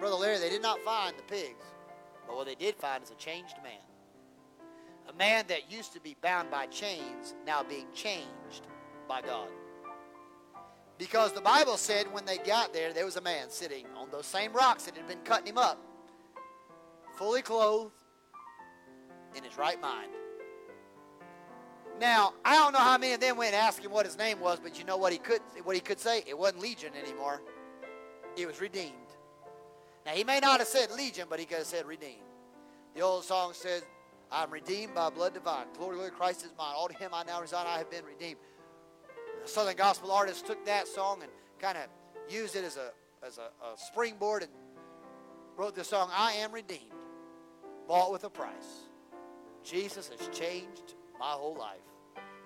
Brother 0.00 0.16
Larry, 0.16 0.38
they 0.38 0.48
did 0.48 0.62
not 0.62 0.80
find 0.80 1.14
the 1.16 1.22
pigs. 1.22 1.64
But 2.26 2.36
what 2.36 2.46
they 2.46 2.54
did 2.54 2.74
find 2.76 3.04
is 3.04 3.10
a 3.10 3.14
changed 3.14 3.56
man. 3.62 3.72
A 5.08 5.12
man 5.12 5.44
that 5.48 5.70
used 5.70 5.92
to 5.92 6.00
be 6.00 6.16
bound 6.22 6.50
by 6.50 6.66
chains, 6.66 7.34
now 7.46 7.62
being 7.62 7.86
changed 7.94 8.66
by 9.06 9.20
God. 9.20 9.48
Because 10.96 11.32
the 11.32 11.40
Bible 11.40 11.76
said 11.76 12.12
when 12.12 12.24
they 12.24 12.38
got 12.38 12.72
there, 12.72 12.92
there 12.92 13.04
was 13.04 13.16
a 13.16 13.20
man 13.20 13.50
sitting 13.50 13.86
on 13.96 14.10
those 14.10 14.26
same 14.26 14.52
rocks 14.52 14.84
that 14.84 14.96
had 14.96 15.06
been 15.06 15.20
cutting 15.24 15.48
him 15.48 15.58
up, 15.58 15.78
fully 17.16 17.42
clothed, 17.42 17.92
in 19.36 19.44
his 19.44 19.56
right 19.56 19.80
mind. 19.80 20.10
Now, 22.00 22.32
I 22.44 22.54
don't 22.54 22.72
know 22.72 22.78
how 22.78 22.96
many 22.96 23.12
of 23.12 23.20
them 23.20 23.36
went 23.36 23.54
and 23.54 23.62
asked 23.62 23.80
him 23.80 23.90
what 23.90 24.06
his 24.06 24.16
name 24.16 24.40
was, 24.40 24.58
but 24.62 24.78
you 24.78 24.84
know 24.84 24.96
what 24.96 25.12
he 25.12 25.18
could 25.18 25.40
what 25.64 25.74
he 25.74 25.80
could 25.80 26.00
say? 26.00 26.24
It 26.26 26.36
wasn't 26.36 26.62
Legion 26.62 26.92
anymore. 26.94 27.42
It 28.36 28.46
was 28.46 28.60
redeemed. 28.60 28.94
Now 30.06 30.12
he 30.12 30.24
may 30.24 30.40
not 30.40 30.58
have 30.60 30.68
said 30.68 30.90
Legion, 30.90 31.26
but 31.28 31.38
he 31.38 31.46
could 31.46 31.58
have 31.58 31.66
said 31.66 31.86
redeemed. 31.86 32.22
The 32.94 33.02
old 33.02 33.24
song 33.24 33.52
says, 33.52 33.82
I'm 34.32 34.50
redeemed 34.50 34.94
by 34.94 35.10
blood 35.10 35.34
divine. 35.34 35.66
Glory, 35.76 35.96
glory, 35.96 36.10
Christ 36.10 36.44
is 36.44 36.52
mine. 36.56 36.74
All 36.76 36.88
to 36.88 36.94
him 36.94 37.10
I 37.12 37.24
now 37.24 37.40
resign, 37.40 37.66
I 37.66 37.78
have 37.78 37.90
been 37.90 38.04
redeemed. 38.04 38.40
The 39.42 39.48
Southern 39.48 39.76
gospel 39.76 40.10
artists 40.10 40.42
took 40.42 40.64
that 40.66 40.86
song 40.86 41.22
and 41.22 41.30
kind 41.58 41.78
of 41.78 41.84
used 42.32 42.56
it 42.56 42.64
as 42.64 42.76
a 42.76 42.92
as 43.26 43.38
a, 43.38 43.42
a 43.64 43.76
springboard 43.76 44.42
and 44.42 44.52
wrote 45.56 45.74
the 45.74 45.84
song, 45.84 46.10
I 46.12 46.32
am 46.34 46.52
redeemed, 46.52 46.92
bought 47.86 48.12
with 48.12 48.24
a 48.24 48.30
price. 48.30 48.88
Jesus 49.62 50.08
has 50.08 50.28
changed 50.28 50.94
my 51.18 51.32
whole 51.32 51.54
life. 51.54 51.80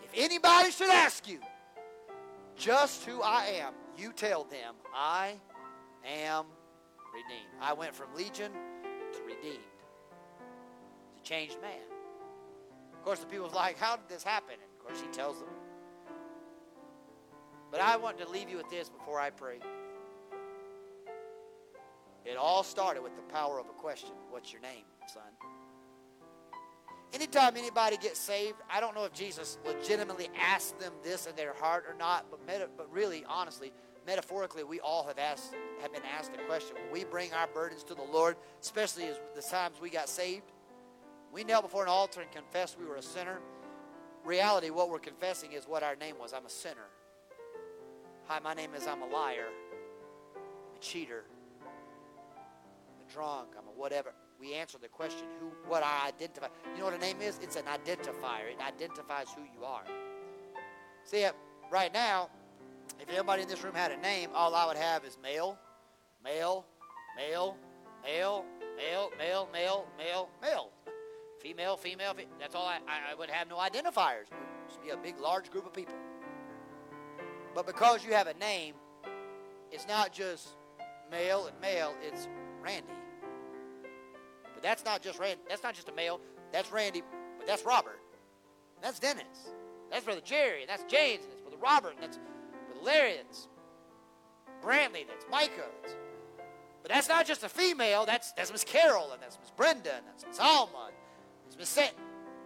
If 0.02 0.10
anybody 0.16 0.70
should 0.72 0.90
ask 0.90 1.28
you 1.28 1.38
just 2.56 3.04
who 3.04 3.22
I 3.22 3.60
am, 3.60 3.74
you 3.96 4.12
tell 4.12 4.44
them 4.44 4.74
I 4.92 5.34
am 6.04 6.46
redeemed. 7.14 7.50
I 7.60 7.72
went 7.72 7.94
from 7.94 8.14
legion 8.14 8.52
to 9.12 9.22
redeemed. 9.22 9.64
To 11.16 11.22
changed 11.22 11.56
man. 11.62 11.80
Of 12.92 13.04
course, 13.04 13.20
the 13.20 13.26
people's 13.26 13.54
like, 13.54 13.78
how 13.78 13.96
did 13.96 14.08
this 14.08 14.22
happen? 14.22 14.54
And 14.54 14.62
of 14.62 14.84
course, 14.84 15.00
he 15.00 15.06
tells 15.08 15.38
them. 15.38 15.48
But 17.70 17.80
I 17.80 17.96
want 17.96 18.18
to 18.18 18.28
leave 18.28 18.48
you 18.48 18.56
with 18.56 18.70
this 18.70 18.88
before 18.88 19.20
I 19.20 19.30
pray. 19.30 19.58
It 22.24 22.36
all 22.36 22.62
started 22.62 23.02
with 23.02 23.14
the 23.16 23.22
power 23.22 23.58
of 23.58 23.66
a 23.66 23.72
question. 23.72 24.10
What's 24.30 24.52
your 24.52 24.62
name, 24.62 24.84
son? 25.06 25.22
Anytime 27.12 27.56
anybody 27.56 27.96
gets 27.96 28.18
saved, 28.18 28.56
I 28.68 28.80
don't 28.80 28.94
know 28.94 29.04
if 29.04 29.12
Jesus 29.12 29.58
legitimately 29.64 30.30
asked 30.40 30.80
them 30.80 30.92
this 31.02 31.26
in 31.26 31.36
their 31.36 31.52
heart 31.52 31.84
or 31.88 31.94
not, 31.96 32.26
but, 32.30 32.40
but 32.76 32.92
really, 32.92 33.24
honestly, 33.28 33.72
metaphorically, 34.06 34.64
we 34.64 34.80
all 34.80 35.06
have 35.06 35.18
asked 35.18 35.54
have 35.80 35.92
been 35.92 36.02
asked 36.16 36.32
a 36.34 36.42
question. 36.46 36.76
When 36.76 36.92
we 36.92 37.04
bring 37.04 37.32
our 37.32 37.46
burdens 37.48 37.84
to 37.84 37.94
the 37.94 38.02
Lord, 38.02 38.36
especially 38.62 39.04
as 39.04 39.20
the 39.34 39.42
times 39.42 39.80
we 39.80 39.90
got 39.90 40.08
saved, 40.08 40.52
we 41.32 41.44
knelt 41.44 41.64
before 41.64 41.82
an 41.82 41.88
altar 41.88 42.20
and 42.20 42.30
confessed 42.30 42.78
we 42.78 42.86
were 42.86 42.96
a 42.96 43.02
sinner. 43.02 43.40
Reality, 44.24 44.70
what 44.70 44.88
we're 44.88 44.98
confessing 44.98 45.52
is 45.52 45.64
what 45.64 45.82
our 45.82 45.96
name 45.96 46.16
was. 46.18 46.32
I'm 46.32 46.46
a 46.46 46.50
sinner. 46.50 46.86
Hi, 48.26 48.38
my 48.38 48.54
name 48.54 48.74
is 48.74 48.86
I'm 48.86 49.02
a 49.02 49.06
liar. 49.06 49.48
I'm 50.34 50.76
a 50.76 50.80
cheater. 50.80 51.24
I'm 51.60 53.06
a 53.06 53.12
drunk. 53.12 53.48
I'm 53.58 53.66
a 53.68 53.78
whatever 53.78 54.14
we 54.44 54.54
answer 54.54 54.78
the 54.78 54.88
question 54.88 55.26
who 55.40 55.46
what 55.68 55.82
I 55.82 56.08
identify. 56.08 56.48
You 56.72 56.80
know 56.80 56.84
what 56.86 56.94
a 56.94 56.98
name 56.98 57.20
is? 57.20 57.38
It's 57.42 57.56
an 57.56 57.64
identifier. 57.64 58.50
It 58.52 58.60
identifies 58.60 59.28
who 59.34 59.42
you 59.42 59.64
are. 59.64 59.84
See, 61.04 61.18
it 61.18 61.34
right 61.70 61.92
now, 61.92 62.28
if 63.00 63.08
everybody 63.08 63.42
in 63.42 63.48
this 63.48 63.62
room 63.62 63.74
had 63.74 63.92
a 63.92 63.96
name, 63.98 64.30
all 64.34 64.54
I 64.54 64.66
would 64.66 64.76
have 64.76 65.04
is 65.04 65.18
male, 65.22 65.58
male, 66.22 66.64
male, 67.16 67.56
male, 68.02 68.44
male, 68.76 69.10
male, 69.18 69.48
male, 69.52 69.86
male, 69.98 70.28
male. 70.42 70.70
Female, 71.40 71.76
female, 71.76 72.14
fe- 72.14 72.26
that's 72.40 72.54
all 72.54 72.66
I, 72.66 72.78
I, 73.10 73.14
would 73.14 73.28
have 73.28 73.48
no 73.48 73.56
identifiers. 73.56 74.28
It 74.28 74.32
would 74.32 74.68
just 74.68 74.82
be 74.82 74.90
a 74.90 74.96
big, 74.96 75.18
large 75.20 75.50
group 75.50 75.66
of 75.66 75.74
people. 75.74 75.94
But 77.54 77.66
because 77.66 78.04
you 78.04 78.14
have 78.14 78.26
a 78.26 78.34
name, 78.34 78.74
it's 79.70 79.86
not 79.86 80.12
just 80.12 80.56
male 81.10 81.46
and 81.46 81.60
male, 81.60 81.94
it's 82.02 82.28
Randy. 82.62 82.88
But 84.54 84.62
that's 84.62 84.84
not 84.84 85.02
just 85.02 85.18
Randy. 85.18 85.42
That's 85.48 85.62
not 85.62 85.74
just 85.74 85.88
a 85.88 85.92
male. 85.92 86.20
That's 86.52 86.72
Randy, 86.72 87.02
but 87.38 87.46
that's 87.46 87.64
Robert. 87.64 88.00
That's 88.80 88.98
Dennis. 88.98 89.52
That's 89.90 90.04
Brother 90.04 90.22
Jerry. 90.24 90.62
And 90.62 90.70
that's 90.70 90.84
James. 90.84 91.24
And 91.24 91.32
that's 91.32 91.42
Brother 91.42 91.58
Robert. 91.60 91.94
And 91.94 92.02
that's 92.02 92.18
That's 92.84 93.48
Brantley. 94.62 95.06
That's 95.06 95.24
Micah. 95.30 95.70
That's, 95.82 95.96
but 96.82 96.90
that's 96.90 97.08
not 97.08 97.26
just 97.26 97.42
a 97.42 97.48
female. 97.48 98.04
That's 98.06 98.32
that's 98.32 98.52
Miss 98.52 98.64
Carol. 98.64 99.12
And 99.12 99.22
that's 99.22 99.38
Miss 99.40 99.50
Brenda. 99.50 99.96
And 99.96 100.06
that's 100.06 100.26
Miss 100.26 100.38
Alma. 100.38 100.88
And 100.88 100.94
that's 101.46 101.58
Miss 101.58 101.68
Set. 101.68 101.94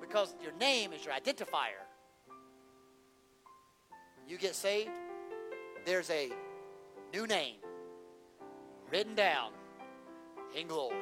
Because 0.00 0.34
your 0.42 0.52
name 0.52 0.92
is 0.92 1.04
your 1.04 1.14
identifier. 1.14 1.84
You 4.28 4.36
get 4.36 4.54
saved, 4.54 4.90
there's 5.86 6.10
a 6.10 6.30
new 7.14 7.26
name 7.26 7.56
written 8.90 9.14
down 9.14 9.52
in 10.54 10.66
glory. 10.66 10.96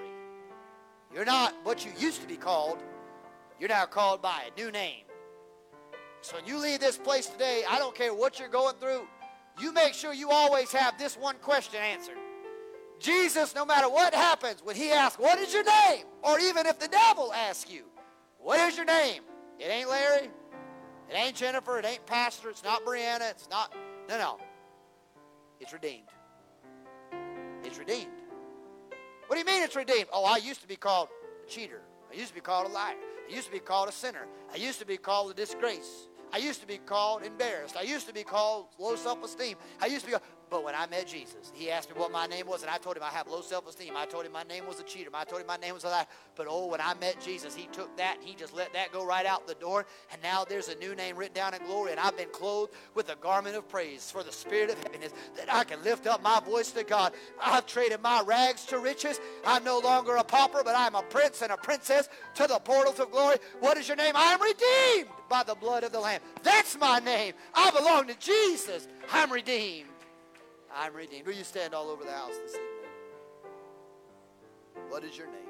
You're 1.12 1.24
not 1.24 1.54
what 1.64 1.84
you 1.84 1.90
used 1.98 2.20
to 2.20 2.28
be 2.28 2.36
called. 2.36 2.78
You're 3.58 3.68
now 3.68 3.86
called 3.86 4.22
by 4.22 4.42
a 4.46 4.60
new 4.60 4.70
name. 4.70 5.04
So 6.20 6.36
when 6.36 6.46
you 6.46 6.58
leave 6.58 6.80
this 6.80 6.96
place 6.96 7.26
today, 7.26 7.64
I 7.68 7.78
don't 7.78 7.94
care 7.94 8.14
what 8.14 8.38
you're 8.38 8.48
going 8.48 8.76
through, 8.76 9.08
you 9.58 9.72
make 9.72 9.94
sure 9.94 10.12
you 10.12 10.30
always 10.30 10.72
have 10.72 10.98
this 10.98 11.16
one 11.16 11.36
question 11.36 11.80
answered. 11.80 12.16
Jesus, 12.98 13.54
no 13.54 13.64
matter 13.64 13.88
what 13.88 14.14
happens, 14.14 14.62
when 14.62 14.76
he 14.76 14.90
asks, 14.90 15.18
What 15.18 15.38
is 15.38 15.52
your 15.52 15.64
name? 15.64 16.06
Or 16.22 16.38
even 16.38 16.66
if 16.66 16.78
the 16.78 16.88
devil 16.88 17.32
asks 17.32 17.70
you, 17.70 17.84
What 18.38 18.58
is 18.60 18.76
your 18.76 18.86
name? 18.86 19.22
It 19.58 19.64
ain't 19.64 19.88
Larry. 19.88 20.30
It 21.08 21.14
ain't 21.14 21.36
Jennifer. 21.36 21.78
It 21.78 21.84
ain't 21.84 22.04
Pastor. 22.06 22.50
It's 22.50 22.64
not 22.64 22.84
Brianna. 22.84 23.30
It's 23.30 23.48
not. 23.50 23.74
No, 24.08 24.18
no. 24.18 24.38
It's 25.60 25.72
redeemed. 25.72 26.08
It's 27.64 27.78
redeemed. 27.78 28.12
What 29.26 29.36
do 29.36 29.38
you 29.38 29.44
mean 29.44 29.62
it's 29.62 29.76
redeemed? 29.76 30.08
Oh, 30.12 30.24
I 30.24 30.36
used 30.36 30.62
to 30.62 30.68
be 30.68 30.76
called 30.76 31.08
a 31.44 31.50
cheater. 31.50 31.80
I 32.10 32.14
used 32.14 32.28
to 32.28 32.34
be 32.34 32.40
called 32.40 32.70
a 32.70 32.72
liar. 32.72 32.94
I 33.28 33.34
used 33.34 33.46
to 33.46 33.52
be 33.52 33.58
called 33.58 33.88
a 33.88 33.92
sinner. 33.92 34.26
I 34.52 34.56
used 34.56 34.78
to 34.78 34.86
be 34.86 34.96
called 34.96 35.30
a 35.30 35.34
disgrace. 35.34 36.08
I 36.32 36.38
used 36.38 36.60
to 36.60 36.66
be 36.66 36.78
called 36.78 37.22
embarrassed. 37.22 37.76
I 37.76 37.82
used 37.82 38.06
to 38.08 38.14
be 38.14 38.22
called 38.22 38.66
low 38.78 38.96
self 38.96 39.24
esteem. 39.24 39.56
I 39.80 39.86
used 39.86 40.04
to 40.06 40.12
be, 40.12 40.16
but 40.48 40.62
when 40.62 40.74
I 40.76 40.86
met 40.86 41.08
Jesus, 41.08 41.52
he 41.54 41.70
asked 41.70 41.90
me 41.92 41.98
what 41.98 42.12
my 42.12 42.26
name 42.26 42.46
was, 42.46 42.62
and 42.62 42.70
I 42.70 42.78
told 42.78 42.96
him 42.96 43.02
I 43.02 43.10
have 43.10 43.26
low 43.26 43.40
self 43.40 43.68
esteem. 43.68 43.94
I 43.96 44.06
told 44.06 44.24
him 44.24 44.32
my 44.32 44.44
name 44.44 44.66
was 44.66 44.78
a 44.78 44.84
cheater. 44.84 45.10
I 45.12 45.24
told 45.24 45.40
him 45.40 45.46
my 45.48 45.56
name 45.56 45.74
was 45.74 45.82
a 45.82 45.88
liar. 45.88 46.06
But 46.36 46.46
oh, 46.48 46.66
when 46.66 46.80
I 46.80 46.94
met 46.94 47.20
Jesus, 47.20 47.54
he 47.54 47.66
took 47.72 47.96
that, 47.96 48.18
he 48.20 48.34
just 48.34 48.54
let 48.54 48.72
that 48.74 48.92
go 48.92 49.04
right 49.04 49.26
out 49.26 49.48
the 49.48 49.54
door, 49.54 49.86
and 50.12 50.22
now 50.22 50.44
there's 50.44 50.68
a 50.68 50.76
new 50.76 50.94
name 50.94 51.16
written 51.16 51.34
down 51.34 51.54
in 51.54 51.64
glory, 51.66 51.90
and 51.90 51.98
I've 51.98 52.16
been 52.16 52.28
clothed 52.30 52.72
with 52.94 53.08
a 53.08 53.16
garment 53.16 53.56
of 53.56 53.68
praise 53.68 54.10
for 54.10 54.22
the 54.22 54.32
spirit 54.32 54.70
of 54.70 54.78
happiness 54.78 55.12
that 55.36 55.52
I 55.52 55.64
can 55.64 55.82
lift 55.82 56.06
up 56.06 56.22
my 56.22 56.38
voice 56.40 56.70
to 56.72 56.84
God. 56.84 57.12
I've 57.42 57.66
traded 57.66 58.00
my 58.00 58.22
rags 58.22 58.64
to 58.66 58.78
riches. 58.78 59.20
I'm 59.44 59.64
no 59.64 59.80
longer 59.80 60.14
a 60.16 60.24
pauper, 60.24 60.62
but 60.64 60.76
I'm 60.76 60.94
a 60.94 61.02
prince 61.02 61.42
and 61.42 61.50
a 61.50 61.56
princess 61.56 62.08
to 62.34 62.46
the 62.46 62.60
portals 62.60 63.00
of 63.00 63.10
glory. 63.10 63.36
What 63.58 63.78
is 63.78 63.88
your 63.88 63.96
name? 63.96 64.14
I'm 64.14 64.40
redeemed 64.40 65.10
by 65.28 65.42
the 65.42 65.56
blood 65.56 65.82
of 65.82 65.90
the 65.90 66.00
Lamb. 66.00 66.20
That's 66.42 66.78
my 66.78 67.00
name. 67.00 67.34
I 67.54 67.70
belong 67.72 68.06
to 68.06 68.14
Jesus. 68.18 68.86
I'm 69.12 69.32
redeemed. 69.32 69.88
I'm 70.76 70.92
redeemed. 70.92 71.26
Will 71.26 71.32
you 71.32 71.44
stand 71.44 71.72
all 71.74 71.88
over 71.88 72.04
the 72.04 72.12
house 72.12 72.36
this 72.44 72.52
evening? 72.52 72.90
What 74.90 75.04
is 75.04 75.16
your 75.16 75.28
name? 75.28 75.40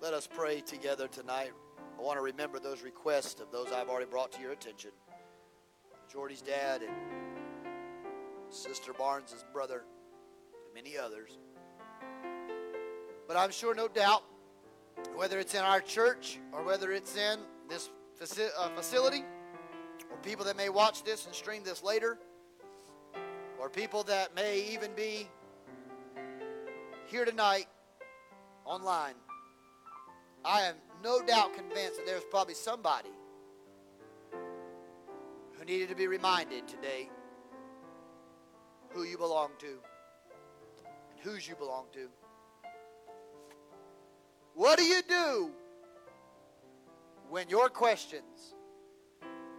Let 0.00 0.14
us 0.14 0.28
pray 0.32 0.60
together 0.60 1.08
tonight. 1.08 1.50
I 1.98 2.02
want 2.02 2.18
to 2.18 2.22
remember 2.22 2.60
those 2.60 2.82
requests 2.82 3.40
of 3.40 3.50
those 3.50 3.72
I've 3.72 3.88
already 3.88 4.08
brought 4.08 4.30
to 4.32 4.40
your 4.40 4.52
attention. 4.52 4.92
Jordy's 6.10 6.40
dad 6.40 6.82
and 6.82 6.92
Sister 8.48 8.92
Barnes' 8.92 9.44
brother, 9.52 9.82
and 10.64 10.74
many 10.74 10.96
others. 10.96 11.36
But 13.26 13.36
I'm 13.36 13.50
sure, 13.50 13.74
no 13.74 13.88
doubt, 13.88 14.22
whether 15.16 15.40
it's 15.40 15.54
in 15.54 15.60
our 15.60 15.80
church 15.80 16.38
or 16.52 16.62
whether 16.62 16.92
it's 16.92 17.16
in 17.16 17.40
this 17.68 17.90
uh, 18.20 18.68
facility, 18.76 19.24
or 20.18 20.22
people 20.22 20.44
that 20.44 20.56
may 20.56 20.68
watch 20.68 21.04
this 21.04 21.26
and 21.26 21.34
stream 21.34 21.62
this 21.64 21.82
later, 21.82 22.18
or 23.60 23.68
people 23.68 24.02
that 24.04 24.34
may 24.34 24.60
even 24.72 24.90
be 24.94 25.28
here 27.06 27.24
tonight 27.24 27.66
online, 28.64 29.14
I 30.44 30.62
am 30.62 30.74
no 31.02 31.20
doubt 31.22 31.54
convinced 31.54 31.96
that 31.96 32.06
there's 32.06 32.24
probably 32.30 32.54
somebody 32.54 33.10
who 35.52 35.64
needed 35.64 35.88
to 35.88 35.94
be 35.94 36.06
reminded 36.06 36.66
today 36.66 37.08
who 38.90 39.04
you 39.04 39.18
belong 39.18 39.50
to 39.58 39.66
and 41.10 41.20
whose 41.22 41.46
you 41.46 41.54
belong 41.54 41.86
to. 41.92 42.08
What 44.54 44.78
do 44.78 44.84
you 44.84 45.02
do 45.08 45.50
when 47.28 47.48
your 47.48 47.68
questions 47.68 48.54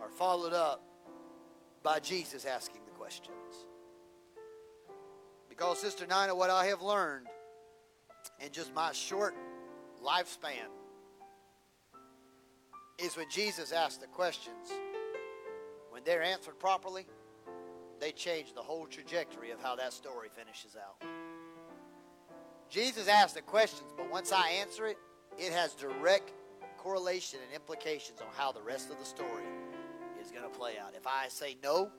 are 0.09 0.17
followed 0.17 0.53
up 0.53 0.81
by 1.83 1.99
Jesus 1.99 2.45
asking 2.45 2.81
the 2.85 2.91
questions? 2.91 3.35
Because, 5.47 5.79
Sister 5.79 6.05
Nina, 6.05 6.35
what 6.35 6.49
I 6.49 6.65
have 6.65 6.81
learned 6.81 7.27
in 8.39 8.51
just 8.51 8.73
my 8.73 8.91
short 8.91 9.35
lifespan 10.03 10.69
is 12.97 13.15
when 13.15 13.29
Jesus 13.29 13.71
asks 13.71 13.97
the 13.97 14.07
questions, 14.07 14.71
when 15.89 16.03
they're 16.03 16.23
answered 16.23 16.59
properly, 16.59 17.05
they 17.99 18.11
change 18.11 18.53
the 18.53 18.61
whole 18.61 18.85
trajectory 18.85 19.51
of 19.51 19.61
how 19.61 19.75
that 19.75 19.93
story 19.93 20.29
finishes 20.33 20.75
out. 20.75 21.05
Jesus 22.69 23.07
asks 23.07 23.33
the 23.33 23.41
questions, 23.41 23.91
but 23.97 24.09
once 24.09 24.31
I 24.31 24.49
answer 24.61 24.85
it, 24.85 24.97
it 25.37 25.51
has 25.51 25.73
direct 25.73 26.31
correlation 26.77 27.39
and 27.45 27.53
implications 27.53 28.21
on 28.21 28.27
how 28.35 28.51
the 28.51 28.61
rest 28.61 28.89
of 28.89 28.99
the 28.99 29.05
story 29.05 29.43
is 30.29 30.37
going 30.37 30.49
to 30.49 30.57
play 30.57 30.73
out. 30.77 30.93
If 30.95 31.07
I 31.07 31.27
say 31.27 31.57
no 31.63 31.89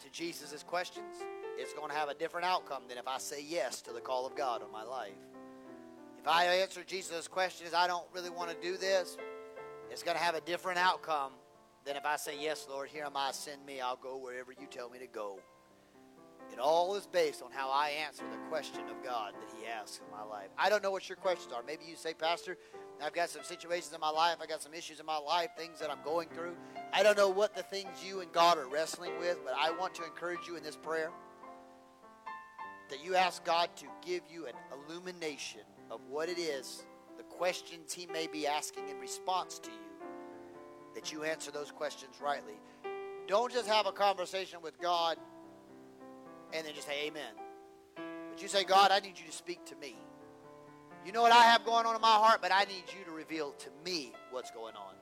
to 0.00 0.10
Jesus' 0.10 0.62
questions, 0.62 1.16
it's 1.58 1.72
going 1.72 1.90
to 1.90 1.96
have 1.96 2.08
a 2.08 2.14
different 2.14 2.46
outcome 2.46 2.84
than 2.88 2.98
if 2.98 3.08
I 3.08 3.18
say 3.18 3.44
yes 3.46 3.82
to 3.82 3.92
the 3.92 4.00
call 4.00 4.26
of 4.26 4.36
God 4.36 4.62
on 4.62 4.70
my 4.70 4.84
life. 4.84 5.18
If 6.20 6.28
I 6.28 6.44
answer 6.44 6.84
Jesus' 6.84 7.26
questions, 7.26 7.74
I 7.74 7.86
don't 7.86 8.06
really 8.14 8.30
want 8.30 8.50
to 8.50 8.56
do 8.62 8.76
this, 8.76 9.16
it's 9.90 10.02
going 10.02 10.16
to 10.16 10.22
have 10.22 10.34
a 10.34 10.40
different 10.42 10.78
outcome 10.78 11.32
than 11.84 11.96
if 11.96 12.04
I 12.04 12.16
say, 12.16 12.36
Yes, 12.38 12.66
Lord, 12.70 12.88
here 12.88 13.04
am 13.04 13.16
I, 13.16 13.32
send 13.32 13.64
me, 13.66 13.80
I'll 13.80 13.96
go 13.96 14.16
wherever 14.16 14.52
you 14.52 14.66
tell 14.70 14.88
me 14.88 14.98
to 14.98 15.06
go. 15.06 15.40
It 16.52 16.58
all 16.58 16.94
is 16.96 17.06
based 17.06 17.42
on 17.42 17.50
how 17.52 17.70
I 17.70 17.90
answer 18.04 18.24
the 18.30 18.38
question 18.48 18.80
of 18.88 19.04
God 19.04 19.34
that 19.34 19.56
He 19.56 19.66
asks 19.66 20.00
in 20.04 20.10
my 20.10 20.24
life. 20.24 20.48
I 20.58 20.68
don't 20.68 20.82
know 20.82 20.90
what 20.90 21.08
your 21.08 21.16
questions 21.16 21.52
are. 21.52 21.62
Maybe 21.62 21.84
you 21.88 21.96
say, 21.96 22.12
Pastor, 22.14 22.56
I've 23.02 23.12
got 23.12 23.30
some 23.30 23.42
situations 23.42 23.94
in 23.94 24.00
my 24.00 24.10
life, 24.10 24.36
I 24.42 24.46
got 24.46 24.62
some 24.62 24.74
issues 24.74 25.00
in 25.00 25.06
my 25.06 25.16
life, 25.16 25.50
things 25.56 25.78
that 25.78 25.90
I'm 25.90 26.02
going 26.04 26.28
through. 26.28 26.56
I 26.92 27.02
don't 27.02 27.16
know 27.16 27.30
what 27.30 27.54
the 27.54 27.62
things 27.62 28.04
you 28.04 28.20
and 28.20 28.30
God 28.32 28.58
are 28.58 28.66
wrestling 28.66 29.12
with, 29.18 29.38
but 29.44 29.54
I 29.58 29.70
want 29.70 29.94
to 29.96 30.04
encourage 30.04 30.46
you 30.46 30.56
in 30.56 30.62
this 30.62 30.76
prayer 30.76 31.10
that 32.90 33.02
you 33.04 33.14
ask 33.14 33.44
God 33.44 33.70
to 33.76 33.86
give 34.04 34.22
you 34.30 34.46
an 34.46 34.54
illumination 34.72 35.62
of 35.90 36.00
what 36.08 36.28
it 36.28 36.38
is, 36.38 36.84
the 37.16 37.22
questions 37.22 37.92
He 37.92 38.06
may 38.06 38.26
be 38.26 38.46
asking 38.46 38.88
in 38.88 38.98
response 38.98 39.58
to 39.60 39.70
you, 39.70 39.76
that 40.94 41.12
you 41.12 41.22
answer 41.22 41.50
those 41.50 41.70
questions 41.70 42.16
rightly. 42.20 42.54
Don't 43.28 43.52
just 43.52 43.68
have 43.68 43.86
a 43.86 43.92
conversation 43.92 44.60
with 44.60 44.78
God 44.80 45.16
and 46.52 46.66
then 46.66 46.74
just 46.74 46.86
say 46.86 47.06
amen. 47.06 47.32
But 47.96 48.42
you 48.42 48.48
say, 48.48 48.64
God, 48.64 48.90
I 48.90 49.00
need 49.00 49.18
you 49.18 49.26
to 49.26 49.32
speak 49.32 49.64
to 49.66 49.76
me. 49.76 49.96
You 51.04 51.12
know 51.12 51.22
what 51.22 51.32
I 51.32 51.44
have 51.44 51.64
going 51.64 51.86
on 51.86 51.94
in 51.94 52.00
my 52.00 52.08
heart, 52.08 52.42
but 52.42 52.52
I 52.52 52.64
need 52.64 52.84
you 52.98 53.04
to 53.06 53.10
reveal 53.10 53.52
to 53.52 53.68
me 53.84 54.12
what's 54.30 54.50
going 54.50 54.74
on 54.76 54.94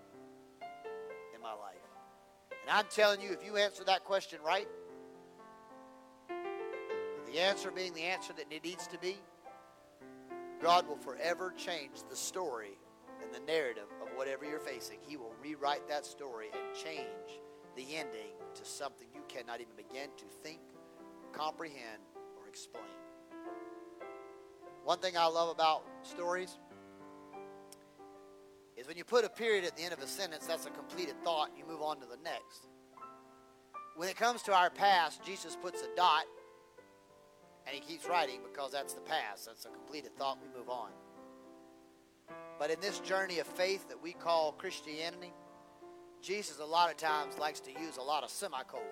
in 1.34 1.40
my 1.42 1.52
life. 1.52 1.74
And 2.50 2.70
I'm 2.70 2.86
telling 2.90 3.20
you, 3.20 3.32
if 3.32 3.44
you 3.44 3.56
answer 3.56 3.82
that 3.84 4.04
question 4.04 4.38
right, 4.44 4.68
the 6.28 7.40
answer 7.40 7.70
being 7.70 7.92
the 7.94 8.02
answer 8.02 8.32
that 8.34 8.46
it 8.50 8.64
needs 8.64 8.86
to 8.88 8.98
be, 8.98 9.16
God 10.62 10.88
will 10.88 10.96
forever 10.96 11.52
change 11.56 12.02
the 12.08 12.16
story 12.16 12.78
and 13.22 13.32
the 13.34 13.40
narrative 13.50 13.88
of 14.00 14.08
whatever 14.16 14.44
you're 14.44 14.58
facing. 14.58 14.98
He 15.06 15.16
will 15.16 15.34
rewrite 15.42 15.88
that 15.88 16.06
story 16.06 16.46
and 16.52 16.74
change 16.74 17.40
the 17.76 17.96
ending 17.96 18.32
to 18.54 18.64
something 18.64 19.06
you 19.14 19.22
cannot 19.28 19.60
even 19.60 19.74
begin 19.76 20.10
to 20.16 20.24
think, 20.42 20.60
comprehend, 21.32 22.02
or 22.36 22.48
explain. 22.48 22.84
One 24.84 24.98
thing 24.98 25.16
I 25.16 25.26
love 25.26 25.50
about 25.50 25.82
stories 26.02 26.58
is 28.76 28.86
when 28.86 28.96
you 28.96 29.04
put 29.04 29.24
a 29.24 29.28
period 29.28 29.64
at 29.64 29.76
the 29.76 29.82
end 29.82 29.92
of 29.92 30.00
a 30.00 30.06
sentence, 30.06 30.46
that's 30.46 30.66
a 30.66 30.70
completed 30.70 31.14
thought. 31.24 31.50
You 31.56 31.64
move 31.66 31.82
on 31.82 32.00
to 32.00 32.06
the 32.06 32.16
next. 32.22 32.68
When 33.96 34.08
it 34.08 34.16
comes 34.16 34.42
to 34.44 34.54
our 34.54 34.70
past, 34.70 35.24
Jesus 35.24 35.56
puts 35.60 35.82
a 35.82 35.96
dot 35.96 36.24
and 37.66 37.74
he 37.74 37.80
keeps 37.80 38.08
writing 38.08 38.40
because 38.50 38.72
that's 38.72 38.94
the 38.94 39.00
past. 39.00 39.46
That's 39.46 39.64
a 39.66 39.68
completed 39.68 40.16
thought. 40.16 40.38
We 40.40 40.56
move 40.56 40.70
on. 40.70 40.90
But 42.58 42.70
in 42.70 42.80
this 42.80 43.00
journey 43.00 43.40
of 43.40 43.46
faith 43.46 43.88
that 43.88 44.02
we 44.02 44.12
call 44.12 44.52
Christianity, 44.52 45.32
Jesus 46.22 46.58
a 46.60 46.64
lot 46.64 46.90
of 46.90 46.96
times 46.96 47.38
likes 47.38 47.60
to 47.60 47.72
use 47.72 47.96
a 47.96 48.02
lot 48.02 48.24
of 48.24 48.30
semicolons, 48.30 48.86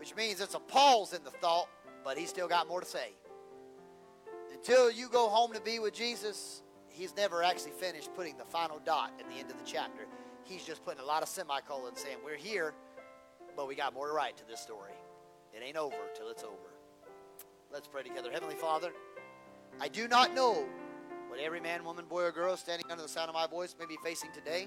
which 0.00 0.16
means 0.16 0.40
it's 0.40 0.54
a 0.54 0.58
pause 0.58 1.12
in 1.12 1.22
the 1.24 1.30
thought, 1.30 1.68
but 2.02 2.16
he's 2.16 2.30
still 2.30 2.48
got 2.48 2.66
more 2.66 2.80
to 2.80 2.86
say. 2.86 3.12
Until 4.50 4.90
you 4.90 5.10
go 5.10 5.28
home 5.28 5.52
to 5.52 5.60
be 5.60 5.78
with 5.78 5.92
Jesus, 5.92 6.62
he's 6.88 7.14
never 7.14 7.42
actually 7.42 7.72
finished 7.72 8.08
putting 8.16 8.38
the 8.38 8.44
final 8.46 8.80
dot 8.82 9.12
at 9.20 9.28
the 9.28 9.36
end 9.36 9.50
of 9.50 9.58
the 9.58 9.64
chapter. 9.64 10.06
He's 10.44 10.64
just 10.64 10.82
putting 10.82 11.00
a 11.00 11.04
lot 11.04 11.22
of 11.22 11.28
semicolons 11.28 12.00
saying, 12.00 12.16
We're 12.24 12.36
here, 12.36 12.72
but 13.54 13.68
we 13.68 13.74
got 13.74 13.92
more 13.92 14.06
to 14.06 14.14
write 14.14 14.38
to 14.38 14.48
this 14.48 14.58
story. 14.58 14.94
It 15.52 15.62
ain't 15.62 15.76
over 15.76 15.96
till 16.16 16.30
it's 16.30 16.44
over. 16.44 16.72
Let's 17.70 17.86
pray 17.86 18.02
together. 18.02 18.30
Heavenly 18.32 18.54
Father, 18.54 18.92
I 19.80 19.88
do 19.88 20.08
not 20.08 20.34
know 20.34 20.66
what 21.28 21.40
every 21.40 21.60
man, 21.60 21.84
woman, 21.84 22.06
boy, 22.06 22.22
or 22.22 22.32
girl 22.32 22.56
standing 22.56 22.90
under 22.90 23.02
the 23.02 23.08
sound 23.08 23.28
of 23.28 23.34
my 23.34 23.46
voice 23.46 23.76
may 23.78 23.86
be 23.86 23.98
facing 24.02 24.32
today. 24.32 24.66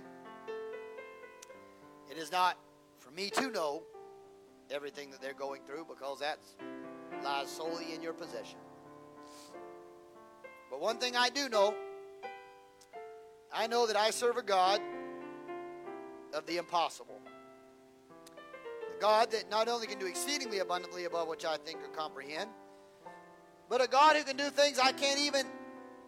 It 2.10 2.18
is 2.18 2.32
not 2.32 2.58
for 3.00 3.10
me 3.12 3.32
to 3.32 3.50
know, 3.50 3.84
everything 4.72 5.12
that 5.12 5.22
they're 5.22 5.34
going 5.34 5.62
through 5.66 5.86
because 5.86 6.20
that 6.20 6.40
lies 7.24 7.50
solely 7.50 7.94
in 7.94 8.02
your 8.02 8.14
possession. 8.14 8.60
But 10.70 10.82
one 10.82 10.98
thing 10.98 11.16
I 11.16 11.30
do 11.30 11.50
know 11.50 11.74
I 13.56 13.68
know 13.68 13.86
that 13.86 13.96
I 13.96 14.10
serve 14.10 14.38
a 14.38 14.42
God 14.42 14.82
of 16.34 16.48
the 16.48 16.58
impossible. 16.58 17.22
A 18.98 19.00
God 19.00 19.30
that 19.32 19.50
not 19.52 19.68
only 19.68 19.86
can 19.86 20.00
do 20.00 20.08
exceedingly 20.08 20.58
abundantly 20.58 21.06
above 21.06 21.28
which 21.28 21.46
I 21.46 21.58
think 21.58 21.80
or 21.84 21.90
comprehend, 21.90 22.50
but 23.70 23.80
a 23.80 23.88
God 23.88 24.16
who 24.16 24.24
can 24.24 24.38
do 24.38 24.50
things 24.50 24.80
I 24.80 24.92
can't 24.92 25.20
even 25.20 25.46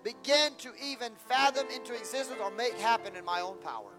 begin 0.03 0.53
to 0.59 0.71
even 0.83 1.11
fathom 1.27 1.67
into 1.73 1.93
existence 1.93 2.39
or 2.41 2.49
make 2.51 2.73
happen 2.79 3.15
in 3.15 3.23
my 3.23 3.41
own 3.41 3.57
power. 3.57 3.91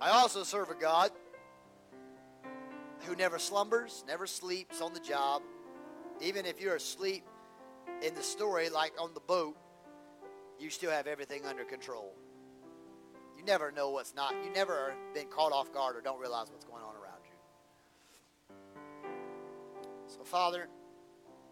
I 0.00 0.10
also 0.10 0.44
serve 0.44 0.70
a 0.70 0.74
God 0.74 1.10
who 3.04 3.14
never 3.16 3.38
slumbers, 3.38 4.04
never 4.06 4.26
sleeps 4.26 4.80
on 4.80 4.92
the 4.94 5.00
job. 5.00 5.42
Even 6.20 6.46
if 6.46 6.60
you're 6.60 6.76
asleep 6.76 7.24
in 8.02 8.14
the 8.14 8.22
story, 8.22 8.68
like 8.68 8.92
on 9.00 9.12
the 9.14 9.20
boat, 9.20 9.56
you 10.58 10.70
still 10.70 10.90
have 10.90 11.06
everything 11.06 11.44
under 11.44 11.64
control. 11.64 12.14
You 13.36 13.44
never 13.44 13.70
know 13.70 13.90
what's 13.90 14.14
not, 14.14 14.32
you 14.44 14.50
never 14.52 14.94
been 15.14 15.26
caught 15.26 15.52
off 15.52 15.72
guard 15.72 15.96
or 15.96 16.00
don't 16.00 16.18
realize 16.18 16.50
what's 16.50 16.64
going 16.64 16.82
on 16.82 16.94
around 16.94 17.20
you. 17.24 18.54
So, 20.06 20.24
Father, 20.24 20.68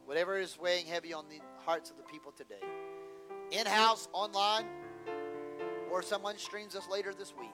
whatever 0.07 0.39
is 0.39 0.59
weighing 0.59 0.87
heavy 0.87 1.13
on 1.13 1.27
the 1.29 1.41
hearts 1.65 1.91
of 1.91 1.97
the 1.97 2.03
people 2.05 2.33
today, 2.33 2.63
in 3.51 3.67
house, 3.67 4.09
online, 4.13 4.67
or 5.91 6.03
someone 6.03 6.39
streams 6.39 6.75
us 6.75 6.89
later 6.91 7.13
this 7.13 7.35
week, 7.39 7.51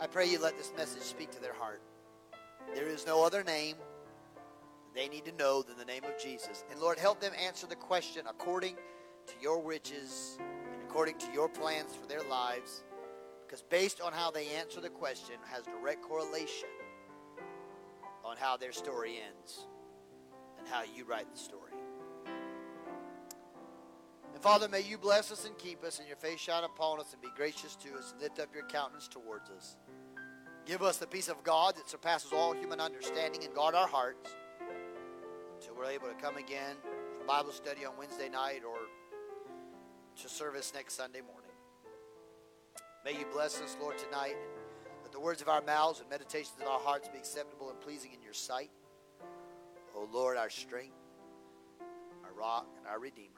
I 0.00 0.06
pray 0.06 0.26
you 0.26 0.40
let 0.40 0.56
this 0.56 0.72
message 0.76 1.02
speak 1.02 1.32
to 1.32 1.40
their 1.40 1.54
heart. 1.54 1.82
There 2.74 2.86
is 2.86 3.04
no 3.04 3.24
other 3.24 3.42
name 3.42 3.74
they 4.94 5.08
need 5.08 5.24
to 5.24 5.32
know 5.32 5.62
than 5.62 5.76
the 5.76 5.84
name 5.84 6.04
of 6.04 6.22
Jesus. 6.22 6.64
And 6.70 6.80
Lord, 6.80 6.98
help 6.98 7.20
them 7.20 7.32
answer 7.44 7.66
the 7.66 7.76
question 7.76 8.22
according 8.28 8.76
to 9.26 9.34
your 9.40 9.60
riches 9.62 10.38
and 10.72 10.82
according 10.88 11.18
to 11.18 11.32
your 11.32 11.48
plans 11.48 11.94
for 11.94 12.06
their 12.06 12.22
lives. 12.22 12.84
Because 13.44 13.62
based 13.62 14.00
on 14.00 14.12
how 14.12 14.30
they 14.30 14.46
answer 14.48 14.80
the 14.80 14.88
question 14.88 15.36
has 15.50 15.64
direct 15.64 16.02
correlation 16.02 16.68
on 18.24 18.36
how 18.36 18.56
their 18.56 18.72
story 18.72 19.18
ends 19.26 19.66
and 20.58 20.68
how 20.68 20.82
you 20.94 21.04
write 21.04 21.30
the 21.32 21.38
story. 21.38 21.67
And 24.32 24.42
Father, 24.42 24.68
may 24.68 24.80
you 24.80 24.98
bless 24.98 25.32
us 25.32 25.44
and 25.44 25.56
keep 25.58 25.82
us, 25.84 25.98
and 25.98 26.06
your 26.06 26.16
face 26.16 26.40
shine 26.40 26.64
upon 26.64 27.00
us, 27.00 27.12
and 27.12 27.20
be 27.20 27.28
gracious 27.36 27.74
to 27.76 27.94
us, 27.96 28.12
and 28.12 28.20
lift 28.20 28.38
up 28.38 28.54
your 28.54 28.66
countenance 28.66 29.08
towards 29.08 29.50
us. 29.50 29.76
Give 30.64 30.82
us 30.82 30.98
the 30.98 31.06
peace 31.06 31.28
of 31.28 31.42
God 31.42 31.76
that 31.76 31.88
surpasses 31.88 32.32
all 32.32 32.52
human 32.52 32.80
understanding, 32.80 33.42
and 33.44 33.54
guard 33.54 33.74
our 33.74 33.88
hearts 33.88 34.30
until 35.54 35.74
we're 35.74 35.86
able 35.86 36.08
to 36.08 36.14
come 36.14 36.36
again 36.36 36.76
for 37.18 37.24
Bible 37.26 37.52
study 37.52 37.84
on 37.84 37.96
Wednesday 37.98 38.28
night 38.28 38.62
or 38.68 38.78
to 40.22 40.28
service 40.28 40.72
next 40.74 40.94
Sunday 40.94 41.20
morning. 41.20 41.50
May 43.04 43.12
you 43.18 43.26
bless 43.32 43.60
us, 43.60 43.76
Lord, 43.80 43.96
tonight. 43.98 44.36
Let 45.02 45.12
the 45.12 45.20
words 45.20 45.40
of 45.40 45.48
our 45.48 45.62
mouths 45.62 46.00
and 46.00 46.10
meditations 46.10 46.60
of 46.60 46.68
our 46.68 46.80
hearts 46.80 47.08
be 47.08 47.18
acceptable 47.18 47.70
and 47.70 47.80
pleasing 47.80 48.12
in 48.12 48.22
your 48.22 48.34
sight. 48.34 48.70
O 49.94 50.06
Lord, 50.12 50.36
our 50.36 50.50
strength, 50.50 50.96
our 52.24 52.32
rock, 52.38 52.66
and 52.76 52.86
our 52.86 53.00
Redeemer. 53.00 53.37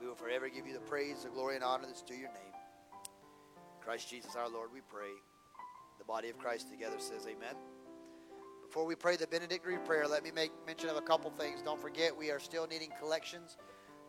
We 0.00 0.06
will 0.06 0.14
forever 0.14 0.48
give 0.48 0.66
you 0.66 0.72
the 0.72 0.80
praise, 0.80 1.24
the 1.24 1.30
glory, 1.30 1.56
and 1.56 1.64
honor 1.64 1.86
that's 1.86 2.02
due 2.02 2.14
your 2.14 2.28
name. 2.28 2.52
Christ 3.80 4.10
Jesus 4.10 4.36
our 4.36 4.48
Lord, 4.48 4.70
we 4.72 4.80
pray. 4.80 5.10
The 5.98 6.04
body 6.04 6.28
of 6.28 6.38
Christ 6.38 6.70
together 6.70 6.98
says 6.98 7.26
amen. 7.26 7.54
Before 8.62 8.84
we 8.84 8.94
pray 8.94 9.16
the 9.16 9.26
benedictory 9.26 9.78
prayer, 9.78 10.06
let 10.06 10.22
me 10.22 10.30
make 10.30 10.52
mention 10.66 10.88
of 10.90 10.96
a 10.96 11.00
couple 11.00 11.30
things. 11.30 11.62
Don't 11.62 11.80
forget, 11.80 12.16
we 12.16 12.30
are 12.30 12.38
still 12.38 12.66
needing 12.66 12.90
collections 12.98 13.56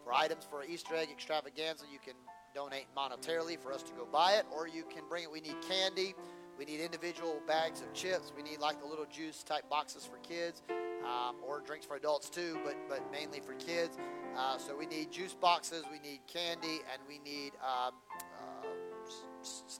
for 0.04 0.14
items 0.14 0.46
for 0.50 0.64
Easter 0.64 0.96
egg 0.96 1.10
extravaganza. 1.12 1.86
You 1.92 2.00
can 2.00 2.16
donate 2.54 2.88
monetarily 2.96 3.58
for 3.58 3.72
us 3.72 3.82
to 3.84 3.94
go 3.94 4.06
buy 4.06 4.34
it, 4.34 4.46
or 4.52 4.68
you 4.68 4.84
can 4.84 5.04
bring 5.08 5.24
it. 5.24 5.32
We 5.32 5.40
need 5.40 5.56
candy. 5.68 6.14
We 6.58 6.66
need 6.66 6.82
individual 6.82 7.42
bags 7.48 7.82
of 7.82 7.94
chips. 7.94 8.34
We 8.36 8.44
need 8.44 8.60
like 8.60 8.82
the 8.82 8.86
little 8.86 9.06
juice 9.06 9.44
type 9.44 9.70
boxes 9.70 10.04
for 10.04 10.18
kids, 10.18 10.62
um, 11.04 11.36
or 11.46 11.62
drinks 11.62 11.86
for 11.86 11.96
adults 11.96 12.30
too, 12.30 12.60
but 12.64 12.76
but 12.88 13.02
mainly 13.12 13.40
for 13.40 13.54
kids. 13.56 13.98
Uh, 14.38 14.58
so 14.58 14.78
we 14.78 14.86
need 14.86 15.12
juice 15.12 15.34
boxes. 15.34 15.84
We 15.92 16.00
need 16.00 16.22
candy, 16.28 16.82
and 16.92 17.02
we 17.08 17.20
need 17.20 17.54
um, 17.62 17.94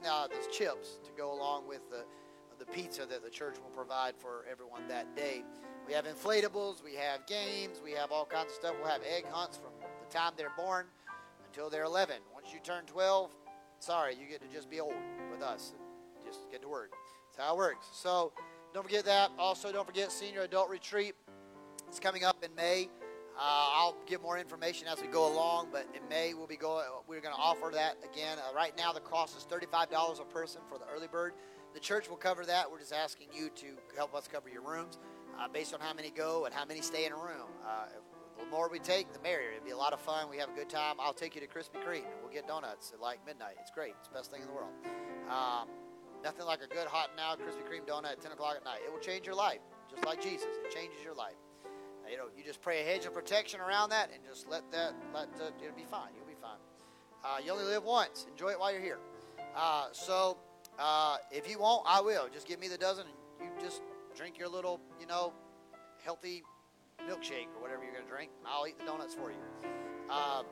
uh, 0.04 0.28
those 0.28 0.46
chips 0.52 0.98
to 1.04 1.10
go 1.16 1.32
along 1.32 1.68
with 1.68 1.88
the 1.90 2.04
the 2.60 2.66
pizza 2.66 3.06
that 3.06 3.24
the 3.24 3.30
church 3.30 3.56
will 3.56 3.70
provide 3.70 4.14
for 4.18 4.44
everyone 4.50 4.86
that 4.86 5.16
day. 5.16 5.42
We 5.88 5.94
have 5.94 6.04
inflatables, 6.04 6.84
we 6.84 6.94
have 6.94 7.26
games, 7.26 7.80
we 7.82 7.92
have 7.92 8.12
all 8.12 8.26
kinds 8.26 8.48
of 8.50 8.54
stuff. 8.54 8.74
We'll 8.78 8.92
have 8.92 9.00
egg 9.02 9.24
hunts 9.30 9.56
from 9.56 9.70
the 9.80 10.14
time 10.14 10.32
they're 10.36 10.52
born 10.56 10.84
until 11.46 11.70
they're 11.70 11.84
11. 11.84 12.16
Once 12.34 12.52
you 12.52 12.60
turn 12.62 12.84
12, 12.84 13.30
sorry, 13.78 14.14
you 14.14 14.26
get 14.26 14.42
to 14.42 14.54
just 14.54 14.68
be 14.68 14.78
old 14.78 14.92
with 15.32 15.42
us. 15.42 15.72
Just 16.24 16.50
get 16.50 16.60
to 16.62 16.68
work. 16.68 16.92
That's 17.32 17.46
how 17.48 17.54
it 17.54 17.56
works. 17.56 17.88
So 17.92 18.32
don't 18.72 18.82
forget 18.82 19.04
that. 19.04 19.30
Also, 19.38 19.72
don't 19.72 19.86
forget 19.86 20.12
Senior 20.12 20.42
Adult 20.42 20.70
Retreat. 20.70 21.14
It's 21.88 22.00
coming 22.00 22.24
up 22.24 22.44
in 22.44 22.54
May. 22.54 22.88
Uh, 23.36 23.40
I'll 23.42 23.96
give 24.06 24.20
more 24.20 24.38
information 24.38 24.86
as 24.86 25.00
we 25.00 25.08
go 25.08 25.32
along, 25.32 25.68
but 25.72 25.86
in 25.94 26.06
May 26.08 26.34
we'll 26.34 26.46
be 26.46 26.56
going. 26.56 26.84
We're 27.08 27.20
going 27.20 27.34
to 27.34 27.40
offer 27.40 27.70
that 27.72 27.96
again. 28.04 28.38
Uh, 28.38 28.54
right 28.54 28.76
now, 28.76 28.92
the 28.92 29.00
cost 29.00 29.36
is 29.36 29.44
thirty-five 29.44 29.90
dollars 29.90 30.18
a 30.18 30.24
person 30.24 30.60
for 30.68 30.78
the 30.78 30.84
early 30.94 31.08
bird. 31.08 31.32
The 31.72 31.80
church 31.80 32.10
will 32.10 32.16
cover 32.16 32.44
that. 32.46 32.70
We're 32.70 32.80
just 32.80 32.92
asking 32.92 33.28
you 33.32 33.48
to 33.56 33.66
help 33.96 34.14
us 34.14 34.28
cover 34.30 34.48
your 34.48 34.62
rooms 34.62 34.98
uh, 35.38 35.48
based 35.48 35.72
on 35.72 35.80
how 35.80 35.94
many 35.94 36.10
go 36.10 36.44
and 36.44 36.54
how 36.54 36.64
many 36.64 36.80
stay 36.80 37.06
in 37.06 37.12
a 37.12 37.16
room. 37.16 37.48
Uh, 37.66 37.86
the 38.38 38.46
more 38.50 38.68
we 38.68 38.78
take, 38.78 39.12
the 39.12 39.20
merrier. 39.20 39.52
It'll 39.52 39.64
be 39.64 39.70
a 39.70 39.76
lot 39.76 39.92
of 39.92 40.00
fun. 40.00 40.28
We 40.30 40.38
have 40.38 40.48
a 40.48 40.54
good 40.54 40.68
time. 40.68 40.96
I'll 40.98 41.12
take 41.12 41.34
you 41.34 41.40
to 41.40 41.46
Krispy 41.46 41.82
Kreme 41.86 41.98
and 41.98 42.20
we'll 42.22 42.32
get 42.32 42.48
donuts 42.48 42.92
at 42.92 43.00
like 43.00 43.24
midnight. 43.26 43.56
It's 43.60 43.70
great. 43.70 43.94
It's 43.98 44.08
the 44.08 44.14
best 44.14 44.30
thing 44.30 44.40
in 44.40 44.48
the 44.48 44.52
world. 44.54 44.70
Um, 45.28 45.68
nothing 46.22 46.46
like 46.46 46.60
a 46.62 46.66
good 46.66 46.86
hot 46.86 47.10
now 47.16 47.34
Krispy 47.34 47.64
Kreme 47.68 47.86
donut 47.86 48.12
at 48.12 48.20
10 48.20 48.32
o'clock 48.32 48.56
at 48.56 48.64
night. 48.64 48.80
It 48.84 48.92
will 48.92 49.00
change 49.00 49.26
your 49.26 49.34
life, 49.34 49.60
just 49.90 50.04
like 50.04 50.22
Jesus. 50.22 50.48
It 50.64 50.70
changes 50.74 51.02
your 51.02 51.14
life. 51.14 51.36
You 52.10 52.16
know, 52.16 52.24
you 52.36 52.42
just 52.42 52.60
pray 52.60 52.82
a 52.82 52.84
hedge 52.84 53.06
of 53.06 53.14
protection 53.14 53.60
around 53.60 53.90
that 53.90 54.10
and 54.12 54.20
just 54.28 54.48
let 54.48 54.70
that, 54.72 54.94
let 55.14 55.28
it'll 55.36 55.76
be 55.76 55.84
fine. 55.84 56.10
You'll 56.16 56.26
be 56.26 56.40
fine. 56.40 56.58
Uh, 57.24 57.38
you 57.44 57.52
only 57.52 57.64
live 57.64 57.84
once. 57.84 58.26
Enjoy 58.28 58.48
it 58.48 58.58
while 58.58 58.72
you're 58.72 58.80
here. 58.80 58.98
Uh, 59.56 59.86
so, 59.92 60.36
uh, 60.78 61.18
if 61.30 61.48
you 61.48 61.58
won't, 61.60 61.84
I 61.86 62.00
will. 62.00 62.28
Just 62.32 62.48
give 62.48 62.58
me 62.58 62.66
the 62.66 62.78
dozen 62.78 63.06
and 63.06 63.48
you 63.48 63.64
just 63.64 63.82
drink 64.16 64.38
your 64.38 64.48
little, 64.48 64.80
you 65.00 65.06
know, 65.06 65.32
healthy 66.04 66.42
milkshake 67.08 67.46
or 67.54 67.62
whatever 67.62 67.84
you're 67.84 67.92
going 67.92 68.04
to 68.04 68.10
drink. 68.10 68.30
I'll 68.44 68.66
eat 68.66 68.78
the 68.78 68.86
donuts 68.86 69.14
for 69.14 69.30
you. 69.30 69.38
Um, 70.10 70.46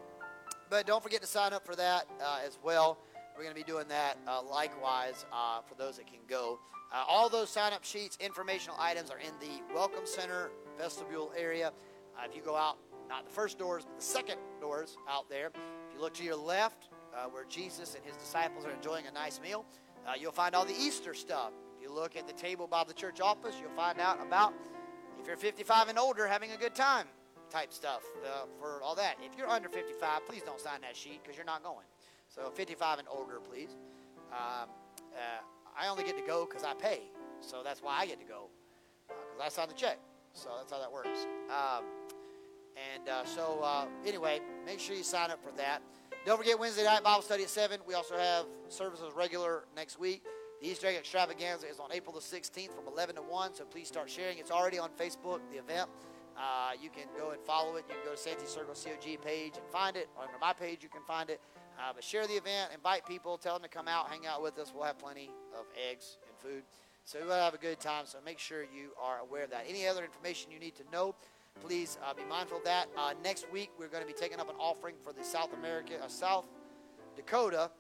but 0.71 0.87
don't 0.87 1.03
forget 1.03 1.21
to 1.23 1.27
sign 1.27 1.53
up 1.53 1.65
for 1.65 1.75
that 1.77 2.07
uh, 2.21 2.41
as 2.45 2.59
well. 2.63 2.99
We're 3.39 3.45
going 3.45 3.55
to 3.55 3.65
be 3.65 3.71
doing 3.71 3.87
that 3.87 4.19
uh, 4.27 4.43
likewise 4.43 5.25
uh, 5.33 5.61
for 5.61 5.77
those 5.77 5.97
that 5.99 6.09
can 6.09 6.19
go. 6.27 6.59
Uh, 6.93 7.05
all 7.09 7.29
those 7.29 7.49
sign 7.49 7.73
up 7.73 7.85
sheets, 7.85 8.19
informational 8.19 8.77
items 8.81 9.11
are 9.11 9.19
in 9.21 9.31
the 9.39 9.63
Welcome 9.73 10.07
Center 10.07 10.51
vestibule 10.77 11.31
area. 11.37 11.69
Uh, 12.19 12.27
if 12.29 12.35
you 12.35 12.43
go 12.43 12.57
out, 12.57 12.79
not 13.09 13.25
the 13.25 13.31
first 13.31 13.57
doors, 13.57 13.85
but 13.85 13.97
the 13.97 14.05
second 14.05 14.39
doors 14.61 14.97
out 15.09 15.31
there, 15.31 15.53
if 15.55 15.95
you 15.95 16.01
look 16.01 16.15
to 16.15 16.25
your 16.25 16.35
left, 16.35 16.89
uh, 17.15 17.27
where 17.27 17.45
Jesus 17.45 17.95
and 17.95 18.05
his 18.05 18.17
disciples 18.17 18.65
are 18.65 18.73
enjoying 18.73 19.07
a 19.07 19.13
nice 19.13 19.41
meal, 19.41 19.65
uh, 20.05 20.15
you'll 20.19 20.33
find 20.33 20.57
all 20.57 20.65
the 20.65 20.77
Easter 20.77 21.15
stuff. 21.15 21.53
If 21.77 21.81
you 21.81 21.95
look 21.95 22.17
at 22.17 22.27
the 22.27 22.33
table 22.33 22.67
by 22.67 22.83
the 22.83 22.95
church 22.95 23.21
office, 23.21 23.55
you'll 23.61 23.71
find 23.77 24.01
out 24.01 24.21
about 24.21 24.53
if 25.21 25.29
you're 25.29 25.37
55 25.37 25.91
and 25.91 25.99
older, 25.99 26.27
having 26.27 26.51
a 26.51 26.57
good 26.57 26.75
time 26.75 27.07
type 27.51 27.73
stuff 27.73 28.03
uh, 28.27 28.47
for 28.59 28.83
all 28.83 28.97
that. 28.97 29.17
If 29.23 29.39
you're 29.39 29.49
under 29.49 29.69
55, 29.69 30.27
please 30.27 30.43
don't 30.43 30.61
sign 30.61 30.81
that 30.81 30.97
sheet 30.97 31.21
because 31.23 31.37
you're 31.37 31.47
not 31.47 31.63
going. 31.63 31.87
So 32.39 32.51
55 32.51 33.01
and 33.01 33.09
older, 33.11 33.41
please. 33.41 33.77
Um, 34.31 34.69
uh, 35.13 35.43
I 35.77 35.89
only 35.89 36.05
get 36.05 36.17
to 36.17 36.25
go 36.25 36.47
because 36.49 36.65
I 36.65 36.75
pay, 36.75 37.03
so 37.41 37.63
that's 37.65 37.83
why 37.83 37.99
I 37.99 38.07
get 38.07 38.21
to 38.21 38.27
go 38.27 38.49
because 39.09 39.41
I 39.45 39.49
signed 39.49 39.71
the 39.71 39.75
check. 39.75 39.99
So 40.35 40.51
that's 40.57 40.71
how 40.71 40.79
that 40.79 40.93
works. 40.93 41.27
Um, 41.51 41.85
and 42.95 43.09
uh, 43.09 43.25
so 43.25 43.61
uh, 43.63 43.87
anyway, 44.07 44.41
make 44.65 44.79
sure 44.79 44.95
you 44.95 45.03
sign 45.03 45.31
up 45.31 45.43
for 45.43 45.51
that. 45.57 45.83
Don't 46.27 46.37
forget 46.37 46.59
Wednesday 46.59 46.85
night 46.85 47.03
Bible 47.03 47.23
study 47.23 47.43
at 47.43 47.51
7. 47.51 47.81
We 47.87 47.95
also 47.95 48.17
have 48.17 48.47
services 48.69 49.13
regular 49.17 49.65
next 49.75 49.99
week. 49.99 50.23
The 50.61 50.69
Easter 50.69 50.89
egg 50.89 50.97
extravaganza 50.97 51.69
is 51.69 51.79
on 51.79 51.93
April 51.93 52.13
the 52.15 52.21
16th 52.21 52.75
from 52.75 52.87
11 52.93 53.17
to 53.17 53.23
1, 53.23 53.55
so 53.55 53.65
please 53.65 53.89
start 53.89 54.11
sharing. 54.11 54.39
It's 54.39 54.51
already 54.51 54.79
on 54.79 54.91
Facebook, 54.91 55.41
the 55.51 55.59
event. 55.59 55.89
Uh, 56.37 56.71
you 56.81 56.91
can 56.91 57.07
go 57.17 57.31
and 57.31 57.41
follow 57.41 57.77
it. 57.77 57.85
You 57.89 57.95
can 57.95 58.05
go 58.05 58.13
to 58.13 58.17
Santee 58.17 58.47
Circle 58.47 58.75
COG 58.75 59.21
page 59.23 59.55
and 59.57 59.67
find 59.73 59.97
it. 59.97 60.09
Under 60.21 60.39
my 60.41 60.53
page, 60.53 60.83
you 60.83 60.89
can 60.89 61.03
find 61.03 61.31
it. 61.31 61.41
Uh, 61.79 61.93
but 61.95 62.03
share 62.03 62.27
the 62.27 62.35
event, 62.35 62.71
invite 62.75 63.07
people, 63.07 63.39
tell 63.39 63.55
them 63.55 63.63
to 63.63 63.69
come 63.69 63.87
out, 63.87 64.11
hang 64.11 64.27
out 64.27 64.43
with 64.43 64.59
us. 64.59 64.73
We'll 64.75 64.85
have 64.85 64.99
plenty 64.99 65.31
of 65.57 65.65
eggs 65.91 66.19
and 66.27 66.37
food. 66.39 66.65
So 67.05 67.21
we'll 67.25 67.37
have 67.37 67.55
a 67.55 67.59
good 67.59 67.79
time. 67.79 68.05
So 68.07 68.19
make 68.25 68.39
sure 68.39 68.63
you 68.63 68.91
are 69.01 69.21
aware 69.21 69.45
of 69.45 69.51
that. 69.51 69.65
Any 69.69 69.87
other 69.87 70.05
information 70.05 70.51
you 70.51 70.59
need 70.59 70.75
to 70.75 70.83
know, 70.93 71.15
please 71.61 71.97
uh, 72.05 72.13
be 72.15 72.25
mindful 72.29 72.59
of 72.59 72.65
that. 72.65 72.89
Uh, 72.97 73.15
next 73.23 73.51
week, 73.53 73.71
we're 73.79 73.89
going 73.89 74.03
to 74.03 74.07
be 74.07 74.13
taking 74.13 74.41
up 74.41 74.51
an 74.51 74.57
offering 74.59 74.97
for 75.03 75.13
the 75.13 75.23
South 75.23 75.55
America, 75.55 75.95
uh, 76.03 76.09
South 76.09 76.47
Dakota 77.17 77.71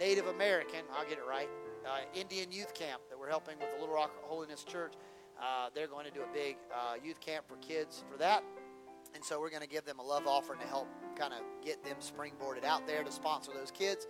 Native 0.00 0.26
American. 0.26 0.80
I'll 0.92 1.04
get 1.08 1.18
it 1.18 1.26
right. 1.28 1.48
uh, 1.86 1.98
Indian 2.12 2.50
Youth 2.50 2.74
Camp 2.74 3.02
that 3.08 3.18
we're 3.18 3.30
helping 3.30 3.56
with 3.58 3.68
the 3.74 3.80
Little 3.80 3.94
Rock 3.94 4.10
Holiness 4.22 4.64
Church. 4.64 4.94
Uh, 5.40 5.68
they're 5.74 5.88
going 5.88 6.06
to 6.06 6.10
do 6.10 6.22
a 6.22 6.34
big 6.34 6.56
youth 7.04 7.20
camp 7.20 7.46
for 7.48 7.56
kids 7.56 8.04
for 8.10 8.18
that. 8.18 8.42
And 9.14 9.24
so 9.24 9.40
we're 9.40 9.50
going 9.50 9.62
to 9.62 9.68
give 9.68 9.84
them 9.84 9.98
a 9.98 10.02
love 10.02 10.26
offering 10.26 10.60
to 10.60 10.66
help 10.66 10.88
kind 11.14 11.32
of 11.32 11.40
get 11.64 11.82
them 11.84 11.96
springboarded 12.00 12.64
out 12.64 12.86
there 12.86 13.02
to 13.02 13.12
sponsor 13.12 13.52
those 13.54 13.70
kids. 13.70 14.06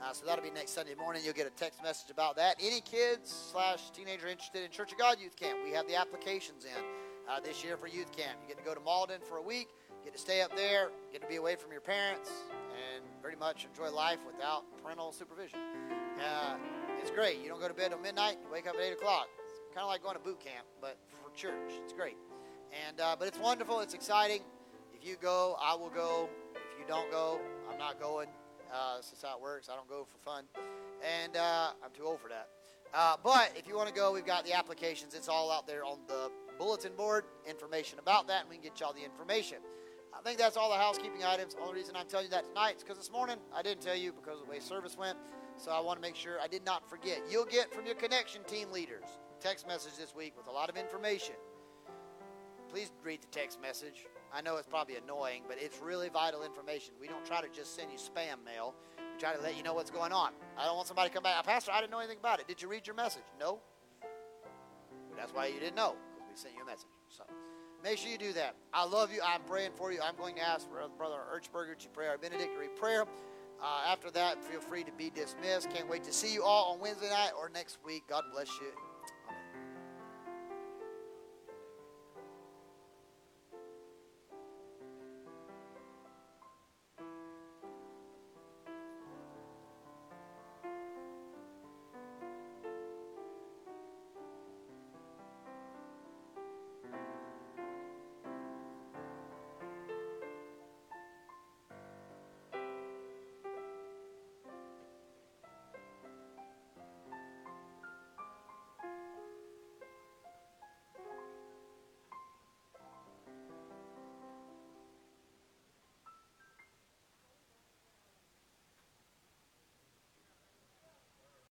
Uh, 0.00 0.12
so 0.12 0.24
that'll 0.24 0.44
be 0.44 0.50
next 0.50 0.72
Sunday 0.72 0.94
morning. 0.94 1.22
You'll 1.24 1.34
get 1.34 1.46
a 1.46 1.50
text 1.50 1.82
message 1.82 2.10
about 2.10 2.36
that. 2.36 2.56
Any 2.60 2.80
kids 2.80 3.50
slash 3.52 3.90
teenager 3.90 4.28
interested 4.28 4.62
in 4.62 4.70
Church 4.70 4.92
of 4.92 4.98
God 4.98 5.18
Youth 5.20 5.34
Camp, 5.34 5.58
we 5.64 5.72
have 5.72 5.88
the 5.88 5.96
applications 5.96 6.64
in 6.64 6.84
uh, 7.28 7.40
this 7.40 7.64
year 7.64 7.76
for 7.76 7.88
youth 7.88 8.10
camp. 8.12 8.38
You 8.42 8.48
get 8.48 8.58
to 8.58 8.64
go 8.64 8.74
to 8.74 8.80
Malden 8.80 9.20
for 9.28 9.36
a 9.36 9.42
week, 9.42 9.68
get 10.04 10.12
to 10.12 10.18
stay 10.18 10.40
up 10.40 10.56
there, 10.56 10.90
get 11.12 11.20
to 11.20 11.28
be 11.28 11.36
away 11.36 11.56
from 11.56 11.72
your 11.72 11.80
parents, 11.80 12.30
and 12.72 13.04
pretty 13.20 13.36
much 13.36 13.66
enjoy 13.66 13.90
life 13.94 14.18
without 14.26 14.64
parental 14.82 15.12
supervision. 15.12 15.58
Uh, 16.18 16.56
it's 17.00 17.10
great. 17.10 17.42
You 17.42 17.48
don't 17.48 17.60
go 17.60 17.68
to 17.68 17.74
bed 17.74 17.90
till 17.90 18.00
midnight. 18.00 18.38
You 18.42 18.52
wake 18.52 18.66
up 18.66 18.76
at 18.76 18.80
eight 18.80 18.92
o'clock. 18.92 19.28
It's 19.44 19.74
kind 19.74 19.82
of 19.82 19.88
like 19.88 20.02
going 20.02 20.16
to 20.16 20.22
boot 20.22 20.40
camp, 20.40 20.66
but 20.80 20.96
for 21.10 21.34
church. 21.36 21.72
It's 21.84 21.92
great. 21.92 22.16
And 22.88 23.00
uh, 23.00 23.16
but 23.18 23.28
it's 23.28 23.38
wonderful. 23.38 23.80
It's 23.80 23.94
exciting. 23.94 24.42
If 24.94 25.06
you 25.06 25.16
go, 25.20 25.56
I 25.62 25.74
will 25.74 25.90
go. 25.90 26.28
You 26.78 26.84
don't 26.86 27.10
go, 27.10 27.40
I'm 27.70 27.78
not 27.78 28.00
going. 28.00 28.28
Uh, 28.72 28.98
this 28.98 29.12
is 29.12 29.22
how 29.22 29.36
it 29.36 29.42
works. 29.42 29.68
I 29.70 29.76
don't 29.76 29.88
go 29.88 30.04
for 30.04 30.18
fun, 30.18 30.44
and 31.02 31.36
uh, 31.36 31.70
I'm 31.82 31.90
too 31.96 32.04
old 32.04 32.20
for 32.20 32.28
that. 32.28 32.48
Uh, 32.92 33.16
but 33.22 33.52
if 33.56 33.66
you 33.66 33.76
want 33.76 33.88
to 33.88 33.94
go, 33.94 34.12
we've 34.12 34.26
got 34.26 34.44
the 34.44 34.52
applications. 34.52 35.14
It's 35.14 35.28
all 35.28 35.50
out 35.50 35.66
there 35.66 35.84
on 35.84 35.98
the 36.06 36.30
bulletin 36.58 36.92
board. 36.96 37.24
Information 37.46 37.98
about 37.98 38.28
that, 38.28 38.42
and 38.42 38.50
we 38.50 38.56
can 38.56 38.64
get 38.64 38.80
y'all 38.80 38.92
the 38.92 39.04
information. 39.04 39.58
I 40.16 40.22
think 40.22 40.38
that's 40.38 40.56
all 40.56 40.70
the 40.70 40.76
housekeeping 40.76 41.22
items. 41.24 41.54
The 41.54 41.60
only 41.60 41.74
reason 41.74 41.94
I'm 41.96 42.06
telling 42.06 42.26
you 42.26 42.30
that 42.30 42.44
tonight 42.44 42.76
is 42.76 42.82
because 42.82 42.98
this 42.98 43.12
morning 43.12 43.36
I 43.54 43.62
didn't 43.62 43.82
tell 43.82 43.96
you 43.96 44.12
because 44.12 44.40
of 44.40 44.46
the 44.46 44.50
way 44.50 44.58
service 44.58 44.96
went. 44.96 45.18
So 45.58 45.70
I 45.70 45.80
want 45.80 45.98
to 45.98 46.02
make 46.02 46.16
sure 46.16 46.38
I 46.42 46.48
did 46.48 46.64
not 46.64 46.88
forget. 46.88 47.20
You'll 47.30 47.44
get 47.44 47.72
from 47.74 47.84
your 47.84 47.94
connection 47.94 48.42
team 48.44 48.70
leaders 48.70 49.04
text 49.40 49.68
message 49.68 49.96
this 49.96 50.14
week 50.14 50.34
with 50.36 50.48
a 50.48 50.50
lot 50.50 50.68
of 50.68 50.76
information. 50.76 51.34
Please 52.68 52.90
read 53.04 53.22
the 53.22 53.26
text 53.28 53.60
message. 53.60 54.06
I 54.32 54.42
know 54.42 54.56
it's 54.56 54.66
probably 54.66 54.96
annoying, 54.96 55.42
but 55.48 55.56
it's 55.60 55.80
really 55.80 56.08
vital 56.08 56.42
information. 56.42 56.94
We 57.00 57.08
don't 57.08 57.24
try 57.24 57.40
to 57.40 57.48
just 57.48 57.74
send 57.74 57.90
you 57.90 57.98
spam 57.98 58.44
mail. 58.44 58.74
We 58.98 59.20
try 59.20 59.34
to 59.34 59.40
let 59.40 59.56
you 59.56 59.62
know 59.62 59.74
what's 59.74 59.90
going 59.90 60.12
on. 60.12 60.32
I 60.56 60.64
don't 60.64 60.76
want 60.76 60.86
somebody 60.86 61.08
to 61.08 61.14
come 61.14 61.22
back. 61.22 61.44
Pastor, 61.44 61.72
I 61.72 61.80
didn't 61.80 61.92
know 61.92 61.98
anything 61.98 62.18
about 62.18 62.40
it. 62.40 62.46
Did 62.46 62.60
you 62.60 62.68
read 62.68 62.86
your 62.86 62.96
message? 62.96 63.24
No. 63.40 63.60
That's 65.16 65.32
why 65.32 65.46
you 65.46 65.58
didn't 65.58 65.76
know 65.76 65.96
because 66.14 66.30
we 66.30 66.36
sent 66.36 66.54
you 66.54 66.62
a 66.62 66.66
message. 66.66 66.86
So 67.08 67.24
make 67.82 67.98
sure 67.98 68.10
you 68.10 68.18
do 68.18 68.32
that. 68.34 68.54
I 68.72 68.84
love 68.84 69.12
you. 69.12 69.20
I'm 69.24 69.42
praying 69.42 69.72
for 69.74 69.92
you. 69.92 70.00
I'm 70.02 70.16
going 70.16 70.36
to 70.36 70.42
ask 70.42 70.68
for 70.68 70.80
Brother 70.96 71.18
Erchberger 71.34 71.76
to 71.78 71.88
pray 71.88 72.06
our 72.06 72.18
benedictory 72.18 72.68
prayer. 72.78 73.04
Uh, 73.60 73.80
after 73.88 74.10
that, 74.12 74.44
feel 74.44 74.60
free 74.60 74.84
to 74.84 74.92
be 74.92 75.10
dismissed. 75.10 75.70
Can't 75.70 75.88
wait 75.88 76.04
to 76.04 76.12
see 76.12 76.32
you 76.32 76.44
all 76.44 76.72
on 76.74 76.80
Wednesday 76.80 77.10
night 77.10 77.32
or 77.36 77.48
next 77.48 77.78
week. 77.84 78.04
God 78.08 78.22
bless 78.32 78.48
you. 78.60 78.70